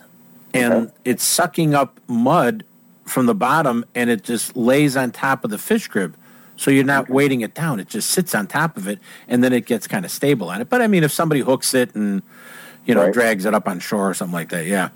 and 0.52 0.90
it's 1.04 1.22
sucking 1.22 1.74
up 1.74 2.00
mud 2.08 2.64
from 3.04 3.26
the 3.26 3.34
bottom, 3.34 3.84
and 3.94 4.10
it 4.10 4.24
just 4.24 4.56
lays 4.56 4.96
on 4.96 5.12
top 5.12 5.44
of 5.44 5.50
the 5.50 5.58
fish 5.58 5.86
crib. 5.88 6.16
So 6.56 6.70
you're 6.70 6.84
not 6.84 7.08
weighting 7.10 7.42
it 7.42 7.54
down; 7.54 7.80
it 7.80 7.88
just 7.88 8.10
sits 8.10 8.34
on 8.34 8.46
top 8.46 8.76
of 8.76 8.88
it, 8.88 8.98
and 9.28 9.42
then 9.44 9.52
it 9.52 9.66
gets 9.66 9.86
kind 9.86 10.04
of 10.04 10.10
stable 10.10 10.48
on 10.50 10.60
it. 10.60 10.68
But 10.70 10.80
I 10.82 10.86
mean, 10.86 11.04
if 11.04 11.12
somebody 11.12 11.40
hooks 11.42 11.74
it 11.74 11.94
and 11.94 12.22
you 12.86 12.94
know 12.94 13.02
Right. 13.04 13.12
drags 13.12 13.44
it 13.44 13.52
up 13.54 13.68
on 13.68 13.78
shore 13.80 14.08
or 14.10 14.14
something 14.14 14.34
like 14.34 14.48
that, 14.50 14.66
yeah. 14.66 14.88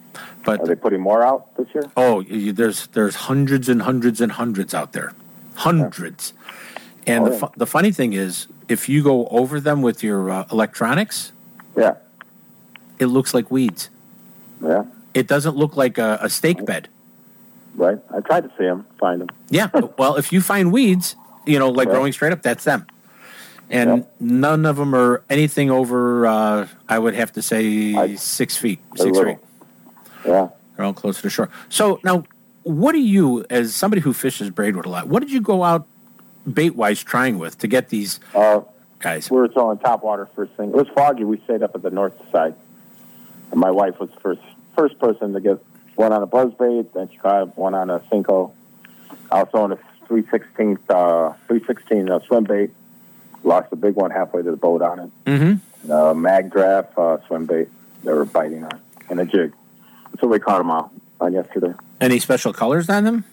But 0.45 0.61
Are 0.61 0.67
they 0.67 0.75
putting 0.75 1.01
more 1.01 1.23
out 1.23 1.55
this 1.57 1.67
year? 1.75 1.85
Oh, 1.97 2.21
you, 2.21 2.53
there's 2.53 2.87
there's 2.89 3.15
hundreds 3.15 3.69
and 3.69 3.83
hundreds 3.83 4.21
and 4.21 4.33
hundreds 4.33 4.73
out 4.75 4.93
there, 4.93 5.13
hundreds. 5.55 6.33
And 7.07 7.25
Oh, 7.27 7.31
the 7.31 7.37
yeah. 7.37 7.49
the 7.57 7.67
funny 7.67 7.93
thing 7.93 8.13
is, 8.15 8.47
if 8.69 8.89
you 8.89 9.03
go 9.03 9.27
over 9.29 9.61
them 9.61 9.83
with 9.83 10.03
your 10.03 10.31
uh, 10.31 10.45
electronics, 10.51 11.33
yeah, 11.77 11.95
it 12.99 13.07
looks 13.07 13.35
like 13.35 13.51
weeds. 13.51 13.91
Yeah. 14.63 14.85
It 15.13 15.27
doesn't 15.27 15.57
look 15.57 15.77
like 15.77 15.99
a, 15.99 16.19
a 16.23 16.31
stake 16.31 16.65
bed. 16.65 16.89
Right. 17.75 17.99
I 18.15 18.21
tried 18.21 18.45
to 18.45 18.51
see 18.57 18.65
them, 18.65 18.87
find 18.99 19.21
them. 19.21 19.29
Yeah. 19.49 19.69
well, 19.99 20.17
if 20.17 20.33
you 20.33 20.41
find 20.41 20.71
weeds, 20.73 21.17
you 21.47 21.59
know, 21.59 21.69
like 21.71 21.89
Yeah. 21.89 21.95
growing 21.95 22.13
straight 22.13 22.33
up, 22.33 22.43
that's 22.43 22.65
them. 22.65 22.87
And 23.73 24.05
none 24.19 24.67
of 24.67 24.77
them 24.77 24.95
are 24.97 25.23
anything 25.31 25.71
over. 25.71 26.27
Uh, 26.27 26.67
I 26.89 26.99
would 26.99 27.15
have 27.15 27.33
to 27.35 27.43
say 27.43 28.17
six 28.17 28.57
feet, 28.57 28.81
six 28.97 29.17
little. 29.17 29.35
feet. 29.35 29.39
Yeah. 30.27 30.49
They're 30.77 30.87
all 30.87 30.93
close 30.93 31.17
to 31.19 31.23
the 31.23 31.31
shore. 31.31 31.51
So 31.69 32.01
now, 32.03 32.25
what 32.65 32.93
do 32.93 32.99
you, 32.99 33.45
as 33.49 33.75
somebody 33.75 34.03
who 34.03 34.13
fishes 34.13 34.51
braidwood 34.51 34.87
a 34.87 34.89
lot, 34.89 35.07
what 35.09 35.21
did 35.21 35.31
you 35.31 35.41
go 35.41 35.63
out 35.63 35.87
bait 36.53 36.75
wise 36.75 37.03
trying 37.03 37.39
with 37.39 37.59
to 37.59 37.69
get 37.69 37.91
these 37.91 38.19
Uh, 38.35 38.63
guys? 38.99 39.31
We 39.31 39.37
were 39.37 39.47
throwing 39.49 39.79
top 39.79 40.03
water 40.03 40.29
first 40.35 40.53
thing. 40.55 40.71
It 40.71 40.75
was 40.77 40.89
foggy. 40.89 41.23
We 41.25 41.39
stayed 41.45 41.63
up 41.63 41.75
at 41.77 41.83
the 41.83 41.91
north 41.91 42.15
side. 42.33 42.55
And 43.53 43.61
my 43.61 43.71
wife 43.71 43.99
was 44.01 44.11
first 44.21 44.41
first 44.77 44.99
person 44.99 45.33
to 45.35 45.41
get 45.41 45.59
one 45.97 46.13
on 46.13 46.23
a 46.23 46.27
buzz 46.27 46.53
bait, 46.55 46.93
then 46.95 47.09
she 47.11 47.19
got 47.19 47.57
one 47.59 47.75
on 47.75 47.91
a 47.91 47.99
Senko. 48.01 48.53
I 49.31 49.43
was 49.43 49.49
throwing 49.51 49.73
a 49.73 49.79
316, 50.11 50.79
uh, 50.89 51.33
316 51.47 52.11
uh, 52.11 52.19
swim 52.27 52.43
bait. 52.43 52.71
Lost 53.45 53.73
a 53.73 53.77
big 53.77 53.95
one 53.95 54.11
halfway 54.11 54.43
to 54.43 54.51
the 54.51 54.57
boat 54.57 54.83
on 54.83 54.99
it. 54.99 55.11
Mm-hmm. 55.25 55.91
Uh, 55.91 56.15
Magdraft 56.15 56.99
uh, 56.99 57.25
swim 57.27 57.47
bait 57.47 57.69
they 58.03 58.13
were 58.13 58.25
biting 58.25 58.65
on, 58.65 58.81
and 59.09 59.21
a 59.21 59.25
jig. 59.25 59.53
So 60.21 60.27
we 60.27 60.41
caught 60.41 60.59
them 60.59 60.71
all 60.71 60.93
on 61.21 61.33
yesterday. 61.33 61.75
Any 62.01 62.19
special 62.19 62.53
colors 62.53 62.89
on 62.89 63.05
them? 63.05 63.25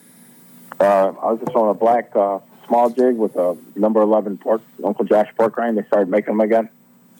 Uh, 0.79 1.13
I 1.21 1.31
was 1.31 1.39
just 1.39 1.51
throwing 1.51 1.71
a 1.71 1.73
black 1.73 2.15
uh, 2.15 2.39
small 2.67 2.91
jig 2.91 3.15
with 3.15 3.35
a 3.35 3.57
number 3.75 4.01
11 4.01 4.37
pork, 4.37 4.61
Uncle 4.83 5.05
Josh 5.05 5.29
pork 5.35 5.57
rind. 5.57 5.77
They 5.77 5.83
started 5.83 6.09
making 6.09 6.37
them 6.37 6.41
again. 6.41 6.69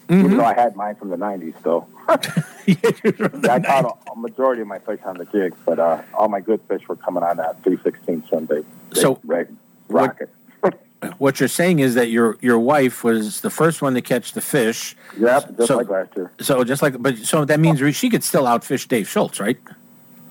Mm-hmm. 0.08 0.26
Even 0.26 0.38
though 0.38 0.46
I 0.46 0.54
had 0.54 0.76
mine 0.76 0.96
from 0.96 1.10
the 1.10 1.18
90s 1.18 1.58
still. 1.60 1.90
I 3.50 3.60
caught 3.60 3.86
majority 4.18 4.62
of 4.62 4.68
my 4.68 4.80
fish 4.80 5.00
on 5.06 5.18
the 5.18 5.26
jig, 5.26 5.54
but 5.66 5.80
uh, 5.80 6.02
all 6.14 6.28
my 6.30 6.40
good 6.42 6.62
fish 6.68 6.88
were 6.88 6.96
coming 6.96 7.24
on 7.24 7.38
that 7.38 7.64
316 7.64 8.24
Sunday. 8.30 8.64
So- 8.94 9.20
red 9.24 9.56
rocket. 9.90 10.30
What 11.20 11.40
you're 11.40 11.48
saying 11.48 11.78
is 11.78 11.94
that 11.94 12.10
your 12.10 12.38
your 12.42 12.58
wife 12.58 13.04
was 13.04 13.42
the 13.42 13.52
first 13.52 13.84
one 13.84 13.94
to 13.94 14.02
catch 14.02 14.34
the 14.34 14.42
fish. 14.42 14.96
Yep, 15.20 15.56
just 15.58 15.68
So- 15.68 15.78
like 15.78 15.90
last 15.90 16.16
year. 16.18 16.32
So 16.40 16.64
just 16.64 16.82
like, 16.82 17.00
but 17.00 17.18
so 17.20 17.46
that 17.46 17.60
means 17.60 17.80
she 17.96 18.10
could 18.10 18.24
still 18.24 18.46
outfish 18.46 18.88
Dave 18.88 19.08
Schultz, 19.08 19.40
right? 19.40 19.60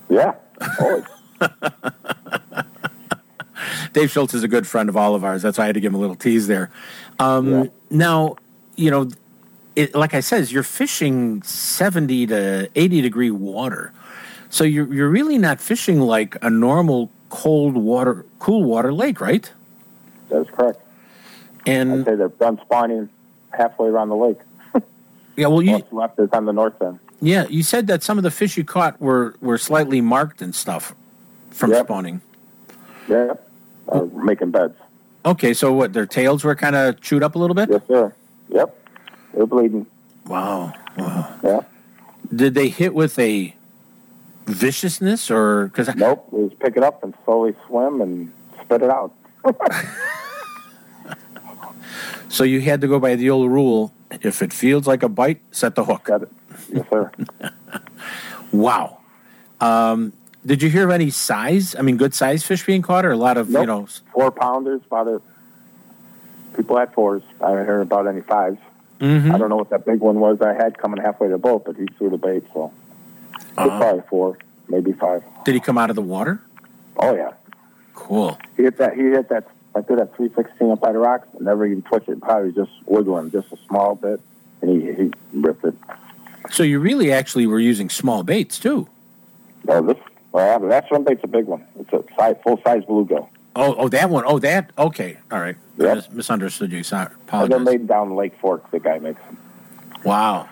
Yeah. 0.09 0.34
Always. 0.80 1.05
Dave 3.93 4.11
Schultz 4.11 4.34
is 4.34 4.43
a 4.43 4.49
good 4.49 4.66
friend 4.66 4.89
of 4.89 4.97
all 4.97 5.14
of 5.14 5.24
ours. 5.24 5.41
That's 5.43 5.57
why 5.57 5.64
I 5.64 5.66
had 5.68 5.74
to 5.76 5.80
give 5.80 5.93
him 5.93 5.97
a 5.97 6.01
little 6.01 6.16
tease 6.16 6.49
there. 6.49 6.70
Um, 7.20 7.70
Now, 7.89 8.37
you 8.74 8.91
know, 8.91 9.09
it, 9.77 9.95
like 9.95 10.14
I 10.14 10.20
said, 10.20 10.51
you're 10.51 10.62
fishing 10.62 11.43
70 11.43 12.27
to 12.29 12.70
80 12.74 13.01
degree 13.03 13.31
water. 13.31 13.93
So 14.51 14.64
you're, 14.64 14.93
you're 14.93 15.09
really 15.11 15.39
not 15.39 15.61
fishing 15.61 16.01
like 16.01 16.37
a 16.43 16.51
normal 16.51 17.11
cold 17.29 17.74
water, 17.77 18.24
cool 18.39 18.64
water 18.64 18.93
lake, 18.93 19.20
right? 19.20 19.51
That's 20.31 20.51
correct. 20.51 20.81
And 21.66 21.93
I'd 21.93 22.05
say 22.07 22.14
they're 22.14 22.29
done 22.29 22.59
spawning 22.62 23.09
halfway 23.53 23.89
around 23.89 24.09
the 24.09 24.16
lake. 24.16 24.39
yeah, 25.37 25.47
well, 25.49 25.62
you 25.62 25.72
What's 25.72 25.93
left 25.93 26.18
is 26.20 26.31
on 26.33 26.45
the 26.47 26.53
north 26.53 26.81
end. 26.81 26.99
yeah, 27.20 27.47
you 27.49 27.62
said 27.62 27.87
that 27.89 28.03
some 28.03 28.18
of 28.18 28.24
the 28.24 28.31
fish 28.31 28.57
you 28.57 28.64
caught 28.64 29.01
were 29.01 29.35
were 29.41 29.59
slightly 29.59 30.01
marked 30.01 30.41
and 30.43 30.55
stuff 30.55 30.95
from 31.51 31.72
Yep. 31.72 31.87
spawning. 31.87 32.20
Yeah. 33.09 33.35
Uh, 33.89 34.03
making 34.14 34.51
beds. 34.53 34.74
Okay, 35.24 35.55
so 35.55 35.72
what? 35.72 35.93
Their 35.93 36.07
tails 36.07 36.45
were 36.45 36.55
kind 36.55 36.77
of 36.77 37.01
chewed 37.01 37.22
up 37.22 37.35
a 37.35 37.39
little 37.39 37.55
bit. 37.55 37.68
Yes, 37.70 37.83
sir. 37.89 38.12
Yep. 38.49 38.86
They're 39.37 39.47
bleeding. 39.47 39.87
Wow. 40.26 40.72
Wow. 40.97 41.39
Yeah. 41.45 41.61
Did 42.34 42.55
they 42.55 42.68
hit 42.68 42.95
with 42.95 43.18
a 43.18 43.55
viciousness 44.47 45.30
or 45.30 45.66
because 45.66 45.95
Nope. 45.95 46.26
We 46.32 46.49
just 46.49 46.59
pick 46.59 46.76
it 46.76 46.82
up 46.82 47.05
and 47.05 47.14
slowly 47.24 47.55
swim 47.66 48.01
and 48.01 48.32
spit 48.62 48.82
it 48.82 48.91
out. 48.91 49.12
So 52.28 52.45
you 52.45 52.61
had 52.61 52.80
to 52.82 52.89
go 52.89 52.99
by 52.99 53.14
the 53.14 53.30
old 53.30 53.51
rule: 53.51 53.95
if 54.11 54.43
it 54.43 54.53
feels 54.53 54.87
like 54.87 55.03
a 55.03 55.09
bite, 55.09 55.41
set 55.53 55.74
the 55.74 55.84
hook. 55.84 56.05
Got 56.05 56.24
it. 56.24 56.32
Yes, 56.70 56.84
sir. 56.91 57.11
wow. 58.53 58.99
Um, 59.61 60.12
did 60.45 60.62
you 60.62 60.68
hear 60.68 60.84
of 60.84 60.91
any 60.91 61.09
size? 61.09 61.74
I 61.74 61.82
mean, 61.82 61.97
good 61.97 62.14
size 62.14 62.45
fish 62.45 62.66
being 62.66 62.82
caught, 62.82 63.07
or 63.07 63.12
a 63.12 63.16
lot 63.16 63.39
of 63.39 63.49
you 63.49 63.64
know? 63.64 63.87
Four 64.12 64.32
pounders, 64.32 64.82
about 64.84 65.09
a 65.09 65.22
people 66.57 66.76
had 66.76 66.93
fours. 66.93 67.22
I 67.41 67.51
haven't 67.51 67.66
heard 67.66 67.80
about 67.80 68.07
any 68.07 68.20
5s 68.20 68.59
Mhm. 69.01 69.34
I 69.34 69.38
don't 69.38 69.49
know 69.51 69.57
what 69.57 69.70
that 69.70 69.84
big 69.84 70.01
one 70.01 70.18
was 70.20 70.40
I 70.40 70.55
had 70.55 70.78
coming 70.78 71.01
halfway 71.03 71.28
to 71.28 71.32
the 71.32 71.38
boat, 71.38 71.64
but 71.66 71.76
he 71.76 71.86
threw 71.99 72.11
the 72.11 72.16
bait, 72.18 72.44
so 72.55 72.72
Uh-huh. 73.59 73.78
probably 73.78 74.03
four, 74.09 74.38
maybe 74.68 74.92
five. 74.92 75.22
Did 75.44 75.55
he 75.55 75.61
come 75.61 75.76
out 75.78 75.90
of 75.90 75.97
the 75.97 76.03
water? 76.03 76.40
Oh 76.99 77.14
yeah, 77.14 77.32
Cool. 77.94 78.38
He 78.57 78.62
hit 78.62 78.78
that. 78.78 78.94
He 78.94 79.03
hit 79.03 79.28
that. 79.30 79.44
I 79.74 79.80
did 79.80 79.99
that 79.99 80.14
316 80.16 80.70
up 80.70 80.80
by 80.80 80.92
the 80.92 80.99
rocks. 80.99 81.26
and 81.34 81.44
Never 81.44 81.66
even 81.66 81.82
twitched 81.82 82.09
it. 82.09 82.20
Probably 82.20 82.53
just 82.53 82.70
wiggling 82.86 83.30
just 83.30 83.53
a 83.53 83.57
small 83.68 83.94
bit, 83.94 84.20
and 84.62 84.70
he 84.70 84.92
he 84.92 85.12
ripped 85.34 85.64
it. 85.64 85.74
So 86.51 86.62
you 86.62 86.78
really 86.78 87.12
actually 87.12 87.47
were 87.47 87.59
using 87.59 87.88
small 87.90 88.22
baits 88.22 88.59
too. 88.59 88.86
Oh, 89.68 89.82
this. 89.82 89.97
Well, 90.32 90.61
that 90.61 90.86
swim 90.88 91.05
bait's 91.05 91.24
a 91.24 91.26
big 91.26 91.47
one. 91.47 91.64
It's 91.80 91.92
a 91.92 92.03
size, 92.18 92.36
full 92.44 92.61
size 92.62 92.82
bluegill. 92.84 93.26
Oh, 93.57 93.74
oh, 93.78 93.88
that 93.88 94.11
one. 94.11 94.24
Oh, 94.26 94.38
that. 94.40 94.70
Okay, 94.78 95.18
all 95.30 95.40
right. 95.40 95.57
I 95.78 95.82
Yep. 95.82 95.96
mis- 95.96 96.11
misunderstood 96.12 96.72
you. 96.72 96.82
Sorry. 96.82 97.07
And 97.07 97.14
Apologize. 97.26 97.48
they're 97.50 97.72
made 97.78 97.86
down 97.88 98.14
Lake 98.14 98.34
Fork. 98.40 98.70
The 98.70 98.78
guy 98.80 98.98
makes 98.98 99.20
them. 99.22 99.36
Wow. 100.04 100.48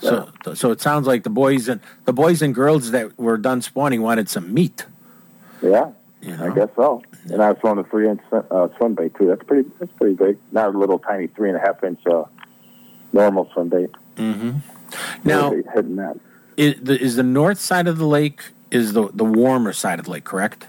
So, 0.00 0.30
so 0.54 0.70
it 0.70 0.80
sounds 0.80 1.06
like 1.06 1.24
the 1.24 1.30
boys 1.30 1.68
and 1.68 1.80
the 2.06 2.12
boys 2.12 2.40
and 2.42 2.54
girls 2.54 2.90
that 2.92 3.18
were 3.18 3.36
done 3.36 3.60
spawning 3.62 4.00
wanted 4.02 4.28
some 4.30 4.52
meat. 4.54 4.86
Yeah, 5.62 5.90
I 6.38 6.50
guess 6.54 6.70
so. 6.74 7.02
And 7.30 7.42
I 7.42 7.50
was 7.50 7.58
throwing 7.60 7.78
a 7.78 7.84
three 7.84 8.08
inch 8.08 8.20
uh, 8.32 8.68
swim 8.78 8.94
bait 8.94 9.14
too. 9.14 9.26
That's 9.26 9.42
pretty. 9.44 9.68
That's 9.78 9.92
pretty 9.92 10.14
big. 10.14 10.38
Not 10.52 10.74
a 10.74 10.78
little 10.78 10.98
tiny 10.98 11.26
three 11.26 11.50
and 11.50 11.58
a 11.58 11.60
half 11.60 11.84
inch 11.84 12.00
uh, 12.06 12.24
normal 13.12 13.50
swim 13.52 13.68
bait. 13.68 13.90
Mm-hmm. 14.16 14.58
Now, 15.28 15.50
hitting 15.50 15.96
that. 15.96 16.18
is 16.56 16.76
the, 16.82 16.98
is 16.98 17.16
the 17.16 17.22
north 17.22 17.60
side 17.60 17.86
of 17.86 17.98
the 17.98 18.06
lake 18.06 18.40
is 18.70 18.94
the 18.94 19.08
the 19.12 19.24
warmer 19.24 19.74
side 19.74 19.98
of 19.98 20.06
the 20.06 20.12
lake, 20.12 20.24
correct? 20.24 20.66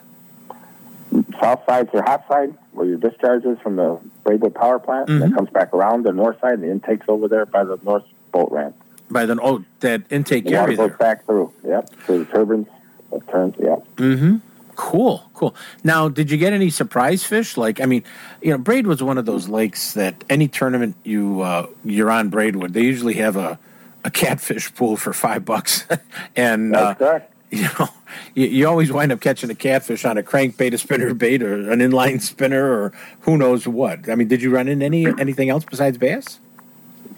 South 1.41 1.61
side's 1.67 1.91
your 1.93 2.03
hot 2.03 2.25
side, 2.27 2.53
where 2.71 2.85
your 2.85 2.97
discharge 2.97 3.43
is 3.45 3.57
from 3.59 3.75
the 3.75 3.99
Braidwood 4.23 4.53
power 4.55 4.79
plant. 4.79 5.09
And 5.09 5.21
Mm-hmm. 5.21 5.33
it 5.33 5.35
comes 5.35 5.49
back 5.49 5.73
around 5.73 6.03
the 6.03 6.11
north 6.11 6.39
side, 6.39 6.53
and 6.53 6.63
the 6.63 6.69
intake's 6.71 7.05
over 7.09 7.27
there 7.27 7.45
by 7.45 7.63
the 7.63 7.79
north 7.83 8.03
boat 8.31 8.49
ramp. 8.51 8.75
By 9.09 9.25
the 9.25 9.37
oh 9.41 9.63
that 9.81 10.03
intake 10.09 10.45
The 10.45 10.51
water 10.51 10.63
area 10.71 10.77
goes 10.77 10.97
back 10.97 11.25
through. 11.25 11.51
Yep. 11.67 11.89
Through 12.05 12.19
the 12.19 12.25
turbines. 12.31 12.67
It 13.11 13.27
turns. 13.27 13.55
Yep. 13.59 13.87
Mm-hmm. 13.97 14.35
Cool, 14.77 15.29
cool. 15.33 15.53
Now, 15.83 16.07
did 16.07 16.31
you 16.31 16.37
get 16.37 16.53
any 16.53 16.69
surprise 16.69 17.23
fish? 17.23 17.57
Like, 17.57 17.81
I 17.81 17.85
mean, 17.85 18.03
you 18.41 18.51
know, 18.51 18.57
Braidwood's 18.57 19.03
one 19.03 19.17
of 19.17 19.25
those 19.25 19.49
lakes 19.49 19.93
that 19.93 20.23
any 20.29 20.47
tournament 20.47 20.95
you 21.03 21.41
uh, 21.41 21.67
you're 21.83 22.09
on 22.09 22.29
Braidwood, 22.29 22.73
they 22.73 22.83
usually 22.83 23.15
have 23.15 23.35
a 23.35 23.59
a 24.03 24.09
catfish 24.09 24.73
pool 24.73 24.95
for 24.97 25.13
five 25.13 25.43
bucks, 25.45 25.85
and 26.35 26.75
uh, 26.75 27.19
you 27.51 27.63
know, 27.63 27.89
you, 28.33 28.47
you 28.47 28.67
always 28.67 28.91
wind 28.91 29.11
up 29.11 29.19
catching 29.19 29.49
a 29.49 29.55
catfish 29.55 30.05
on 30.05 30.17
a 30.17 30.23
crankbait, 30.23 30.73
a 30.73 30.77
spinner 30.77 31.13
bait, 31.25 31.43
or 31.43 31.69
an 31.71 31.79
inline 31.79 32.21
spinner, 32.21 32.65
or 32.71 32.93
who 33.21 33.37
knows 33.37 33.67
what. 33.67 34.09
I 34.09 34.15
mean, 34.15 34.27
did 34.27 34.41
you 34.41 34.49
run 34.53 34.67
into 34.67 34.85
any 34.85 35.05
anything 35.05 35.49
else 35.49 35.65
besides 35.65 35.97
bass? 35.97 36.39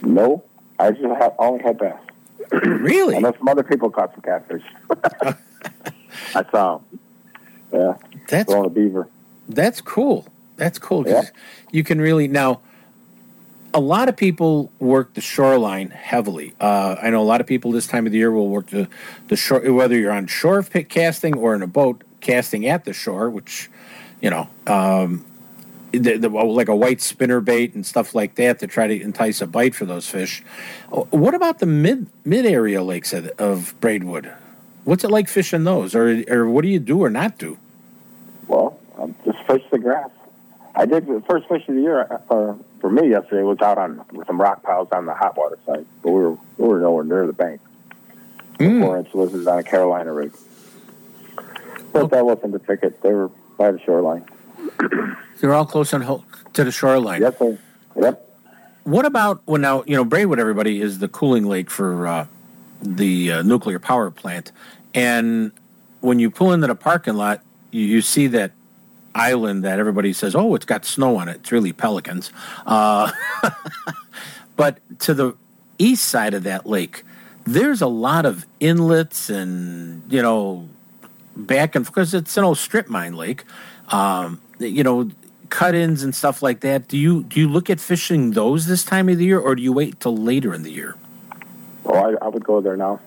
No, 0.01 0.43
I 0.79 0.91
just 0.91 1.03
have, 1.03 1.33
only 1.39 1.63
had 1.63 1.77
bass. 1.77 1.95
really? 2.51 3.15
I 3.15 3.19
know 3.19 3.33
some 3.37 3.47
other 3.47 3.63
people 3.63 3.89
caught 3.89 4.11
some 4.13 4.21
catfish. 4.21 4.63
I 6.35 6.43
saw 6.51 6.75
'em. 6.77 6.99
Yeah. 7.71 7.93
That's 8.27 8.51
a 8.53 8.69
beaver. 8.69 9.07
That's 9.47 9.81
cool. 9.81 10.25
That's 10.57 10.79
cool. 10.79 11.03
'cause 11.03 11.31
You 11.71 11.83
can 11.83 11.99
really 12.01 12.27
now. 12.27 12.61
A 13.73 13.79
lot 13.79 14.07
of 14.07 14.15
people 14.15 14.71
work 14.79 15.13
the 15.15 15.21
shoreline 15.21 15.89
heavily. 15.89 16.53
Uh, 16.59 16.95
I 17.01 17.09
know 17.09 17.21
a 17.21 17.25
lot 17.25 17.41
of 17.41 17.47
people 17.47 17.71
this 17.71 17.87
time 17.87 18.05
of 18.05 18.11
the 18.11 18.19
year 18.19 18.31
will 18.31 18.49
work 18.49 18.67
the 18.67 18.87
the 19.29 19.35
shore, 19.35 19.59
whether 19.71 19.97
you're 19.97 20.11
on 20.11 20.27
shore 20.27 20.61
pit 20.63 20.89
casting 20.89 21.35
or 21.35 21.55
in 21.55 21.61
a 21.61 21.67
boat 21.67 22.03
casting 22.21 22.67
at 22.67 22.85
the 22.85 22.93
shore, 22.93 23.29
which 23.29 23.69
you 24.23 24.29
know, 24.29 24.47
um, 24.67 25.25
the, 25.91 26.17
the, 26.17 26.29
like 26.29 26.69
a 26.69 26.75
white 26.75 27.01
spinner 27.01 27.41
bait 27.41 27.75
and 27.75 27.85
stuff 27.85 28.15
like 28.15 28.35
that 28.35 28.59
to 28.59 28.67
try 28.67 28.87
to 28.87 29.01
entice 29.01 29.41
a 29.41 29.47
bite 29.47 29.75
for 29.75 29.85
those 29.85 30.07
fish. 30.07 30.41
What 30.89 31.35
about 31.35 31.59
the 31.59 31.65
mid 31.65 32.07
mid 32.23 32.45
area 32.45 32.81
lakes 32.81 33.11
of, 33.11 33.27
of 33.37 33.75
Braidwood? 33.81 34.31
What's 34.85 35.03
it 35.03 35.11
like 35.11 35.27
fishing 35.27 35.65
those, 35.65 35.93
or 35.93 36.23
or 36.29 36.49
what 36.49 36.63
do 36.63 36.69
you 36.69 36.79
do 36.79 37.03
or 37.03 37.09
not 37.09 37.37
do? 37.37 37.57
Well, 38.47 38.79
um, 38.97 39.13
just 39.25 39.39
fish 39.45 39.63
the 39.71 39.77
grass. 39.77 40.09
I 40.75 40.85
did 40.85 41.05
the 41.05 41.21
first 41.27 41.47
fish 41.47 41.67
of 41.67 41.75
the 41.75 41.81
year 41.81 42.07
uh, 42.29 42.55
for 42.79 42.89
me 42.89 43.09
yesterday 43.09 43.43
was 43.43 43.59
out 43.61 43.77
on 43.77 44.03
some 44.25 44.41
rock 44.41 44.63
piles 44.63 44.89
on 44.91 45.05
the 45.05 45.13
hot 45.13 45.37
water 45.37 45.57
site, 45.65 45.85
but 46.01 46.11
we 46.11 46.19
were 46.19 46.37
we 46.57 46.67
were 46.67 46.79
nowhere 46.79 47.03
near 47.03 47.27
the 47.27 47.33
bank. 47.33 47.61
Four 48.57 48.97
inch 48.97 49.13
lizards 49.13 49.45
on 49.47 49.59
a 49.59 49.63
Carolina 49.63 50.13
rig, 50.13 50.33
but 51.91 52.09
that 52.11 52.25
wasn't 52.25 52.53
the 52.53 52.59
ticket. 52.59 53.01
They 53.01 53.13
were 53.13 53.29
by 53.57 53.71
the 53.71 53.79
shoreline. 53.79 54.25
They're 55.39 55.53
all 55.53 55.65
close 55.65 55.93
on 55.93 56.23
to 56.53 56.63
the 56.63 56.71
shoreline. 56.71 57.21
Yes, 57.21 57.37
sir. 57.37 57.57
Yep. 57.95 58.29
What 58.83 59.05
about 59.05 59.41
well 59.45 59.61
now 59.61 59.83
you 59.85 59.95
know 59.95 60.03
Braidwood? 60.03 60.39
Everybody 60.39 60.81
is 60.81 60.99
the 60.99 61.07
cooling 61.07 61.45
lake 61.45 61.69
for 61.69 62.07
uh, 62.07 62.27
the 62.81 63.31
uh, 63.31 63.41
nuclear 63.43 63.79
power 63.79 64.11
plant, 64.11 64.51
and 64.93 65.51
when 66.01 66.19
you 66.19 66.29
pull 66.29 66.51
into 66.51 66.67
the 66.67 66.75
parking 66.75 67.15
lot, 67.15 67.41
you, 67.71 67.81
you 67.81 68.01
see 68.01 68.27
that 68.27 68.51
island 69.15 69.63
that 69.63 69.79
everybody 69.79 70.13
says, 70.13 70.35
"Oh, 70.35 70.55
it's 70.55 70.65
got 70.65 70.85
snow 70.85 71.17
on 71.17 71.29
it." 71.29 71.37
It's 71.37 71.51
really 71.51 71.73
pelicans. 71.73 72.31
Uh, 72.65 73.11
but 74.55 74.79
to 74.99 75.13
the 75.13 75.35
east 75.77 76.05
side 76.05 76.33
of 76.33 76.43
that 76.43 76.65
lake, 76.65 77.03
there's 77.45 77.81
a 77.81 77.87
lot 77.87 78.25
of 78.25 78.45
inlets 78.59 79.29
and 79.29 80.11
you 80.11 80.21
know 80.21 80.67
back 81.35 81.75
and 81.75 81.85
because 81.85 82.13
it's 82.13 82.37
an 82.37 82.43
old 82.43 82.57
strip 82.57 82.89
mine 82.89 83.15
lake. 83.15 83.43
Um, 83.89 84.41
you 84.59 84.83
know, 84.83 85.09
cut-ins 85.49 86.03
and 86.03 86.15
stuff 86.15 86.41
like 86.41 86.61
that. 86.61 86.87
Do 86.87 86.97
you 86.97 87.23
do 87.23 87.39
you 87.39 87.47
look 87.47 87.69
at 87.69 87.79
fishing 87.79 88.31
those 88.31 88.65
this 88.65 88.83
time 88.83 89.09
of 89.09 89.17
the 89.17 89.25
year, 89.25 89.39
or 89.39 89.55
do 89.55 89.61
you 89.61 89.73
wait 89.73 89.99
till 89.99 90.17
later 90.17 90.53
in 90.53 90.63
the 90.63 90.71
year? 90.71 90.95
Oh, 91.85 91.93
I, 91.93 92.25
I 92.25 92.27
would 92.29 92.43
go 92.43 92.61
there 92.61 92.77
now. 92.77 92.99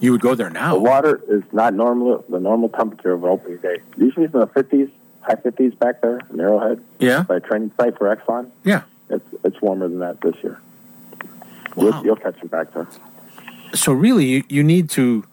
You 0.00 0.12
would 0.12 0.20
go 0.20 0.34
there 0.34 0.50
now. 0.50 0.74
The 0.74 0.80
water 0.80 1.20
is 1.28 1.42
not 1.52 1.74
normal 1.74 2.24
the 2.28 2.40
normal 2.40 2.68
temperature 2.68 3.12
of 3.12 3.24
an 3.24 3.30
opening 3.30 3.58
day. 3.58 3.78
Usually 3.96 4.26
it's 4.26 4.34
in 4.34 4.40
the 4.40 4.46
fifties, 4.46 4.90
high 5.22 5.36
fifties 5.36 5.74
back 5.74 6.00
there 6.02 6.20
in 6.30 6.40
Arrowhead. 6.40 6.82
Yeah. 6.98 7.22
By 7.22 7.38
training 7.38 7.72
site 7.76 7.96
for 7.98 8.14
Exxon. 8.14 8.50
Yeah. 8.64 8.82
It's 9.08 9.24
it's 9.44 9.60
warmer 9.60 9.88
than 9.88 10.00
that 10.00 10.20
this 10.20 10.34
year. 10.42 10.60
You'll, 11.76 12.04
you'll 12.04 12.16
catch 12.16 12.38
them 12.38 12.48
back 12.48 12.74
there. 12.74 12.86
So 13.74 13.92
really, 13.92 14.26
you, 14.26 14.44
you 14.48 14.62
need 14.62 14.90
to 14.90 15.24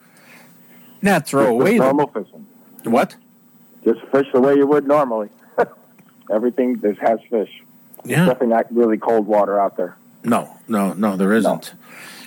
not 1.01 1.27
throw 1.27 1.43
Just 1.43 1.51
away 1.51 1.77
the 1.77 1.83
normal 1.83 2.07
fishing. 2.07 2.45
what? 2.83 3.15
Just 3.83 3.99
fish 4.11 4.27
the 4.33 4.39
way 4.39 4.55
you 4.55 4.65
would 4.67 4.87
normally. 4.87 5.29
Everything 6.31 6.77
that 6.77 6.97
has 6.99 7.19
fish. 7.29 7.61
Yeah. 8.05 8.25
Definitely 8.25 8.47
not 8.47 8.73
really 8.73 8.97
cold 8.97 9.27
water 9.27 9.59
out 9.59 9.75
there. 9.75 9.97
No, 10.23 10.57
no, 10.67 10.93
no, 10.93 11.17
there 11.17 11.33
isn't. 11.33 11.73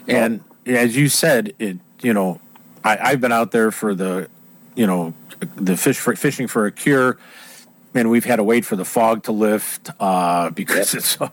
And 0.06 0.42
as 0.66 0.96
you 0.96 1.08
said, 1.08 1.54
it 1.58 1.78
you 2.02 2.12
know, 2.12 2.40
I, 2.84 2.98
I've 2.98 3.20
been 3.20 3.32
out 3.32 3.52
there 3.52 3.70
for 3.70 3.94
the, 3.94 4.28
you 4.74 4.86
know, 4.86 5.14
the 5.56 5.76
fish 5.76 5.98
for 5.98 6.14
fishing 6.16 6.46
for 6.46 6.66
a 6.66 6.72
cure, 6.72 7.18
and 7.94 8.10
we've 8.10 8.24
had 8.24 8.36
to 8.36 8.44
wait 8.44 8.64
for 8.64 8.76
the 8.76 8.84
fog 8.84 9.24
to 9.24 9.32
lift 9.32 9.90
uh, 10.00 10.50
because 10.50 10.94
it's, 10.94 11.20
uh, 11.20 11.28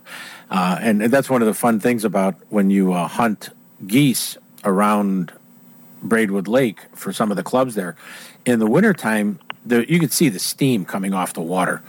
and 0.50 1.02
that's 1.02 1.30
one 1.30 1.42
of 1.42 1.48
the 1.48 1.54
fun 1.54 1.80
things 1.80 2.04
about 2.04 2.36
when 2.50 2.70
you 2.70 2.94
uh, 2.94 3.08
hunt 3.08 3.50
geese 3.88 4.38
around 4.64 5.32
Braidwood 6.02 6.48
Lake 6.48 6.80
for 6.94 7.14
some 7.14 7.32
of 7.32 7.38
the 7.38 7.44
clubs 7.44 7.76
there. 7.76 7.96
In 8.46 8.60
the 8.60 8.68
wintertime, 8.68 9.40
the, 9.66 9.90
you 9.92 10.00
could 10.00 10.12
see 10.12 10.30
the 10.30 10.40
steam 10.40 10.86
coming 10.86 11.14
off 11.14 11.34
the 11.34 11.42
water. 11.42 11.82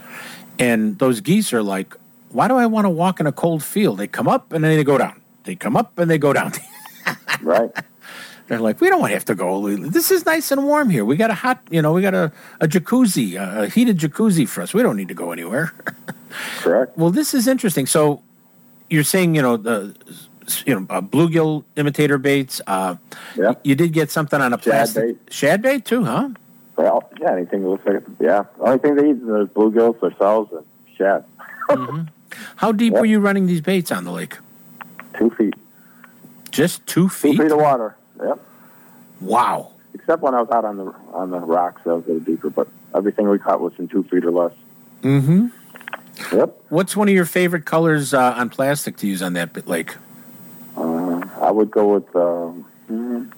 And 0.59 0.99
those 0.99 1.21
geese 1.21 1.53
are 1.53 1.63
like, 1.63 1.95
why 2.31 2.49
do 2.49 2.55
I 2.57 2.67
want 2.67 2.85
to 2.85 2.91
walk 2.91 3.19
in 3.21 3.27
a 3.27 3.33
cold 3.33 3.63
field? 3.63 3.99
They 3.99 4.07
come 4.07 4.29
up 4.29 4.53
and 4.53 4.63
then 4.63 4.77
they 4.77 4.85
go 4.85 4.99
down. 4.99 5.21
They 5.45 5.57
come 5.57 5.77
up 5.77 5.99
and 5.99 6.11
they 6.11 6.19
go 6.19 6.33
down. 6.33 6.53
right. 7.43 7.71
They're 8.51 8.59
like, 8.59 8.81
we 8.81 8.89
don't 8.89 8.99
want 8.99 9.13
to 9.13 9.15
have 9.15 9.25
to 9.27 9.37
go. 9.37 9.77
This 9.77 10.11
is 10.11 10.27
nice 10.27 10.51
and 10.51 10.65
warm 10.65 10.91
here. 10.91 11.05
We 11.05 11.15
got 11.15 11.31
a 11.31 11.35
hot, 11.35 11.63
you 11.71 11.81
know, 11.81 11.93
we 11.93 12.03
got 12.03 12.15
a, 12.15 12.33
a 12.61 12.67
jacuzzi, 12.67 13.37
a, 13.37 13.69
heated 13.69 13.97
jacuzzi 13.97 14.49
for 14.49 14.61
us. 14.61 14.75
We 14.75 14.83
don't 14.83 14.97
need 14.97 15.07
to 15.07 15.15
go 15.15 15.31
anywhere. 15.31 15.73
Correct. 16.59 16.99
Well, 16.99 17.11
this 17.11 17.33
is 17.33 17.47
interesting. 17.47 17.87
So 17.87 18.25
you're 18.89 19.05
saying, 19.05 19.37
you 19.37 19.43
know, 19.43 19.57
the, 19.57 19.95
you 20.67 20.75
know, 20.75 20.85
uh, 20.91 21.01
bluegill 21.01 21.63
imitator 21.77 22.19
baits. 22.19 22.61
Uh, 22.67 22.97
yeah. 23.37 23.53
You 23.63 23.77
did 23.77 23.93
get 23.93 24.11
something 24.11 24.41
on 24.41 24.53
a 24.53 24.61
Shad 24.61 24.95
bait. 24.95 25.19
shad 25.31 25.63
bait 25.63 25.85
too, 25.85 26.05
huh? 26.05 26.31
Well, 26.77 27.09
yeah, 27.21 27.35
anything 27.35 27.63
that 27.63 27.69
looks 27.69 27.87
like 27.87 28.03
yeah. 28.19 28.47
The 28.59 28.65
only 28.65 28.79
thing 28.79 28.97
they 28.97 29.11
eat 29.11 29.19
is 29.19 29.49
bluegills, 29.51 30.01
themselves, 30.01 30.53
and 30.53 30.67
shad. 30.97 31.25
How 32.57 32.73
deep 32.73 32.95
were 32.95 33.05
you 33.05 33.21
running 33.21 33.47
these 33.47 33.61
baits 33.61 33.93
on 33.93 34.03
the 34.03 34.11
lake? 34.11 34.39
Two 35.17 35.31
feet. 35.31 35.55
Just 36.51 36.85
two 36.89 37.09
feet. 37.09 37.37
Two 37.37 37.45
feet 37.45 37.53
of 37.53 37.61
water. 37.61 37.95
Yep. 38.23 38.41
Wow. 39.21 39.73
Except 39.95 40.23
when 40.23 40.35
I 40.35 40.41
was 40.41 40.51
out 40.51 40.65
on 40.65 40.77
the 40.77 40.95
on 41.13 41.31
the 41.31 41.41
rocks, 41.41 41.83
that 41.85 41.95
was 41.95 42.05
a 42.05 42.13
little 42.13 42.21
deeper. 42.21 42.51
But 42.51 42.69
everything 42.95 43.29
we 43.29 43.39
caught 43.39 43.61
was 43.61 43.73
in 43.79 43.89
two 43.89 44.03
feet 44.05 44.25
or 44.25 44.31
less. 44.31 44.53
Mm-hmm. 45.03 45.49
Yep. 46.37 46.63
What's 46.69 46.97
one 46.97 47.09
of 47.09 47.15
your 47.15 47.25
favorite 47.25 47.65
colors 47.65 48.15
uh, 48.15 48.35
on 48.37 48.51
plastic 48.51 48.97
to 48.99 49.07
use 49.07 49.23
on 49.23 49.33
that 49.35 49.53
bit 49.53 49.67
lake? 49.67 49.97
Uh, 50.77 51.21
I 51.41 51.51
would 51.51 51.71
go 51.71 51.95
with 51.95 52.07
mm, 52.13 53.33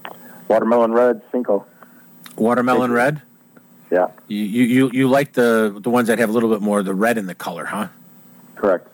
watermelon 0.49 0.93
red 0.93 1.23
Senko. 1.31 1.65
Watermelon 2.37 2.93
red. 2.93 3.23
Yeah. 3.91 4.09
You, 4.27 4.39
you 4.39 4.65
you 4.65 4.91
you 4.93 5.09
like 5.09 5.35
the 5.35 5.79
the 5.79 5.91
ones 5.91 6.09
that 6.09 6.19
have 6.19 6.31
a 6.31 6.33
little 6.33 6.51
bit 6.51 6.61
more 6.61 6.79
of 6.81 6.85
the 6.85 6.95
red 6.95 7.19
in 7.19 7.27
the 7.27 7.35
color, 7.35 7.67
huh? 7.67 7.89
Correct. 8.57 8.89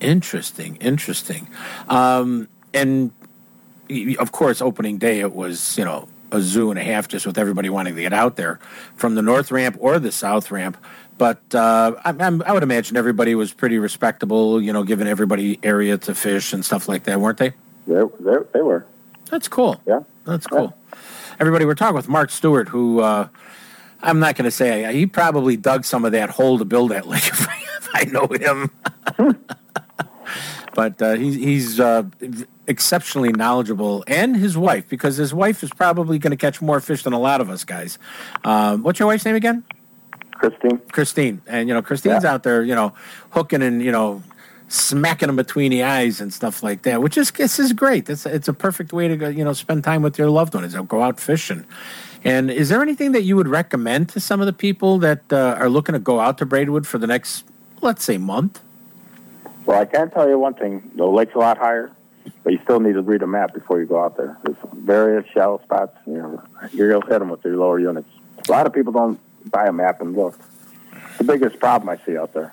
Interesting, 0.00 0.76
interesting. 0.76 1.48
Um, 1.88 2.48
and 2.72 3.12
of 4.18 4.32
course, 4.32 4.62
opening 4.62 4.98
day 4.98 5.20
it 5.20 5.34
was 5.34 5.76
you 5.78 5.84
know 5.84 6.08
a 6.32 6.40
zoo 6.40 6.70
and 6.70 6.78
a 6.78 6.82
half 6.82 7.08
just 7.08 7.26
with 7.26 7.38
everybody 7.38 7.68
wanting 7.68 7.96
to 7.96 8.02
get 8.02 8.12
out 8.12 8.36
there 8.36 8.60
from 8.94 9.14
the 9.14 9.22
north 9.22 9.50
ramp 9.50 9.76
or 9.80 9.98
the 9.98 10.12
south 10.12 10.50
ramp. 10.50 10.76
But 11.18 11.54
uh, 11.54 11.96
I, 12.04 12.14
I'm, 12.18 12.38
would 12.38 12.62
imagine 12.62 12.96
everybody 12.96 13.34
was 13.34 13.52
pretty 13.52 13.78
respectable, 13.78 14.60
you 14.60 14.72
know, 14.72 14.84
giving 14.84 15.06
everybody 15.06 15.58
area 15.62 15.98
to 15.98 16.14
fish 16.14 16.52
and 16.54 16.64
stuff 16.64 16.88
like 16.88 17.04
that, 17.04 17.20
weren't 17.20 17.36
they? 17.36 17.52
They, 17.86 18.02
they, 18.20 18.36
they 18.54 18.62
were. 18.62 18.86
That's 19.30 19.46
cool. 19.46 19.80
Yeah. 19.86 20.00
That's 20.24 20.46
cool. 20.46 20.74
Everybody, 21.38 21.64
we're 21.64 21.74
talking 21.74 21.94
with 21.94 22.08
Mark 22.08 22.30
Stewart, 22.30 22.68
who 22.68 23.00
uh, 23.00 23.28
I'm 24.02 24.18
not 24.18 24.36
going 24.36 24.44
to 24.44 24.50
say 24.50 24.92
he 24.94 25.06
probably 25.06 25.56
dug 25.56 25.84
some 25.84 26.04
of 26.04 26.12
that 26.12 26.30
hole 26.30 26.58
to 26.58 26.64
build 26.64 26.90
that 26.90 27.06
lake. 27.08 27.26
If 27.26 27.48
I, 27.48 27.62
if 27.78 27.88
I 27.92 28.04
know 28.04 28.26
him, 28.26 28.70
but 30.74 31.02
uh, 31.02 31.14
he, 31.14 31.32
he's 31.38 31.80
uh, 31.80 32.04
exceptionally 32.70 33.32
knowledgeable, 33.32 34.04
and 34.06 34.36
his 34.36 34.56
wife, 34.56 34.88
because 34.88 35.16
his 35.16 35.34
wife 35.34 35.62
is 35.62 35.70
probably 35.70 36.18
going 36.18 36.30
to 36.30 36.36
catch 36.36 36.62
more 36.62 36.80
fish 36.80 37.02
than 37.02 37.12
a 37.12 37.18
lot 37.18 37.40
of 37.40 37.50
us 37.50 37.64
guys. 37.64 37.98
Um, 38.44 38.82
what's 38.82 38.98
your 38.98 39.08
wife's 39.08 39.24
name 39.24 39.34
again? 39.34 39.64
Christine. 40.32 40.78
Christine, 40.92 41.42
and 41.46 41.68
you 41.68 41.74
know 41.74 41.82
Christine's 41.82 42.24
out 42.24 42.44
there, 42.44 42.62
you 42.62 42.74
know, 42.74 42.94
hooking 43.30 43.62
and 43.62 43.82
you 43.82 43.92
know 43.92 44.22
smacking 44.68 45.26
them 45.26 45.36
between 45.36 45.72
the 45.72 45.82
eyes 45.82 46.20
and 46.20 46.32
stuff 46.32 46.62
like 46.62 46.82
that, 46.82 47.02
which 47.02 47.18
is 47.18 47.30
this 47.32 47.58
is 47.58 47.72
great. 47.72 48.08
It's 48.08 48.24
it's 48.24 48.48
a 48.48 48.54
perfect 48.54 48.92
way 48.92 49.08
to 49.08 49.16
go, 49.16 49.28
you 49.28 49.44
know 49.44 49.52
spend 49.52 49.84
time 49.84 50.00
with 50.00 50.18
your 50.18 50.30
loved 50.30 50.54
ones. 50.54 50.74
Go 50.74 51.02
out 51.02 51.20
fishing. 51.20 51.66
And 52.22 52.50
is 52.50 52.68
there 52.68 52.82
anything 52.82 53.12
that 53.12 53.22
you 53.22 53.36
would 53.36 53.48
recommend 53.48 54.10
to 54.10 54.20
some 54.20 54.40
of 54.40 54.46
the 54.46 54.52
people 54.52 54.98
that 54.98 55.32
uh, 55.32 55.56
are 55.58 55.70
looking 55.70 55.94
to 55.94 55.98
go 55.98 56.20
out 56.20 56.38
to 56.38 56.46
Braidwood 56.46 56.86
for 56.86 56.98
the 56.98 57.06
next, 57.06 57.44
let's 57.80 58.04
say, 58.04 58.18
month? 58.18 58.60
Well, 59.64 59.80
I 59.80 59.86
can 59.86 60.10
tell 60.10 60.28
you 60.28 60.38
one 60.38 60.54
thing. 60.54 60.90
The 60.96 61.06
lake's 61.06 61.34
a 61.34 61.38
lot 61.38 61.56
higher, 61.56 61.90
but 62.42 62.52
you 62.52 62.60
still 62.64 62.80
need 62.80 62.94
to 62.94 63.02
read 63.02 63.22
a 63.22 63.26
map 63.26 63.54
before 63.54 63.80
you 63.80 63.86
go 63.86 64.02
out 64.02 64.16
there. 64.16 64.36
There's 64.44 64.56
various 64.74 65.26
shallow 65.32 65.60
spots. 65.62 65.96
You 66.06 66.14
know, 66.14 66.42
you'll 66.72 67.00
hit 67.02 67.18
them 67.18 67.28
with 67.28 67.44
your 67.44 67.56
lower 67.56 67.78
units. 67.78 68.08
A 68.48 68.50
lot 68.50 68.66
of 68.66 68.72
people 68.72 68.92
don't 68.92 69.20
buy 69.50 69.66
a 69.66 69.72
map 69.72 70.00
and 70.00 70.16
look. 70.16 70.38
It's 70.92 71.18
the 71.18 71.24
biggest 71.24 71.58
problem 71.58 71.88
I 71.88 72.04
see 72.04 72.16
out 72.16 72.32
there. 72.32 72.52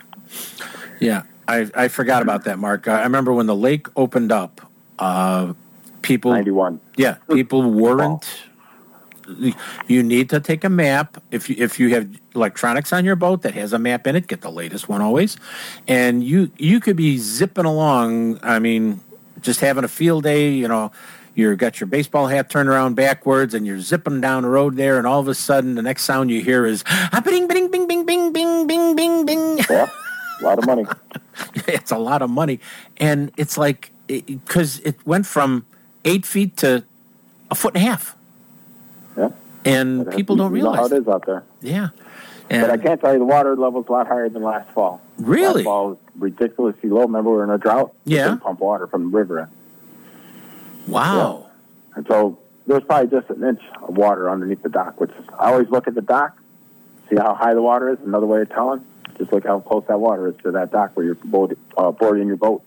Yeah, 0.99 1.23
I, 1.47 1.69
I 1.75 1.87
forgot 1.87 2.21
about 2.21 2.43
that, 2.45 2.59
Mark. 2.59 2.87
I 2.87 3.03
remember 3.03 3.33
when 3.33 3.45
the 3.45 3.55
lake 3.55 3.87
opened 3.95 4.31
up, 4.31 4.61
uh, 4.99 5.53
people. 6.01 6.31
91. 6.31 6.79
Yeah, 6.97 7.15
people 7.31 7.69
weren't. 7.71 8.25
You 9.87 10.03
need 10.03 10.29
to 10.29 10.39
take 10.39 10.63
a 10.63 10.69
map 10.69 11.21
if 11.31 11.49
you 11.49 11.57
if 11.59 11.81
you 11.81 11.93
have 11.93 12.09
electronics 12.33 12.93
on 12.93 13.03
your 13.03 13.17
boat 13.17 13.41
that 13.41 13.53
has 13.55 13.73
a 13.73 13.79
map 13.79 14.07
in 14.07 14.15
it. 14.15 14.27
Get 14.27 14.39
the 14.39 14.49
latest 14.49 14.87
one 14.87 15.01
always, 15.01 15.35
and 15.85 16.23
you 16.23 16.49
you 16.57 16.79
could 16.79 16.95
be 16.95 17.17
zipping 17.17 17.65
along. 17.65 18.39
I 18.41 18.59
mean, 18.59 19.01
just 19.41 19.59
having 19.59 19.83
a 19.83 19.87
field 19.87 20.23
day. 20.23 20.51
You 20.51 20.67
know, 20.67 20.91
you've 21.35 21.57
got 21.57 21.79
your 21.79 21.87
baseball 21.87 22.27
hat 22.27 22.49
turned 22.49 22.69
around 22.69 22.95
backwards, 22.95 23.53
and 23.53 23.65
you're 23.65 23.79
zipping 23.79 24.21
down 24.21 24.43
the 24.43 24.49
road 24.49 24.75
there, 24.75 24.97
and 24.97 25.05
all 25.07 25.19
of 25.19 25.27
a 25.27 25.35
sudden, 25.35 25.75
the 25.75 25.81
next 25.81 26.03
sound 26.03 26.29
you 26.31 26.41
hear 26.41 26.65
is 26.65 26.83
ah, 26.87 27.21
bing 27.23 27.47
bing 27.47 27.69
bing 27.69 27.87
bing 27.87 28.05
bing 28.05 28.33
bing 28.33 28.67
bing 28.67 28.95
bing 28.95 29.25
bing. 29.25 29.57
Yeah, 29.69 29.87
a 30.41 30.43
lot 30.43 30.57
of 30.59 30.65
money. 30.65 30.85
it's 31.67 31.91
a 31.91 31.97
lot 31.97 32.21
of 32.21 32.29
money, 32.29 32.59
and 32.97 33.31
it's 33.37 33.57
like 33.57 33.91
because 34.07 34.79
it, 34.79 34.95
went 35.05 35.25
from 35.25 35.65
eight 36.05 36.25
feet 36.25 36.57
to 36.57 36.83
a 37.51 37.55
foot 37.55 37.75
and 37.75 37.83
a 37.83 37.87
half. 37.87 38.15
Yeah. 39.17 39.29
And 39.65 40.09
people 40.11 40.37
don't 40.37 40.55
You 40.55 40.63
know 40.63 40.71
how 40.71 40.83
realize. 40.83 40.91
it 40.93 41.01
is 41.01 41.07
out 41.07 41.25
there. 41.25 41.43
Yeah. 41.61 41.89
But 42.49 42.69
I 42.69 42.77
can't 42.77 42.99
tell 43.01 43.13
you 43.13 43.19
the 43.19 43.25
water 43.25 43.55
level's 43.55 43.87
a 43.87 43.91
lot 43.91 44.07
higher 44.07 44.29
than 44.29 44.43
last 44.43 44.69
fall. 44.71 45.01
Really? 45.17 45.63
Last 45.63 45.63
fall 45.63 45.89
was 45.89 45.97
ridiculously 46.17 46.89
low. 46.89 47.01
Remember, 47.01 47.29
we 47.29 47.37
were 47.37 47.43
in 47.43 47.49
a 47.49 47.57
drought. 47.57 47.93
Yeah. 48.05 48.37
pump 48.37 48.59
water 48.59 48.87
from 48.87 49.11
the 49.11 49.17
river. 49.17 49.49
Wow. 50.87 51.49
And 51.95 52.05
so 52.07 52.39
there's 52.65 52.83
probably 52.83 53.09
just 53.09 53.29
an 53.29 53.43
inch 53.43 53.61
of 53.81 53.97
water 53.97 54.29
underneath 54.29 54.63
the 54.63 54.69
dock, 54.69 54.99
which 54.99 55.11
I 55.37 55.51
always 55.51 55.69
look 55.69 55.87
at 55.87 55.95
the 55.95 56.01
dock, 56.01 56.37
see 57.09 57.15
how 57.15 57.33
high 57.33 57.53
the 57.53 57.61
water 57.61 57.89
is. 57.89 57.99
Another 58.05 58.25
way 58.25 58.41
of 58.41 58.49
telling, 58.49 58.85
just 59.17 59.31
look 59.31 59.45
how 59.45 59.59
close 59.59 59.85
that 59.87 59.99
water 59.99 60.27
is 60.27 60.35
to 60.43 60.51
that 60.51 60.71
dock 60.71 60.91
where 60.95 61.05
you're 61.05 61.17
uh, 61.77 61.91
boarding 61.91 62.27
your 62.27 62.37
boat. 62.37 62.63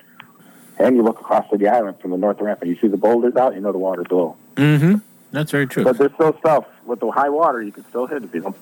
And 0.78 0.96
you 0.96 1.02
look 1.02 1.20
across 1.20 1.48
to 1.50 1.58
the 1.58 1.68
island 1.68 2.00
from 2.00 2.10
the 2.10 2.16
north 2.16 2.40
ramp 2.40 2.62
and 2.62 2.70
you 2.70 2.78
see 2.80 2.88
the 2.88 2.96
boulders 2.96 3.36
out, 3.36 3.54
you 3.54 3.60
know 3.60 3.72
the 3.72 3.78
water's 3.78 4.10
low. 4.10 4.36
Mm-hmm. 4.56 4.96
That's 5.30 5.50
very 5.50 5.66
true. 5.66 5.84
But 5.84 5.98
there's 5.98 6.12
still 6.14 6.36
stuff 6.38 6.64
with 6.86 7.00
the 7.00 7.10
high 7.10 7.28
water 7.28 7.62
you 7.62 7.70
can 7.70 7.84
still 7.84 8.06
hit 8.06 8.24
if 8.24 8.34
you 8.34 8.40
don't. 8.40 8.56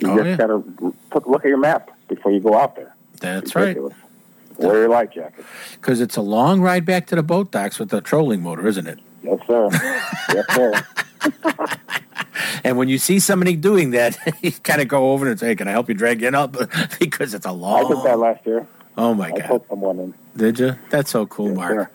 You 0.00 0.10
Oh, 0.10 0.16
just 0.16 0.26
yeah. 0.26 0.36
gotta 0.36 0.62
put, 1.10 1.28
look 1.28 1.44
at 1.44 1.48
your 1.48 1.58
map 1.58 1.90
before 2.08 2.32
you 2.32 2.40
go 2.40 2.54
out 2.56 2.76
there. 2.76 2.94
That's 3.20 3.54
right. 3.54 3.68
Ridiculous. 3.68 3.94
Wear 4.58 4.74
your 4.80 4.88
life 4.88 5.10
jacket. 5.12 5.44
Because 5.72 6.00
it's 6.00 6.16
a 6.16 6.20
long 6.20 6.60
ride 6.60 6.84
back 6.84 7.06
to 7.08 7.16
the 7.16 7.22
boat 7.22 7.50
docks 7.50 7.78
with 7.78 7.88
the 7.90 8.00
trolling 8.00 8.42
motor, 8.42 8.66
isn't 8.68 8.86
it? 8.86 9.00
Yes, 9.22 9.40
sir. 9.46 9.68
yes, 10.32 10.44
sir. 10.54 10.82
And 12.62 12.78
when 12.78 12.88
you 12.88 12.98
see 12.98 13.18
somebody 13.18 13.56
doing 13.56 13.90
that, 13.90 14.16
you 14.42 14.52
kind 14.52 14.80
of 14.80 14.88
go 14.88 15.12
over 15.12 15.28
and 15.28 15.38
say, 15.38 15.54
"Can 15.54 15.68
I 15.68 15.72
help 15.72 15.88
you 15.88 15.94
drag 15.94 16.22
in 16.22 16.34
up?" 16.34 16.56
because 17.00 17.34
it's 17.34 17.46
a 17.46 17.52
long. 17.52 17.84
I 17.84 17.88
did 17.94 18.04
that 18.04 18.18
last 18.18 18.46
year. 18.46 18.66
Oh 18.96 19.12
my 19.14 19.30
god. 19.30 19.38
I 19.38 19.40
god! 19.40 19.48
put 19.48 19.68
someone 19.68 19.98
in. 19.98 20.14
Did 20.36 20.58
you? 20.58 20.76
That's 20.90 21.10
so 21.10 21.26
cool, 21.26 21.54
Mark. 21.54 21.92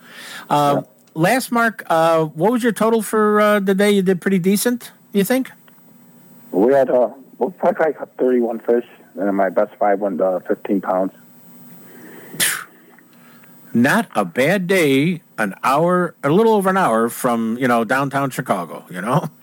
Um, 0.48 0.86
Last, 1.14 1.50
Mark, 1.50 1.82
uh, 1.90 2.24
what 2.24 2.52
was 2.52 2.62
your 2.62 2.70
total 2.72 3.02
for 3.02 3.40
uh, 3.40 3.58
the 3.60 3.74
day? 3.74 3.90
You 3.90 4.00
did 4.02 4.20
pretty 4.20 4.38
decent, 4.38 4.92
you 5.12 5.24
think? 5.24 5.50
We 6.52 6.72
had 6.72 6.88
uh, 6.88 7.10
we 7.40 7.52
caught 7.52 7.80
like 7.80 7.96
31 8.18 8.60
fish, 8.60 8.86
and 9.16 9.36
my 9.36 9.48
best 9.48 9.74
five 9.76 9.98
went 9.98 10.20
uh, 10.20 10.40
15 10.40 10.80
pounds. 10.80 11.12
Not 13.72 14.08
a 14.14 14.24
bad 14.24 14.66
day. 14.66 15.22
An 15.38 15.54
hour, 15.62 16.14
a 16.22 16.28
little 16.28 16.52
over 16.52 16.68
an 16.68 16.76
hour 16.76 17.08
from 17.08 17.56
you 17.58 17.66
know 17.66 17.82
downtown 17.84 18.30
Chicago. 18.30 18.84
You 18.90 19.00
know, 19.00 19.30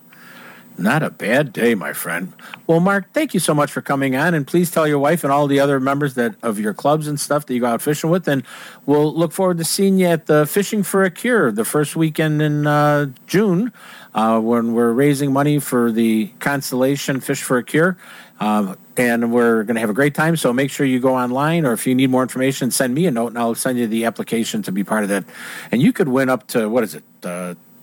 not 0.78 1.04
a 1.04 1.10
bad 1.10 1.54
day, 1.54 1.76
my 1.76 1.94
friend. 1.94 2.34
Well, 2.66 2.80
Mark, 2.80 3.12
thank 3.14 3.34
you 3.34 3.40
so 3.40 3.54
much 3.54 3.72
for 3.72 3.82
coming 3.82 4.16
on, 4.16 4.34
and 4.34 4.46
please 4.46 4.72
tell 4.72 4.88
your 4.88 5.00
wife 5.00 5.24
and 5.24 5.34
all 5.34 5.48
the 5.48 5.60
other 5.60 5.80
members 5.80 6.16
that 6.16 6.36
of 6.44 6.60
your 6.60 6.74
clubs 6.74 7.08
and 7.08 7.20
stuff 7.20 7.46
that 7.46 7.54
you 7.54 7.62
go 7.62 7.68
out 7.68 7.82
fishing 7.82 8.10
with, 8.10 8.28
and 8.28 8.44
we'll 8.86 9.14
look 9.14 9.32
forward 9.32 9.58
to 9.58 9.66
seeing 9.66 9.98
you 9.98 10.08
at 10.08 10.28
the 10.28 10.46
Fishing 10.46 10.84
for 10.84 11.04
a 11.04 11.12
Cure 11.12 11.52
the 11.52 11.66
first 11.66 11.96
weekend 11.96 12.42
in 12.42 12.68
uh, 12.68 13.08
June. 13.26 13.72
Uh, 14.16 14.40
when 14.40 14.74
we're 14.74 14.94
raising 14.94 15.32
money 15.32 15.60
for 15.60 15.92
the 15.92 16.26
Constellation 16.40 17.20
Fish 17.20 17.44
for 17.44 17.60
a 17.60 17.64
Cure. 17.64 17.98
Um, 18.40 18.76
and 18.96 19.32
we're 19.32 19.64
going 19.64 19.76
to 19.76 19.82
have 19.82 19.92
a 19.92 19.94
great 19.94 20.16
time. 20.16 20.36
So 20.38 20.52
make 20.52 20.72
sure 20.72 20.88
you 20.88 21.00
go 21.00 21.16
online, 21.16 21.66
or 21.66 21.74
if 21.74 21.86
you 21.86 21.94
need 21.94 22.10
more 22.10 22.24
information, 22.24 22.72
send 22.72 22.96
me 22.96 23.06
a 23.06 23.12
note, 23.12 23.28
and 23.28 23.38
I'll 23.38 23.54
send 23.54 23.78
you 23.78 23.86
the 23.86 24.06
application 24.06 24.64
to 24.64 24.72
be 24.72 24.84
part 24.84 25.04
of 25.04 25.10
that. 25.10 25.24
And 25.72 25.84
you 25.84 25.94
could 25.94 26.08
win 26.08 26.30
up 26.30 26.48
to 26.48 26.68
what 26.68 26.84
is 26.84 26.96
it, 26.96 27.04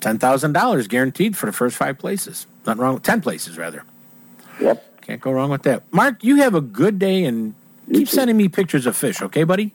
uh, 0.05 0.09
ten 0.11 0.19
thousand 0.19 0.53
dollars 0.53 0.87
guaranteed 0.89 1.37
for 1.37 1.47
the 1.47 1.53
first 1.53 1.77
five 1.77 1.99
places. 1.99 2.47
Nothing 2.67 2.83
wrong, 2.83 3.01
ten 3.01 3.21
places 3.21 3.57
rather. 3.57 3.85
Yep. 4.61 5.01
Can't 5.03 5.21
go 5.21 5.33
wrong 5.33 5.51
with 5.51 5.63
that. 5.65 5.83
Mark, 5.93 6.25
you 6.25 6.37
have 6.37 6.55
a 6.55 6.61
good 6.61 6.99
day, 6.99 7.25
and 7.25 7.55
keep 7.93 8.09
sending 8.09 8.37
me 8.37 8.49
pictures 8.49 8.87
of 8.87 8.97
fish, 8.97 9.21
okay, 9.21 9.45
buddy? 9.45 9.73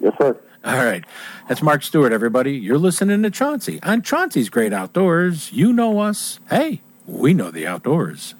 Yes, 0.00 0.14
sir. 0.20 0.36
All 0.64 0.84
right. 0.84 1.04
That's 1.48 1.62
Mark 1.62 1.82
Stewart, 1.82 2.12
everybody. 2.12 2.52
You're 2.52 2.76
listening 2.76 3.22
to 3.22 3.30
Chauncey 3.30 3.80
on 3.82 4.02
Chauncey's 4.02 4.50
Great 4.50 4.72
Outdoors. 4.72 5.52
You 5.52 5.72
know 5.72 6.00
us. 6.00 6.40
Hey, 6.50 6.82
we 7.06 7.32
know 7.32 7.50
the 7.50 7.66
outdoors. 7.66 8.34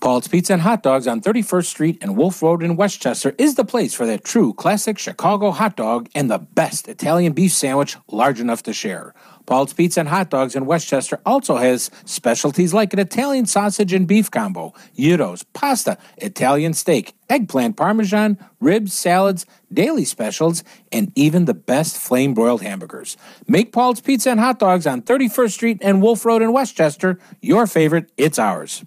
Paul's 0.00 0.28
Pizza 0.28 0.54
and 0.54 0.62
Hot 0.62 0.82
Dogs 0.82 1.06
on 1.06 1.20
31st 1.20 1.66
Street 1.66 1.98
and 2.00 2.16
Wolf 2.16 2.42
Road 2.42 2.62
in 2.62 2.74
Westchester 2.74 3.34
is 3.36 3.56
the 3.56 3.66
place 3.66 3.92
for 3.92 4.06
that 4.06 4.24
true 4.24 4.54
classic 4.54 4.98
Chicago 4.98 5.50
hot 5.50 5.76
dog 5.76 6.08
and 6.14 6.30
the 6.30 6.38
best 6.38 6.88
Italian 6.88 7.34
beef 7.34 7.52
sandwich 7.52 7.98
large 8.08 8.40
enough 8.40 8.62
to 8.62 8.72
share. 8.72 9.12
Paul's 9.44 9.74
Pizza 9.74 10.00
and 10.00 10.08
Hot 10.08 10.30
Dogs 10.30 10.56
in 10.56 10.64
Westchester 10.64 11.20
also 11.26 11.56
has 11.56 11.90
specialties 12.06 12.72
like 12.72 12.94
an 12.94 12.98
Italian 12.98 13.44
sausage 13.44 13.92
and 13.92 14.06
beef 14.06 14.30
combo, 14.30 14.72
gyros, 14.96 15.42
pasta, 15.42 15.98
Italian 16.16 16.72
steak, 16.72 17.14
eggplant 17.28 17.76
parmesan, 17.76 18.38
ribs, 18.58 18.94
salads, 18.94 19.44
daily 19.70 20.06
specials, 20.06 20.64
and 20.90 21.12
even 21.14 21.44
the 21.44 21.52
best 21.52 21.98
flame 21.98 22.32
broiled 22.32 22.62
hamburgers. 22.62 23.18
Make 23.46 23.70
Paul's 23.70 24.00
Pizza 24.00 24.30
and 24.30 24.40
Hot 24.40 24.58
Dogs 24.58 24.86
on 24.86 25.02
31st 25.02 25.52
Street 25.52 25.78
and 25.82 26.00
Wolf 26.00 26.24
Road 26.24 26.40
in 26.40 26.54
Westchester 26.54 27.18
your 27.42 27.66
favorite. 27.66 28.10
It's 28.16 28.38
ours. 28.38 28.82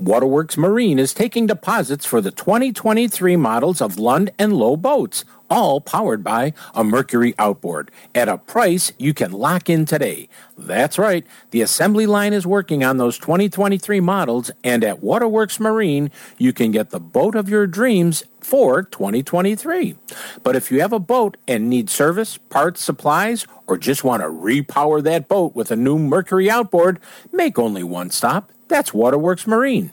Waterworks 0.00 0.56
Marine 0.56 0.98
is 0.98 1.12
taking 1.12 1.46
deposits 1.46 2.06
for 2.06 2.22
the 2.22 2.30
2023 2.30 3.36
models 3.36 3.82
of 3.82 3.98
Lund 3.98 4.30
and 4.38 4.54
Lowe 4.54 4.78
boats, 4.78 5.26
all 5.50 5.78
powered 5.78 6.24
by 6.24 6.54
a 6.74 6.82
Mercury 6.82 7.34
outboard 7.38 7.90
at 8.14 8.26
a 8.26 8.38
price 8.38 8.92
you 8.96 9.12
can 9.12 9.30
lock 9.30 9.68
in 9.68 9.84
today. 9.84 10.30
That's 10.56 10.96
right, 10.96 11.26
the 11.50 11.60
assembly 11.60 12.06
line 12.06 12.32
is 12.32 12.46
working 12.46 12.82
on 12.82 12.96
those 12.96 13.18
2023 13.18 14.00
models, 14.00 14.50
and 14.64 14.82
at 14.84 15.02
Waterworks 15.02 15.60
Marine, 15.60 16.10
you 16.38 16.54
can 16.54 16.70
get 16.70 16.88
the 16.88 17.00
boat 17.00 17.34
of 17.34 17.50
your 17.50 17.66
dreams 17.66 18.24
for 18.40 18.82
2023. 18.82 19.98
But 20.42 20.56
if 20.56 20.70
you 20.72 20.80
have 20.80 20.94
a 20.94 20.98
boat 20.98 21.36
and 21.46 21.68
need 21.68 21.90
service, 21.90 22.38
parts, 22.38 22.82
supplies, 22.82 23.46
or 23.66 23.76
just 23.76 24.02
want 24.02 24.22
to 24.22 24.28
repower 24.28 25.02
that 25.02 25.28
boat 25.28 25.54
with 25.54 25.70
a 25.70 25.76
new 25.76 25.98
Mercury 25.98 26.48
outboard, 26.48 27.00
make 27.32 27.58
only 27.58 27.82
one 27.82 28.08
stop. 28.08 28.50
That's 28.70 28.94
Waterworks 28.94 29.46
Marine. 29.46 29.90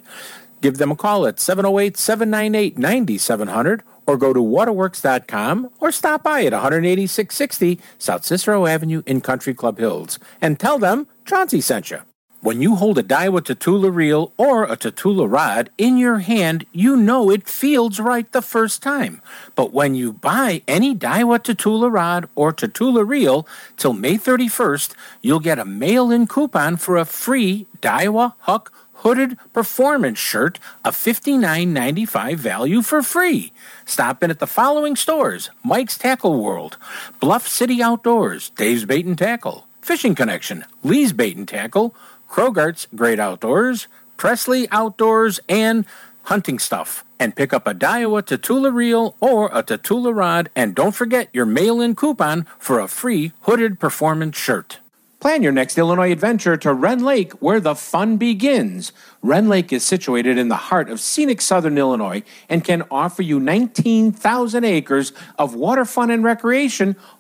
Give 0.62 0.78
them 0.78 0.92
a 0.92 0.96
call 0.96 1.28
at 1.28 1.40
708 1.40 1.98
798 1.98 2.78
9700 2.78 3.84
or 4.06 4.18
go 4.18 4.32
to 4.34 4.42
waterworks.com 4.42 5.70
or 5.80 5.92
stop 5.92 6.24
by 6.24 6.44
at 6.44 6.54
18660 6.54 7.80
South 7.98 8.24
Cicero 8.24 8.66
Avenue 8.66 9.02
in 9.06 9.20
Country 9.20 9.54
Club 9.54 9.80
Hills 9.80 10.20
and 10.42 10.60
tell 10.60 10.80
them 10.80 11.08
Chauncey 11.26 11.60
sent 11.60 11.92
you. 11.92 12.07
When 12.48 12.62
you 12.62 12.78
hold 12.78 12.98
a 12.98 13.04
Daiwa 13.04 13.42
Tatula 13.42 13.94
reel 13.94 14.32
or 14.38 14.64
a 14.64 14.78
Tatula 14.78 15.30
rod 15.30 15.70
in 15.78 15.98
your 15.98 16.20
hand, 16.20 16.66
you 16.72 16.96
know 16.96 17.30
it 17.30 17.46
feels 17.46 18.00
right 18.00 18.32
the 18.32 18.42
first 18.42 18.82
time. 18.82 19.22
But 19.54 19.74
when 19.74 19.96
you 19.96 20.14
buy 20.14 20.62
any 20.66 20.96
Daiwa 20.96 21.40
Tatula 21.40 21.92
rod 21.92 22.30
or 22.36 22.54
Tatula 22.54 23.06
reel 23.06 23.46
till 23.76 23.92
May 23.92 24.18
31st, 24.18 24.96
you'll 25.22 25.42
get 25.42 25.60
a 25.60 25.66
mail-in 25.66 26.26
coupon 26.26 26.78
for 26.78 26.96
a 26.96 27.04
free 27.04 27.68
Daiwa 27.82 28.32
Huck 28.40 28.72
hooded 29.04 29.38
performance 29.52 30.18
shirt, 30.18 30.58
a 30.86 30.92
$59.95 30.92 32.36
value 32.38 32.82
for 32.82 33.04
free. 33.04 33.52
Stop 33.86 34.24
in 34.24 34.32
at 34.32 34.40
the 34.40 34.48
following 34.48 34.96
stores 34.96 35.50
Mike's 35.66 35.98
Tackle 35.98 36.42
World, 36.42 36.78
Bluff 37.20 37.46
City 37.46 37.84
Outdoors, 37.84 38.52
Dave's 38.52 38.86
Bait 38.86 39.06
and 39.06 39.18
Tackle, 39.18 39.68
Fishing 39.82 40.16
Connection, 40.16 40.64
Lee's 40.82 41.12
Bait 41.12 41.36
and 41.36 41.46
Tackle, 41.48 41.94
Krogart's 42.28 42.88
Great 42.96 43.20
Outdoors, 43.20 43.88
Presley 44.18 44.68
Outdoors, 44.72 45.40
and 45.48 45.86
Hunting 46.24 46.60
Stuff. 46.60 47.04
And 47.20 47.36
pick 47.36 47.54
up 47.54 47.66
a 47.66 47.74
Daiwa 47.74 48.22
Tatula 48.22 48.74
reel 48.74 49.16
or 49.20 49.48
a 49.48 49.64
Tatula 49.64 50.14
rod, 50.16 50.50
and 50.56 50.76
don't 50.76 50.94
forget 50.94 51.30
your 51.34 51.46
mail 51.46 51.82
in 51.82 51.96
coupon 51.96 52.46
for 52.60 52.80
a 52.80 52.88
free 52.88 53.32
hooded 53.42 53.80
performance 53.80 54.38
shirt. 54.38 54.80
Plan 55.20 55.42
your 55.42 55.52
next 55.52 55.80
Illinois 55.80 56.12
adventure 56.12 56.58
to 56.58 56.72
Rend 56.72 57.04
Lake, 57.04 57.34
where 57.42 57.60
the 57.60 57.74
fun 57.74 58.18
begins. 58.18 58.92
Rend 59.24 59.50
Lake 59.50 59.74
is 59.74 59.84
situated 59.84 60.38
in 60.38 60.48
the 60.48 60.56
heart 60.56 60.92
of 60.92 61.00
scenic 61.00 61.42
southern 61.42 61.76
Illinois 61.76 62.22
and 62.48 62.64
can 62.64 62.84
offer 62.92 63.24
you 63.24 63.40
19,000 63.40 64.64
acres 64.64 65.14
of 65.40 65.56
water 65.56 65.86
fun 65.86 66.12
and 66.12 66.24
recreation, 66.24 66.96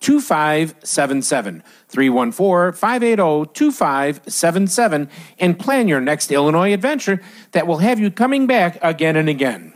2577. 0.00 1.62
314 1.88 2.78
580 2.78 3.50
2577 3.52 5.10
and 5.38 5.58
plan 5.58 5.88
your 5.88 6.00
next 6.00 6.30
Illinois 6.30 6.72
adventure 6.72 7.20
that 7.52 7.66
will 7.66 7.78
have 7.78 7.98
you 7.98 8.10
coming 8.10 8.46
back 8.46 8.78
again 8.82 9.16
and 9.16 9.28
again. 9.28 9.72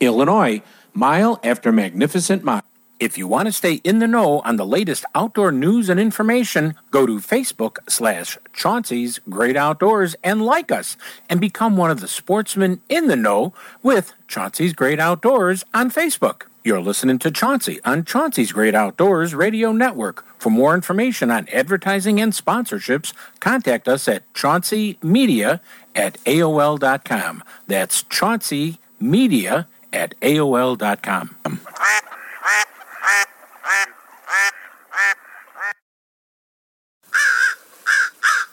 Illinois, 0.00 0.62
mile 0.92 1.40
after 1.42 1.72
magnificent 1.72 2.42
mile. 2.42 2.62
If 2.98 3.18
you 3.18 3.28
want 3.28 3.44
to 3.44 3.52
stay 3.52 3.74
in 3.84 3.98
the 3.98 4.06
know 4.06 4.40
on 4.40 4.56
the 4.56 4.64
latest 4.64 5.04
outdoor 5.14 5.52
news 5.52 5.90
and 5.90 6.00
information, 6.00 6.76
go 6.90 7.04
to 7.04 7.18
Facebook 7.18 7.76
slash 7.86 8.38
Chauncey's 8.54 9.20
Great 9.28 9.54
Outdoors 9.54 10.16
and 10.24 10.40
like 10.42 10.72
us 10.72 10.96
and 11.28 11.38
become 11.38 11.76
one 11.76 11.90
of 11.90 12.00
the 12.00 12.08
sportsmen 12.08 12.80
in 12.88 13.06
the 13.08 13.16
know 13.16 13.52
with 13.82 14.14
Chauncey's 14.28 14.72
Great 14.72 14.98
Outdoors 14.98 15.62
on 15.74 15.90
Facebook. 15.90 16.44
You're 16.66 16.80
listening 16.80 17.20
to 17.20 17.30
Chauncey 17.30 17.78
on 17.84 18.04
Chauncey's 18.04 18.50
Great 18.50 18.74
Outdoors 18.74 19.36
Radio 19.36 19.70
Network. 19.70 20.24
For 20.36 20.50
more 20.50 20.74
information 20.74 21.30
on 21.30 21.46
advertising 21.52 22.20
and 22.20 22.32
sponsorships, 22.32 23.12
contact 23.38 23.86
us 23.86 24.08
at 24.08 24.24
chaunceymedia 24.34 25.60
at 25.94 26.18
AOL.com. 26.24 27.44
That's 27.68 28.02
Chauncey 28.02 28.80
Media 28.98 29.68
at 29.92 30.18
AOL.com. 30.22 31.36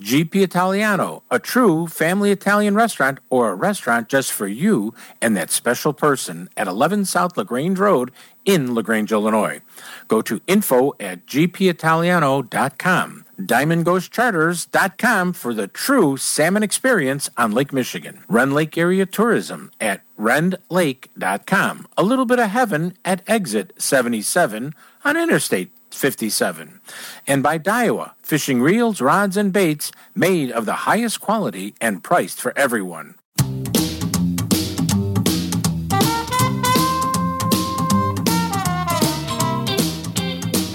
GP 0.00 0.42
Italiano, 0.42 1.22
a 1.30 1.38
true 1.38 1.86
family 1.86 2.30
Italian 2.30 2.74
restaurant 2.74 3.18
or 3.30 3.50
a 3.50 3.54
restaurant 3.54 4.08
just 4.08 4.30
for 4.30 4.46
you 4.46 4.92
and 5.22 5.36
that 5.36 5.50
special 5.50 5.92
person 5.94 6.50
at 6.56 6.68
11 6.68 7.06
South 7.06 7.36
LaGrange 7.36 7.78
Road 7.78 8.10
in 8.44 8.74
LaGrange, 8.74 9.10
Illinois. 9.10 9.60
Go 10.08 10.20
to 10.22 10.40
info 10.46 10.92
at 11.00 11.26
gpitaliano.com. 11.26 13.24
DiamondGhostCharters.com 13.40 15.32
for 15.32 15.52
the 15.52 15.68
true 15.68 16.16
salmon 16.16 16.62
experience 16.62 17.28
on 17.36 17.52
Lake 17.52 17.72
Michigan. 17.72 18.22
Rend 18.28 18.54
Lake 18.54 18.78
Area 18.78 19.04
Tourism 19.04 19.70
at 19.80 20.02
rendlake.com. 20.18 21.86
A 21.96 22.02
little 22.02 22.24
bit 22.24 22.38
of 22.38 22.50
heaven 22.50 22.94
at 23.04 23.22
exit 23.26 23.72
77 23.78 24.74
on 25.04 25.16
Interstate 25.16 25.70
57. 25.96 26.80
And 27.26 27.42
by 27.42 27.58
Daiwa, 27.58 28.12
fishing 28.22 28.62
reels, 28.62 29.00
rods, 29.00 29.36
and 29.36 29.52
baits 29.52 29.90
made 30.14 30.52
of 30.52 30.66
the 30.66 30.86
highest 30.86 31.20
quality 31.20 31.74
and 31.80 32.04
priced 32.04 32.40
for 32.40 32.56
everyone. 32.56 33.16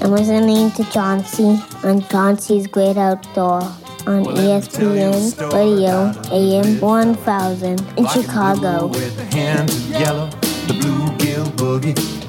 I'm 0.01 0.09
listening 0.09 0.72
to 0.72 0.84
Chauncey 0.91 1.61
on 1.84 2.01
Chauncey's 2.09 2.67
Great 2.67 2.97
Outdoor 2.97 3.61
on 4.07 4.26
E 4.26 4.49
ESPN 4.49 5.53
Radio 5.53 6.11
AM 6.32 6.82
1000 6.82 7.97
in 7.97 8.07
Chicago. 8.07 8.88
With 8.88 9.15
the 9.15 9.26
hands 9.36 9.76
of 9.76 9.89
yellow, 9.91 10.30
the 10.67 10.74
bluegill 10.74 11.45
boogie. 11.51 12.22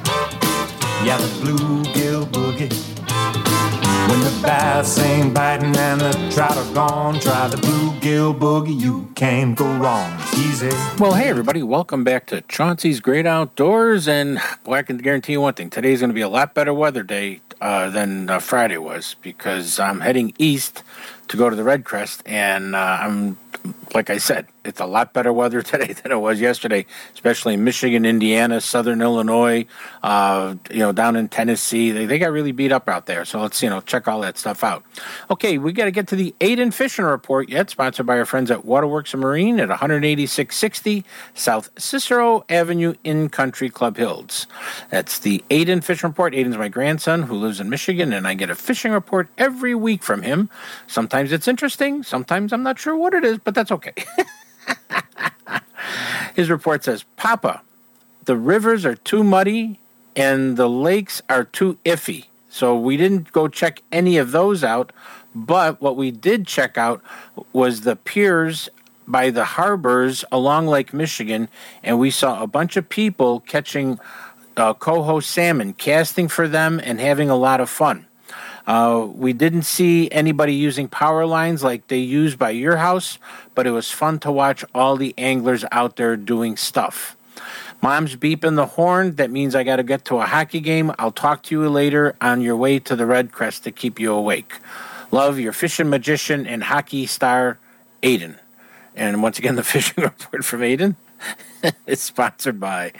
Yeah, 1.04 1.16
the 1.16 1.26
bluegill 2.12 2.26
boogie. 2.26 4.08
When 4.08 4.20
the 4.20 4.40
bass 4.42 4.98
ain't 4.98 5.32
biting 5.32 5.74
and 5.76 6.00
the 6.00 6.30
trout 6.34 6.56
are 6.56 6.74
gone, 6.74 7.18
try 7.20 7.48
the 7.48 7.56
bluegill 7.56 8.38
boogie. 8.38 8.78
You 8.78 9.10
can't 9.14 9.56
go 9.56 9.64
wrong. 9.78 10.20
Easy. 10.36 10.68
Well, 10.98 11.14
hey, 11.14 11.28
everybody, 11.28 11.62
welcome 11.62 12.04
back 12.04 12.26
to 12.26 12.42
Chauncey's 12.42 13.00
Great 13.00 13.26
Outdoors. 13.26 14.06
And 14.08 14.40
boy, 14.64 14.74
I 14.74 14.82
can 14.82 14.98
guarantee 14.98 15.32
you 15.32 15.40
one 15.40 15.54
thing 15.54 15.70
today's 15.70 16.00
going 16.00 16.10
to 16.10 16.14
be 16.14 16.20
a 16.20 16.28
lot 16.28 16.54
better 16.54 16.74
weather 16.74 17.02
day 17.02 17.40
uh, 17.60 17.88
than 17.88 18.28
uh, 18.28 18.38
Friday 18.40 18.76
was 18.76 19.16
because 19.22 19.78
I'm 19.80 20.00
heading 20.00 20.34
east 20.38 20.82
to 21.32 21.38
go 21.38 21.50
to 21.50 21.56
the 21.56 21.62
REDCREST. 21.62 22.22
And 22.26 22.76
uh, 22.76 22.98
I'm, 23.00 23.38
like 23.94 24.10
I 24.10 24.18
said, 24.18 24.46
it's 24.64 24.80
a 24.80 24.86
lot 24.86 25.12
better 25.12 25.32
weather 25.32 25.62
today 25.62 25.92
than 25.92 26.12
it 26.12 26.20
was 26.20 26.40
yesterday, 26.40 26.86
especially 27.14 27.54
in 27.54 27.64
Michigan, 27.64 28.04
Indiana, 28.04 28.60
Southern 28.60 29.00
Illinois, 29.02 29.66
uh, 30.02 30.54
you 30.70 30.78
know, 30.78 30.92
down 30.92 31.16
in 31.16 31.28
Tennessee. 31.28 31.90
They, 31.90 32.06
they 32.06 32.18
got 32.18 32.32
really 32.32 32.52
beat 32.52 32.72
up 32.72 32.88
out 32.88 33.06
there. 33.06 33.24
So 33.24 33.40
let's, 33.40 33.62
you 33.62 33.70
know, 33.70 33.80
check 33.80 34.06
all 34.08 34.20
that 34.20 34.38
stuff 34.38 34.62
out. 34.62 34.84
Okay, 35.30 35.58
we 35.58 35.72
got 35.72 35.86
to 35.86 35.90
get 35.90 36.08
to 36.08 36.16
the 36.16 36.34
Aiden 36.40 36.72
Fishing 36.72 37.04
Report 37.04 37.48
yet, 37.48 37.70
sponsored 37.70 38.06
by 38.06 38.18
our 38.18 38.26
friends 38.26 38.50
at 38.50 38.64
Waterworks 38.64 39.14
Marine 39.14 39.58
at 39.58 39.70
18660 39.70 41.04
South 41.34 41.70
Cicero 41.78 42.44
Avenue 42.48 42.94
in 43.04 43.28
Country 43.28 43.70
Club 43.70 43.96
Hills. 43.96 44.46
That's 44.90 45.18
the 45.18 45.42
Aiden 45.50 45.82
Fishing 45.82 46.10
Report. 46.10 46.34
Aiden's 46.34 46.58
my 46.58 46.68
grandson 46.68 47.22
who 47.22 47.36
lives 47.36 47.58
in 47.58 47.70
Michigan, 47.70 48.12
and 48.12 48.26
I 48.26 48.34
get 48.34 48.50
a 48.50 48.54
fishing 48.54 48.92
report 48.92 49.28
every 49.38 49.74
week 49.74 50.02
from 50.02 50.22
him. 50.22 50.50
Sometimes 50.86 51.21
it's 51.30 51.46
interesting, 51.46 52.02
sometimes 52.02 52.52
I'm 52.52 52.62
not 52.62 52.78
sure 52.78 52.96
what 52.96 53.14
it 53.14 53.24
is, 53.24 53.38
but 53.38 53.54
that's 53.54 53.70
okay. 53.70 53.94
His 56.34 56.50
report 56.50 56.82
says, 56.82 57.04
Papa, 57.16 57.62
the 58.24 58.36
rivers 58.36 58.84
are 58.84 58.96
too 58.96 59.22
muddy 59.22 59.78
and 60.16 60.56
the 60.56 60.68
lakes 60.68 61.22
are 61.28 61.44
too 61.44 61.78
iffy. 61.84 62.26
So 62.48 62.76
we 62.76 62.96
didn't 62.96 63.32
go 63.32 63.48
check 63.48 63.82
any 63.92 64.18
of 64.18 64.30
those 64.30 64.64
out. 64.64 64.92
But 65.34 65.80
what 65.80 65.96
we 65.96 66.10
did 66.10 66.46
check 66.46 66.76
out 66.76 67.02
was 67.52 67.82
the 67.82 67.96
piers 67.96 68.68
by 69.08 69.30
the 69.30 69.44
harbors 69.44 70.24
along 70.30 70.66
Lake 70.66 70.92
Michigan, 70.92 71.48
and 71.82 71.98
we 71.98 72.10
saw 72.10 72.42
a 72.42 72.46
bunch 72.46 72.76
of 72.76 72.88
people 72.88 73.40
catching 73.40 73.98
uh, 74.56 74.74
coho 74.74 75.20
salmon, 75.20 75.72
casting 75.72 76.28
for 76.28 76.46
them, 76.46 76.80
and 76.84 77.00
having 77.00 77.30
a 77.30 77.36
lot 77.36 77.60
of 77.60 77.70
fun. 77.70 78.06
Uh, 78.66 79.08
we 79.12 79.32
didn't 79.32 79.62
see 79.62 80.10
anybody 80.10 80.54
using 80.54 80.88
power 80.88 81.26
lines 81.26 81.62
like 81.62 81.88
they 81.88 81.98
use 81.98 82.36
by 82.36 82.50
your 82.50 82.76
house, 82.76 83.18
but 83.54 83.66
it 83.66 83.70
was 83.70 83.90
fun 83.90 84.18
to 84.20 84.30
watch 84.30 84.64
all 84.74 84.96
the 84.96 85.14
anglers 85.18 85.64
out 85.72 85.96
there 85.96 86.16
doing 86.16 86.56
stuff. 86.56 87.16
Mom's 87.80 88.14
beeping 88.14 88.54
the 88.54 88.66
horn. 88.66 89.16
That 89.16 89.30
means 89.30 89.56
I 89.56 89.64
got 89.64 89.76
to 89.76 89.82
get 89.82 90.04
to 90.06 90.18
a 90.18 90.26
hockey 90.26 90.60
game. 90.60 90.92
I'll 90.98 91.10
talk 91.10 91.42
to 91.44 91.60
you 91.60 91.68
later 91.68 92.14
on 92.20 92.40
your 92.40 92.56
way 92.56 92.78
to 92.78 92.94
the 92.94 93.04
REDCREST 93.04 93.64
to 93.64 93.72
keep 93.72 93.98
you 93.98 94.12
awake. 94.12 94.54
Love 95.10 95.40
your 95.40 95.52
fishing 95.52 95.90
magician 95.90 96.46
and 96.46 96.62
hockey 96.62 97.06
star, 97.06 97.58
Aiden. 98.02 98.36
And 98.94 99.22
once 99.22 99.38
again, 99.38 99.56
the 99.56 99.64
fishing 99.64 100.04
report 100.04 100.44
from 100.44 100.60
Aiden 100.60 100.94
is 101.86 102.00
sponsored 102.00 102.60
by 102.60 102.92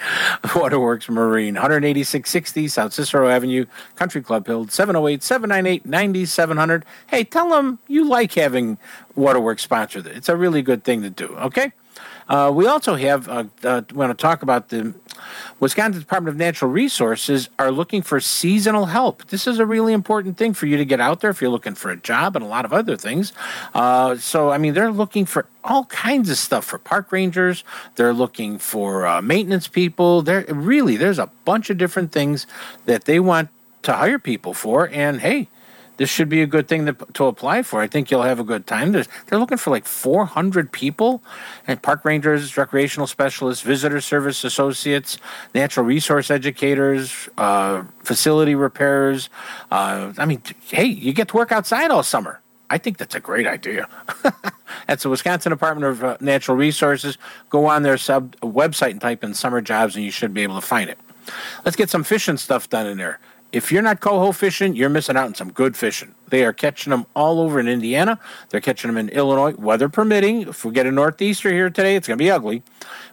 Waterworks 0.54 1.08
Marine, 1.08 1.56
18660 1.56 2.68
South 2.68 2.92
Cicero 2.92 3.28
Avenue, 3.28 3.66
Country 3.96 4.22
Club 4.22 4.46
Hill, 4.46 4.68
708 4.68 5.22
798 5.22 5.86
9700. 5.86 6.84
Hey, 7.06 7.24
tell 7.24 7.50
them 7.50 7.78
you 7.88 8.08
like 8.08 8.32
having 8.34 8.78
Waterworks 9.14 9.62
sponsor 9.62 10.00
it. 10.00 10.06
It's 10.06 10.28
a 10.28 10.36
really 10.36 10.62
good 10.62 10.84
thing 10.84 11.02
to 11.02 11.10
do, 11.10 11.28
okay? 11.36 11.72
Uh, 12.32 12.50
we 12.50 12.66
also 12.66 12.94
have, 12.94 13.28
uh, 13.28 13.44
uh, 13.62 13.82
want 13.92 14.08
to 14.10 14.20
talk 14.20 14.42
about 14.42 14.70
the 14.70 14.94
Wisconsin 15.60 16.00
Department 16.00 16.34
of 16.34 16.38
Natural 16.38 16.70
Resources 16.70 17.50
are 17.58 17.70
looking 17.70 18.00
for 18.00 18.20
seasonal 18.20 18.86
help. 18.86 19.26
This 19.26 19.46
is 19.46 19.58
a 19.58 19.66
really 19.66 19.92
important 19.92 20.38
thing 20.38 20.54
for 20.54 20.64
you 20.64 20.78
to 20.78 20.84
get 20.86 20.98
out 20.98 21.20
there 21.20 21.28
if 21.28 21.42
you're 21.42 21.50
looking 21.50 21.74
for 21.74 21.90
a 21.90 21.96
job 21.96 22.34
and 22.34 22.42
a 22.42 22.48
lot 22.48 22.64
of 22.64 22.72
other 22.72 22.96
things. 22.96 23.34
Uh, 23.74 24.16
so, 24.16 24.48
I 24.48 24.56
mean, 24.56 24.72
they're 24.72 24.90
looking 24.90 25.26
for 25.26 25.44
all 25.62 25.84
kinds 25.84 26.30
of 26.30 26.38
stuff 26.38 26.64
for 26.64 26.78
park 26.78 27.12
rangers. 27.12 27.64
They're 27.96 28.14
looking 28.14 28.56
for 28.56 29.06
uh, 29.06 29.20
maintenance 29.20 29.68
people. 29.68 30.22
They're 30.22 30.46
really 30.48 30.96
there's 30.96 31.18
a 31.18 31.28
bunch 31.44 31.68
of 31.68 31.76
different 31.76 32.12
things 32.12 32.46
that 32.86 33.04
they 33.04 33.20
want 33.20 33.50
to 33.82 33.92
hire 33.92 34.18
people 34.18 34.54
for. 34.54 34.88
And 34.88 35.20
hey, 35.20 35.48
this 35.96 36.08
should 36.08 36.28
be 36.28 36.42
a 36.42 36.46
good 36.46 36.68
thing 36.68 36.86
to, 36.86 36.92
to 36.92 37.26
apply 37.26 37.62
for. 37.62 37.80
I 37.80 37.86
think 37.86 38.10
you'll 38.10 38.22
have 38.22 38.40
a 38.40 38.44
good 38.44 38.66
time. 38.66 38.92
There's, 38.92 39.08
they're 39.26 39.38
looking 39.38 39.58
for 39.58 39.70
like 39.70 39.86
400 39.86 40.72
people, 40.72 41.22
and 41.66 41.80
park 41.80 42.04
rangers, 42.04 42.56
recreational 42.56 43.06
specialists, 43.06 43.62
visitor 43.62 44.00
service 44.00 44.44
associates, 44.44 45.18
natural 45.54 45.86
resource 45.86 46.30
educators, 46.30 47.28
uh, 47.38 47.84
facility 48.02 48.54
repairers. 48.54 49.28
Uh, 49.70 50.12
I 50.18 50.26
mean, 50.26 50.42
hey, 50.68 50.86
you 50.86 51.12
get 51.12 51.28
to 51.28 51.36
work 51.36 51.52
outside 51.52 51.90
all 51.90 52.02
summer. 52.02 52.40
I 52.70 52.78
think 52.78 52.96
that's 52.96 53.14
a 53.14 53.20
great 53.20 53.46
idea. 53.46 53.86
That's 54.86 55.02
the 55.02 55.10
Wisconsin 55.10 55.50
Department 55.50 55.84
of 55.84 56.02
uh, 56.02 56.16
Natural 56.20 56.56
Resources. 56.56 57.18
Go 57.50 57.66
on 57.66 57.82
their 57.82 57.98
sub 57.98 58.34
website 58.40 58.92
and 58.92 59.00
type 59.00 59.22
in 59.22 59.34
summer 59.34 59.60
jobs, 59.60 59.94
and 59.94 60.02
you 60.02 60.10
should 60.10 60.32
be 60.32 60.42
able 60.42 60.54
to 60.54 60.66
find 60.66 60.88
it. 60.88 60.98
Let's 61.66 61.76
get 61.76 61.90
some 61.90 62.02
fishing 62.02 62.38
stuff 62.38 62.70
done 62.70 62.86
in 62.86 62.96
there. 62.96 63.20
If 63.52 63.70
you're 63.70 63.82
not 63.82 64.00
coho 64.00 64.32
fishing, 64.32 64.74
you're 64.74 64.88
missing 64.88 65.14
out 65.14 65.26
on 65.26 65.34
some 65.34 65.52
good 65.52 65.76
fishing. 65.76 66.14
They 66.30 66.42
are 66.44 66.54
catching 66.54 66.90
them 66.90 67.04
all 67.14 67.38
over 67.38 67.60
in 67.60 67.68
Indiana. 67.68 68.18
They're 68.48 68.62
catching 68.62 68.88
them 68.88 68.96
in 68.96 69.10
Illinois, 69.10 69.52
weather 69.56 69.90
permitting. 69.90 70.48
If 70.48 70.64
we 70.64 70.72
get 70.72 70.86
a 70.86 70.90
northeaster 70.90 71.52
here 71.52 71.68
today, 71.68 71.94
it's 71.94 72.08
going 72.08 72.16
to 72.16 72.24
be 72.24 72.30
ugly. 72.30 72.62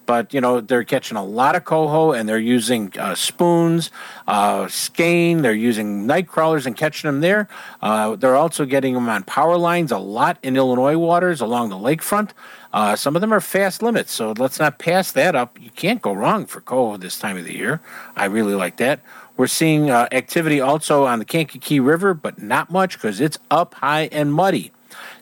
But, 0.05 0.33
you 0.33 0.39
know, 0.39 0.61
they're 0.61 0.85
catching 0.85 1.17
a 1.17 1.23
lot 1.23 1.57
of 1.57 1.65
coho 1.65 2.13
and 2.13 2.27
they're 2.27 2.39
using 2.39 2.97
uh, 2.97 3.15
spoons, 3.15 3.91
uh, 4.27 4.69
skein. 4.69 5.41
They're 5.41 5.51
using 5.51 6.07
night 6.07 6.29
crawlers 6.29 6.65
and 6.65 6.75
catching 6.75 7.09
them 7.09 7.19
there. 7.19 7.49
Uh, 7.81 8.15
they're 8.15 8.37
also 8.37 8.65
getting 8.65 8.93
them 8.93 9.09
on 9.09 9.23
power 9.23 9.57
lines 9.57 9.91
a 9.91 9.97
lot 9.97 10.39
in 10.41 10.55
Illinois 10.55 10.97
waters 10.97 11.41
along 11.41 11.69
the 11.69 11.75
lakefront. 11.75 12.31
Uh, 12.71 12.95
some 12.95 13.15
of 13.15 13.21
them 13.21 13.33
are 13.33 13.41
fast 13.41 13.81
limits, 13.81 14.11
so 14.11 14.33
let's 14.37 14.59
not 14.59 14.77
pass 14.77 15.11
that 15.11 15.35
up. 15.35 15.59
You 15.59 15.71
can't 15.71 16.01
go 16.01 16.13
wrong 16.13 16.45
for 16.45 16.61
coho 16.61 16.97
this 16.97 17.17
time 17.17 17.37
of 17.37 17.45
the 17.45 17.55
year. 17.55 17.81
I 18.15 18.25
really 18.25 18.53
like 18.53 18.77
that. 18.77 18.99
We're 19.37 19.47
seeing 19.47 19.89
uh, 19.89 20.07
activity 20.11 20.61
also 20.61 21.05
on 21.05 21.19
the 21.19 21.25
Kankakee 21.25 21.79
River, 21.79 22.13
but 22.13 22.41
not 22.41 22.69
much 22.69 22.93
because 22.93 23.19
it's 23.19 23.39
up 23.49 23.75
high 23.75 24.09
and 24.11 24.33
muddy. 24.33 24.71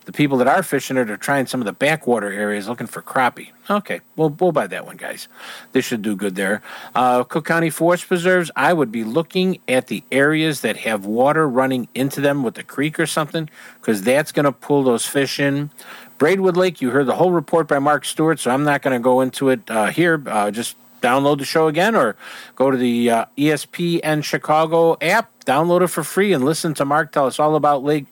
The 0.05 0.11
people 0.11 0.37
that 0.37 0.47
are 0.47 0.63
fishing 0.63 0.97
it 0.97 1.09
are 1.09 1.17
trying 1.17 1.47
some 1.47 1.61
of 1.61 1.65
the 1.65 1.73
backwater 1.73 2.31
areas 2.31 2.67
looking 2.67 2.87
for 2.87 3.01
crappie. 3.01 3.49
Okay, 3.69 4.01
we'll, 4.15 4.29
we'll 4.29 4.51
buy 4.51 4.67
that 4.67 4.85
one, 4.85 4.97
guys. 4.97 5.27
This 5.73 5.85
should 5.85 6.01
do 6.01 6.15
good 6.15 6.35
there. 6.35 6.61
Uh, 6.95 7.23
Cook 7.23 7.45
County 7.45 7.69
Forest 7.69 8.07
Preserves, 8.07 8.49
I 8.55 8.73
would 8.73 8.91
be 8.91 9.03
looking 9.03 9.59
at 9.67 9.87
the 9.87 10.03
areas 10.11 10.61
that 10.61 10.77
have 10.77 11.05
water 11.05 11.47
running 11.47 11.87
into 11.93 12.21
them 12.21 12.43
with 12.43 12.55
the 12.55 12.63
creek 12.63 12.99
or 12.99 13.05
something 13.05 13.49
because 13.81 14.03
that's 14.03 14.31
going 14.31 14.45
to 14.45 14.51
pull 14.51 14.83
those 14.83 15.05
fish 15.05 15.39
in. 15.39 15.69
Braidwood 16.17 16.57
Lake, 16.57 16.81
you 16.81 16.91
heard 16.91 17.05
the 17.05 17.15
whole 17.15 17.31
report 17.31 17.67
by 17.67 17.79
Mark 17.79 18.05
Stewart, 18.05 18.39
so 18.39 18.49
I'm 18.51 18.63
not 18.63 18.81
going 18.81 18.97
to 18.97 19.03
go 19.03 19.21
into 19.21 19.49
it 19.49 19.69
uh, 19.69 19.87
here. 19.87 20.21
Uh, 20.25 20.49
just 20.49 20.75
download 21.01 21.39
the 21.39 21.45
show 21.45 21.67
again 21.67 21.95
or 21.95 22.15
go 22.55 22.71
to 22.71 22.77
the 22.77 23.09
uh, 23.09 23.25
ESPN 23.37 24.23
Chicago 24.23 24.97
app, 25.01 25.31
download 25.45 25.81
it 25.81 25.87
for 25.87 26.03
free, 26.03 26.33
and 26.33 26.43
listen 26.43 26.73
to 26.75 26.85
Mark 26.85 27.11
tell 27.11 27.27
us 27.27 27.39
all 27.39 27.55
about 27.55 27.83
Lake 27.83 28.05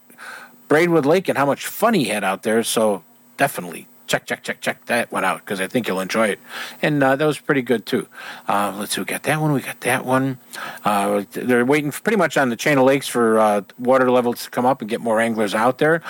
Braidwood 0.67 1.05
Lake 1.05 1.29
and 1.29 1.37
how 1.37 1.45
much 1.45 1.65
fun 1.67 1.93
he 1.93 2.05
had 2.05 2.23
out 2.23 2.43
there. 2.43 2.63
So 2.63 3.03
definitely 3.37 3.87
check, 4.07 4.25
check, 4.25 4.43
check, 4.43 4.61
check 4.61 4.85
that 4.85 5.11
one 5.11 5.25
out 5.25 5.39
because 5.39 5.59
I 5.59 5.67
think 5.67 5.87
you'll 5.87 5.99
enjoy 5.99 6.27
it. 6.27 6.39
And 6.81 7.03
uh, 7.03 7.15
that 7.15 7.25
was 7.25 7.39
pretty 7.39 7.61
good 7.61 7.85
too. 7.85 8.07
Uh, 8.47 8.75
let's 8.77 8.95
see, 8.95 9.01
we 9.01 9.05
got 9.05 9.23
that 9.23 9.41
one, 9.41 9.53
we 9.53 9.61
got 9.61 9.81
that 9.81 10.05
one. 10.05 10.37
Uh, 10.83 11.23
they're 11.31 11.65
waiting 11.65 11.91
pretty 11.91 12.17
much 12.17 12.37
on 12.37 12.49
the 12.49 12.55
chain 12.55 12.77
of 12.77 12.85
lakes 12.85 13.07
for 13.07 13.39
uh, 13.39 13.61
water 13.79 14.09
levels 14.11 14.43
to 14.43 14.49
come 14.49 14.65
up 14.65 14.81
and 14.81 14.89
get 14.89 15.01
more 15.01 15.19
anglers 15.19 15.55
out 15.55 15.77
there. 15.79 16.01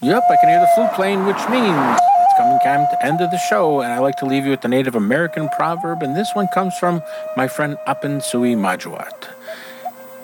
Yep, 0.00 0.22
I 0.30 0.36
can 0.36 0.48
hear 0.48 0.60
the 0.60 0.68
flute 0.74 0.92
playing, 0.92 1.26
which 1.26 1.48
means 1.50 1.98
it's 2.22 2.38
coming 2.38 2.58
time 2.60 2.86
to 2.90 3.04
end 3.04 3.20
of 3.20 3.30
the 3.32 3.38
show, 3.50 3.80
and 3.80 3.92
I 3.92 3.98
like 3.98 4.16
to 4.18 4.26
leave 4.26 4.44
you 4.44 4.50
with 4.50 4.60
the 4.60 4.68
Native 4.68 4.94
American 4.94 5.48
proverb, 5.48 6.02
and 6.02 6.16
this 6.16 6.30
one 6.34 6.46
comes 6.54 6.76
from 6.78 7.02
my 7.36 7.48
friend 7.48 7.76
Apen 7.86 8.20
Sui 8.20 8.54
Majuat. 8.54 9.28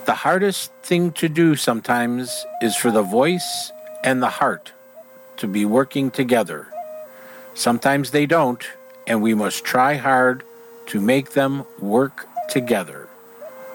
The 0.07 0.15
hardest 0.15 0.71
thing 0.83 1.13
to 1.13 1.31
do 1.31 1.57
sometimes 1.57 2.45
is 2.61 2.77
for 2.77 2.91
the 2.91 3.03
voice 3.03 3.73
and 4.03 4.23
the 4.23 4.29
heart 4.29 4.73
to 5.39 5.47
be 5.47 5.65
working 5.65 6.11
together. 6.11 6.67
Sometimes 7.55 8.11
they 8.11 8.27
don't, 8.27 8.63
and 9.07 9.23
we 9.23 9.33
must 9.33 9.65
try 9.65 9.95
hard 9.95 10.43
to 10.89 11.01
make 11.01 11.31
them 11.31 11.65
work 11.79 12.29
together. 12.51 13.09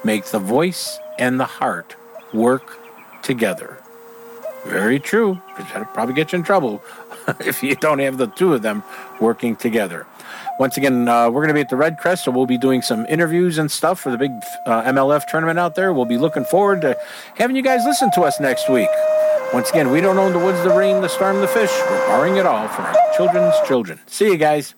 Make 0.04 0.26
the 0.26 0.38
voice 0.38 1.00
and 1.18 1.40
the 1.40 1.46
heart 1.46 1.96
work 2.32 2.78
together. 3.24 3.80
Very 4.66 5.00
true. 5.00 5.42
That'll 5.58 5.86
probably 5.86 6.14
get 6.14 6.32
you 6.32 6.40
in 6.40 6.46
trouble 6.46 6.84
if 7.40 7.64
you 7.64 7.76
don't 7.76 8.00
have 8.00 8.20
the 8.20 8.28
two 8.28 8.54
of 8.54 8.62
them 8.62 8.84
working 9.20 9.56
together. 9.56 10.06
Once 10.60 10.76
again, 10.76 11.08
uh, 11.08 11.30
we're 11.30 11.40
going 11.42 11.48
to 11.48 11.54
be 11.54 11.62
at 11.62 11.70
the 11.70 11.76
REDCREST, 11.78 12.26
so 12.26 12.32
we'll 12.32 12.46
be 12.46 12.58
doing 12.58 12.82
some 12.82 13.06
interviews 13.06 13.58
and 13.58 13.72
stuff 13.72 13.98
for 13.98 14.12
the 14.12 14.18
big 14.18 14.32
uh, 14.66 14.84
MLF 14.84 15.26
tournament 15.26 15.58
out 15.58 15.76
there. 15.76 15.94
We'll 15.94 16.04
be 16.04 16.18
looking 16.18 16.44
forward 16.44 16.82
to 16.82 16.98
having 17.36 17.56
you 17.56 17.62
guys 17.62 17.86
listen 17.86 18.12
to 18.16 18.24
us 18.24 18.42
next 18.42 18.70
week. 18.70 18.90
Once 19.54 19.70
again, 19.70 19.90
we 19.90 20.02
don't 20.02 20.18
own 20.18 20.34
the 20.34 20.40
woods, 20.40 20.62
the 20.64 20.76
rain, 20.76 21.02
the 21.02 21.08
storm, 21.08 21.40
the 21.40 21.48
fish. 21.48 21.72
We're 21.90 22.08
borrowing 22.08 22.36
it 22.36 22.46
all 22.46 22.68
from 22.68 22.86
our 22.86 22.96
children's 23.16 23.56
children. 23.66 24.02
See 24.06 24.26
you 24.26 24.38
guys. 24.38 24.76